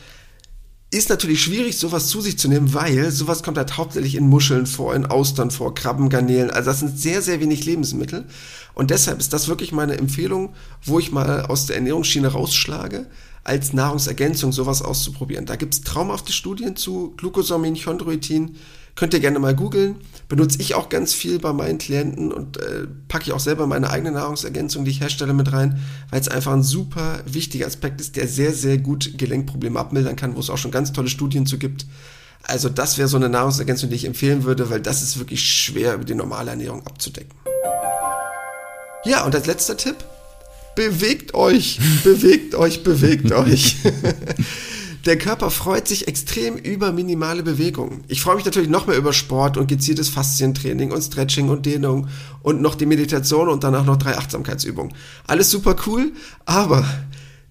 ist 0.89 1.09
natürlich 1.09 1.43
schwierig, 1.43 1.77
sowas 1.77 2.07
zu 2.07 2.21
sich 2.21 2.39
zu 2.39 2.47
nehmen, 2.47 2.73
weil 2.73 3.11
sowas 3.11 3.43
kommt 3.43 3.57
halt 3.57 3.77
hauptsächlich 3.77 4.15
in 4.15 4.27
Muscheln 4.27 4.65
vor, 4.65 4.95
in 4.95 5.05
Austern 5.05 5.51
vor, 5.51 5.75
Krabben, 5.75 6.09
Garnelen. 6.09 6.49
Also 6.49 6.69
das 6.69 6.79
sind 6.79 6.97
sehr, 6.97 7.21
sehr 7.21 7.41
wenig 7.41 7.65
Lebensmittel. 7.65 8.25
Und 8.73 8.89
deshalb 8.89 9.19
ist 9.19 9.33
das 9.33 9.49
wirklich 9.49 9.73
meine 9.73 9.97
Empfehlung, 9.97 10.53
wo 10.85 10.99
ich 10.99 11.11
mal 11.11 11.41
aus 11.47 11.65
der 11.65 11.75
Ernährungsschiene 11.75 12.29
rausschlage, 12.29 13.05
als 13.43 13.73
Nahrungsergänzung 13.73 14.53
sowas 14.53 14.81
auszuprobieren. 14.81 15.45
Da 15.45 15.57
gibt's 15.57 15.81
traumhafte 15.81 16.31
Studien 16.31 16.77
zu 16.77 17.13
Glucosamin, 17.17 17.75
Chondroitin, 17.75 18.55
Könnt 18.97 19.13
ihr 19.13 19.19
gerne 19.19 19.37
mal 19.37 19.55
googeln. 19.55 19.95
Benutze 20.27 20.59
ich 20.59 20.73
auch 20.73 20.89
ganz 20.89 21.13
viel 21.13 21.37
bei 21.37 21.53
meinen 21.53 21.77
Klienten 21.77 22.33
und 22.33 22.57
äh, 22.57 22.87
packe 23.07 23.25
ich 23.25 23.31
auch 23.31 23.39
selber 23.39 23.67
meine 23.67 23.91
eigene 23.91 24.11
Nahrungsergänzung, 24.11 24.83
die 24.83 24.91
ich 24.91 24.99
herstelle, 25.01 25.33
mit 25.33 25.53
rein, 25.53 25.79
weil 26.09 26.19
es 26.19 26.27
einfach 26.27 26.51
ein 26.51 26.63
super 26.63 27.19
wichtiger 27.25 27.67
Aspekt 27.67 28.01
ist, 28.01 28.15
der 28.15 28.27
sehr, 28.27 28.53
sehr 28.53 28.79
gut 28.79 29.17
Gelenkprobleme 29.17 29.79
abmildern 29.79 30.15
kann, 30.15 30.35
wo 30.35 30.39
es 30.39 30.49
auch 30.49 30.57
schon 30.57 30.71
ganz 30.71 30.91
tolle 30.93 31.09
Studien 31.09 31.45
zu 31.45 31.59
gibt. 31.59 31.85
Also 32.41 32.69
das 32.69 32.97
wäre 32.97 33.07
so 33.07 33.17
eine 33.17 33.29
Nahrungsergänzung, 33.29 33.91
die 33.91 33.95
ich 33.95 34.05
empfehlen 34.05 34.43
würde, 34.43 34.69
weil 34.71 34.81
das 34.81 35.03
ist 35.03 35.19
wirklich 35.19 35.47
schwer 35.47 35.93
über 35.93 36.03
die 36.03 36.15
normale 36.15 36.49
Ernährung 36.49 36.85
abzudecken. 36.87 37.37
Ja, 39.05 39.25
und 39.25 39.35
als 39.35 39.45
letzter 39.45 39.77
Tipp, 39.77 39.97
bewegt 40.75 41.35
euch, 41.35 41.79
bewegt 42.03 42.55
euch, 42.55 42.83
bewegt 42.83 43.31
euch. 43.31 43.77
der 45.07 45.17
Körper 45.17 45.49
freut 45.49 45.87
sich 45.87 46.07
extrem 46.07 46.57
über 46.57 46.91
minimale 46.91 47.41
Bewegungen. 47.41 48.03
Ich 48.07 48.21
freue 48.21 48.35
mich 48.35 48.45
natürlich 48.45 48.69
noch 48.69 48.87
mehr 48.87 48.97
über 48.97 49.13
Sport 49.13 49.57
und 49.57 49.67
gezieltes 49.67 50.09
Faszientraining 50.09 50.91
und 50.91 51.01
Stretching 51.01 51.49
und 51.49 51.65
Dehnung 51.65 52.07
und 52.43 52.61
noch 52.61 52.75
die 52.75 52.85
Meditation 52.85 53.49
und 53.49 53.63
danach 53.63 53.85
noch 53.85 53.97
drei 53.97 54.17
Achtsamkeitsübungen. 54.17 54.93
Alles 55.25 55.49
super 55.49 55.75
cool, 55.87 56.11
aber 56.45 56.85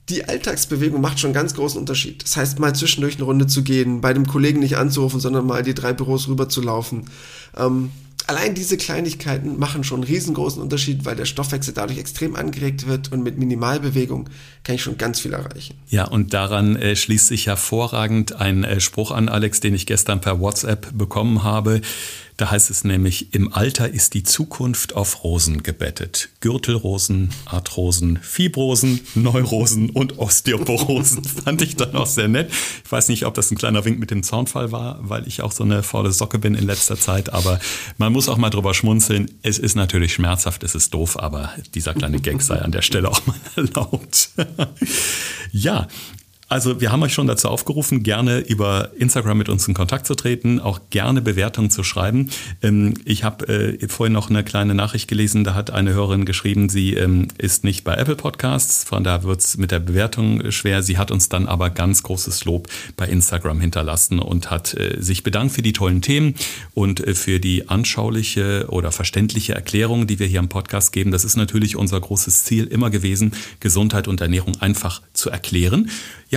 die 0.09 0.29
Alltagsbewegung 0.29 1.01
macht 1.01 1.19
schon 1.19 1.29
einen 1.29 1.35
ganz 1.35 1.55
großen 1.55 1.81
Unterschied. 1.81 2.23
Das 2.23 2.37
heißt, 2.37 2.59
mal 2.59 2.75
zwischendurch 2.75 3.17
eine 3.17 3.25
Runde 3.25 3.47
zu 3.47 3.63
gehen, 3.63 4.01
bei 4.01 4.13
dem 4.13 4.27
Kollegen 4.27 4.61
nicht 4.61 4.77
anzurufen, 4.77 5.19
sondern 5.19 5.47
mal 5.47 5.63
die 5.63 5.75
drei 5.75 5.93
Büros 5.93 6.29
rüber 6.29 6.49
zu 6.49 6.61
laufen. 6.61 7.07
Ähm, 7.57 7.91
allein 8.27 8.55
diese 8.55 8.77
Kleinigkeiten 8.77 9.59
machen 9.59 9.85
schon 9.85 10.03
einen 10.03 10.13
riesengroßen 10.13 10.61
Unterschied, 10.61 11.05
weil 11.05 11.17
der 11.17 11.25
Stoffwechsel 11.25 11.75
dadurch 11.75 11.99
extrem 11.99 12.37
angeregt 12.37 12.87
wird 12.87 13.13
und 13.13 13.23
mit 13.23 13.39
Minimalbewegung 13.39 14.29
kann 14.65 14.75
ich 14.75 14.83
schon 14.83 14.99
ganz 14.99 15.21
viel 15.21 15.33
erreichen. 15.33 15.75
Ja, 15.89 16.07
und 16.07 16.35
daran 16.35 16.77
äh, 16.77 16.97
schließt 16.97 17.29
sich 17.29 17.47
hervorragend 17.47 18.41
ein 18.41 18.65
äh, 18.65 18.81
Spruch 18.81 19.11
an, 19.11 19.29
Alex, 19.29 19.61
den 19.61 19.75
ich 19.75 19.87
gestern 19.87 20.21
per 20.21 20.41
WhatsApp 20.41 20.97
bekommen 20.97 21.43
habe. 21.43 21.81
Da 22.37 22.51
heißt 22.51 22.69
es 22.69 22.85
nämlich, 22.85 23.33
im 23.35 23.55
Alter 23.55 23.89
ist 23.89 24.13
die 24.13 24.23
Zukunft 24.23 24.95
auf 24.95 25.25
Rosen 25.25 25.63
gebettet. 25.63 26.29
Gürtelrosen, 26.41 27.31
Arthrosen, 27.47 28.19
Fibrosen, 28.19 29.01
Neurosen 29.15 29.89
und 29.89 30.19
Osteoporosen. 30.19 31.25
Fand 31.45 31.63
ich 31.63 31.77
dann 31.77 31.95
auch 31.95 32.07
sehr 32.07 32.29
nett. 32.29 32.51
Ich 32.85 32.93
weiß 32.93 33.09
nicht, 33.09 33.25
ob 33.25 33.33
das 33.33 33.51
ein 33.51 33.57
kleiner 33.57 33.87
Wink 33.87 33.99
mit 33.99 34.11
dem 34.11 34.23
Zaunfall 34.23 34.71
war, 34.71 34.99
weil 35.01 35.27
ich 35.27 35.41
auch 35.41 35.53
so 35.53 35.65
eine 35.65 35.83
faule 35.83 36.13
Socke 36.13 36.39
bin 36.39 36.55
in 36.55 36.67
letzter 36.67 36.99
Zeit. 36.99 37.33
Aber 37.33 37.59
man 37.97 38.13
muss 38.13 38.29
auch 38.29 38.37
mal 38.37 38.51
drüber 38.51 38.75
schmunzeln. 38.75 39.31
Es 39.43 39.59
ist 39.59 39.75
natürlich 39.75 40.13
schmerzhaft, 40.13 40.63
es 40.63 40.75
ist 40.75 40.93
doof, 40.93 41.19
aber 41.19 41.53
dieser 41.75 41.95
kleine 41.95 42.21
Gag 42.21 42.43
sei 42.43 42.61
an 42.61 42.71
der 42.71 42.83
Stelle 42.83 43.11
auch 43.11 43.27
mal 43.27 43.37
erlaubt. 43.57 44.31
ja, 45.53 45.89
Also 46.49 46.81
wir 46.81 46.93
haben 46.93 47.03
euch 47.03 47.13
schon 47.13 47.27
dazu 47.27 47.49
aufgerufen, 47.49 48.05
gerne 48.05 48.39
über 48.39 48.91
Instagram 48.97 49.39
mit 49.39 49.49
uns 49.49 49.67
in 49.67 49.75
Kontakt 49.75 50.07
zu 50.07 50.15
treten, 50.15 50.61
auch 50.61 50.79
gerne 50.91 51.21
Bewertungen 51.21 51.71
zu 51.71 51.83
schreiben. 51.83 52.31
Ähm, 52.63 52.95
ich 53.05 53.25
habe 53.25 53.49
äh, 53.49 53.89
vorhin 53.89 54.13
noch 54.13 54.31
eine 54.31 54.45
kleine 54.45 54.77
Nachricht 54.77 55.09
gelesen, 55.09 55.43
da 55.43 55.55
hat 55.55 55.71
eine 55.73 55.93
Hörerin 55.93 56.25
geschrieben, 56.25 56.69
sie 56.69 56.95
ähm, 56.95 57.27
ist 57.37 57.65
nicht 57.65 57.83
bei 57.83 57.95
Apple 57.95 58.15
Podcasts, 58.15 58.85
von 58.85 59.03
da 59.03 59.25
wird 59.25 59.41
es 59.41 59.57
mit 59.57 59.73
der 59.73 59.81
Bewertung 59.81 60.53
schwer. 60.53 60.85
Sie 60.85 60.99
hat 60.99 61.11
uns 61.11 61.29
dann 61.29 61.49
aber 61.49 61.71
ganz 61.71 62.05
großes 62.05 62.45
Lob 62.45 62.69
bei 62.97 63.09
Instagram 63.09 63.61
hinterlassen 63.61 64.21
und 64.21 64.49
hat 64.49 64.73
äh, 64.75 65.03
sich 65.03 65.25
bedankt 65.25 65.53
für 65.53 65.63
die 65.63 65.73
tollen 65.73 66.01
Themen 66.01 66.37
und 66.75 67.05
äh, 67.05 67.17
für 67.17 67.41
die 67.41 67.69
anschauliche 67.69 68.67
oder 68.69 68.93
verständliche 68.93 69.57
Erklärung, 69.57 70.07
die 70.07 70.21
wir 70.21 70.29
hier 70.29 70.39
im 70.39 70.49
Podcast 70.49 70.93
geben. 70.93 71.11
Das 71.11 71.25
ist 71.25 71.37
natürlich 71.37 71.75
unser 71.75 72.01
großes 72.01 72.45
Ziel 72.45 72.67
immer 72.67 72.91
gewesen, 72.91 73.33
Gesundheit 73.59 74.07
und 74.07 74.21
Ernährung 74.21 74.61
einfach 74.61 75.03
zu 75.13 75.29
erklären. 75.29 75.91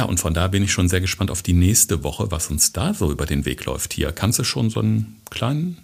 Und 0.04 0.20
von 0.20 0.34
da 0.34 0.48
bin 0.48 0.64
ich 0.64 0.72
schon 0.72 0.90
sehr 0.90 1.02
gespannt 1.02 1.32
auf 1.32 1.42
die 1.42 1.54
nächste 1.54 2.04
Woche, 2.04 2.32
was 2.32 2.50
uns 2.50 2.72
da 2.74 2.94
so 2.94 3.12
über 3.12 3.26
den 3.26 3.46
Weg 3.46 3.66
läuft 3.66 3.94
hier. 3.94 4.12
Kannst 4.12 4.40
du 4.40 4.44
schon 4.44 4.70
so 4.70 4.80
einen 4.80 5.18
kleinen 5.30 5.78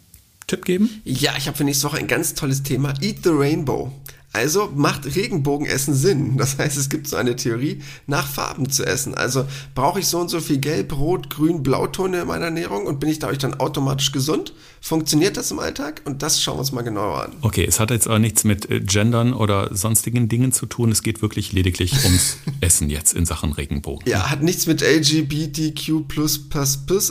Tipp 0.48 0.66
geben? 0.66 0.90
Ja, 1.04 1.34
ich 1.38 1.48
habe 1.48 1.58
für 1.58 1.64
nächste 1.64 1.88
Woche 1.88 1.98
ein 1.98 2.08
ganz 2.08 2.34
tolles 2.34 2.64
Thema. 2.64 2.94
Eat 3.02 3.24
the 3.24 3.30
Rainbow. 3.30 3.92
Also 4.36 4.70
macht 4.76 5.16
Regenbogenessen 5.16 5.94
Sinn. 5.94 6.38
Das 6.38 6.58
heißt, 6.58 6.78
es 6.78 6.90
gibt 6.90 7.08
so 7.08 7.16
eine 7.16 7.38
Theorie, 7.38 7.82
nach 8.06 8.28
Farben 8.28 8.70
zu 8.70 8.86
essen. 8.86 9.16
Also 9.16 9.46
brauche 9.74 10.02
ich 10.02 10.08
so 10.08 10.20
und 10.20 10.28
so 10.28 10.42
viel 10.42 10.58
Gelb, 10.58 10.98
Rot, 10.98 11.30
Grün, 11.30 11.64
Blautöne 11.64 12.22
in 12.22 12.28
meiner 12.28 12.46
Ernährung 12.46 12.86
und 12.86 13.00
bin 13.00 13.10
ich 13.10 13.20
dadurch 13.20 13.38
dann 13.38 13.54
automatisch 13.62 14.12
gesund? 14.12 14.54
Funktioniert 14.86 15.36
das 15.36 15.50
im 15.50 15.58
Alltag? 15.58 16.04
Und 16.06 16.22
das 16.22 16.44
schauen 16.44 16.58
wir 16.58 16.60
uns 16.60 16.72
mal 16.72 16.84
genauer 16.84 17.24
an. 17.24 17.32
Okay, 17.42 17.66
es 17.68 17.80
hat 17.80 17.90
jetzt 17.90 18.06
aber 18.06 18.20
nichts 18.20 18.44
mit 18.44 18.70
äh, 18.70 18.82
Gendern 18.82 19.34
oder 19.34 19.76
sonstigen 19.76 20.30
Dingen 20.30 20.52
zu 20.52 20.68
tun. 20.68 20.92
Es 20.92 21.02
geht 21.02 21.24
wirklich 21.24 21.54
lediglich 21.54 22.04
ums 22.04 22.38
Essen 22.62 22.92
jetzt 22.92 23.14
in 23.14 23.26
Sachen 23.26 23.52
Regenbogen. 23.52 24.08
Ja, 24.08 24.30
hat 24.30 24.44
nichts 24.44 24.68
mit 24.68 24.82
LGBTQ 24.82 26.06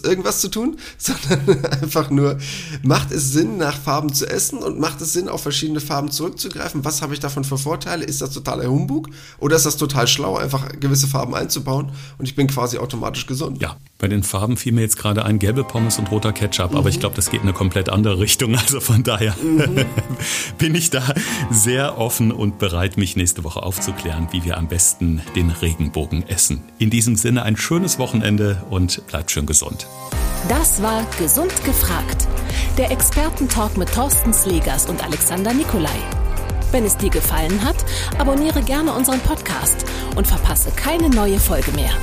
irgendwas 0.05 0.41
zu 0.41 0.51
tun, 0.51 0.77
sondern 0.99 1.65
einfach 1.65 2.11
nur, 2.11 2.39
macht 2.85 3.11
es 3.11 3.33
Sinn, 3.33 3.57
nach 3.57 3.77
Farben 3.77 4.15
zu 4.15 4.31
essen 4.31 4.61
und 4.61 4.79
macht 4.79 5.01
es 5.01 5.13
Sinn, 5.13 5.29
auf 5.29 5.43
verschiedene 5.43 5.81
Farben 5.81 6.13
zurückzugreifen? 6.13 6.85
Was 6.85 7.03
habe 7.03 7.13
ich 7.13 7.19
davon 7.19 7.43
für 7.43 7.59
Vorteile? 7.59 8.05
Ist 8.05 8.23
das 8.23 8.31
totaler 8.31 8.71
Humbug 8.71 9.09
oder 9.41 9.57
ist 9.57 9.67
das 9.67 9.77
total 9.77 10.07
schlau, 10.07 10.37
einfach 10.37 10.69
gewisse 10.79 11.09
Farben 11.09 11.35
einzubauen 11.35 11.91
und 12.19 12.29
ich 12.29 12.37
bin 12.37 12.47
quasi 12.47 12.79
automatisch 12.79 13.27
gesund? 13.27 13.61
Ja, 13.61 13.79
bei 13.99 14.07
den 14.07 14.23
Farben 14.23 14.57
fiel 14.57 14.73
mir 14.73 14.83
jetzt 14.83 14.97
gerade 14.97 15.25
ein 15.25 15.41
gelbe 15.41 15.65
Pommes 15.65 15.99
und 15.99 16.13
roter 16.13 16.33
Ketchup, 16.33 16.71
mhm. 16.71 16.77
aber 16.77 16.89
ich 16.89 17.01
glaube, 17.01 17.17
das 17.17 17.31
geht 17.31 17.41
in 17.41 17.49
eine 17.49 17.63
komplett 17.64 17.88
andere 17.88 18.18
Richtung. 18.18 18.55
Also 18.57 18.79
von 18.79 19.03
daher 19.03 19.35
mhm. 19.42 19.87
bin 20.59 20.74
ich 20.74 20.90
da 20.90 21.03
sehr 21.50 21.96
offen 21.96 22.31
und 22.31 22.59
bereit, 22.59 22.98
mich 22.98 23.16
nächste 23.16 23.42
Woche 23.42 23.62
aufzuklären, 23.62 24.29
wie 24.33 24.44
wir 24.44 24.59
am 24.59 24.68
besten 24.68 25.22
den 25.35 25.48
Regenbogen 25.48 26.29
essen. 26.29 26.62
In 26.79 26.90
diesem 26.90 27.16
Sinne 27.16 27.42
ein 27.42 27.57
schönes 27.57 27.98
Wochenende 27.98 28.62
und 28.68 29.07
bleibt 29.07 29.31
schön 29.31 29.46
gesund. 29.46 29.87
Das 30.50 30.83
war 30.83 31.07
Gesund 31.18 31.53
gefragt. 31.64 32.29
Der 32.77 32.90
Expertentalk 32.90 33.79
mit 33.79 33.90
Thorsten 33.94 34.35
Slegers 34.35 34.87
und 34.90 35.03
Alexander 35.03 35.55
Nikolai. 35.55 35.88
Wenn 36.70 36.85
es 36.85 36.98
dir 36.98 37.11
gefallen 37.11 37.64
hat, 37.64 37.77
abonniere 38.18 38.62
gerne 38.62 38.92
unseren 38.92 39.20
Podcast 39.20 39.87
und 40.16 40.27
verpasse 40.27 40.70
keine 40.72 41.09
neue 41.09 41.38
Folge 41.38 41.72
mehr. 41.72 41.94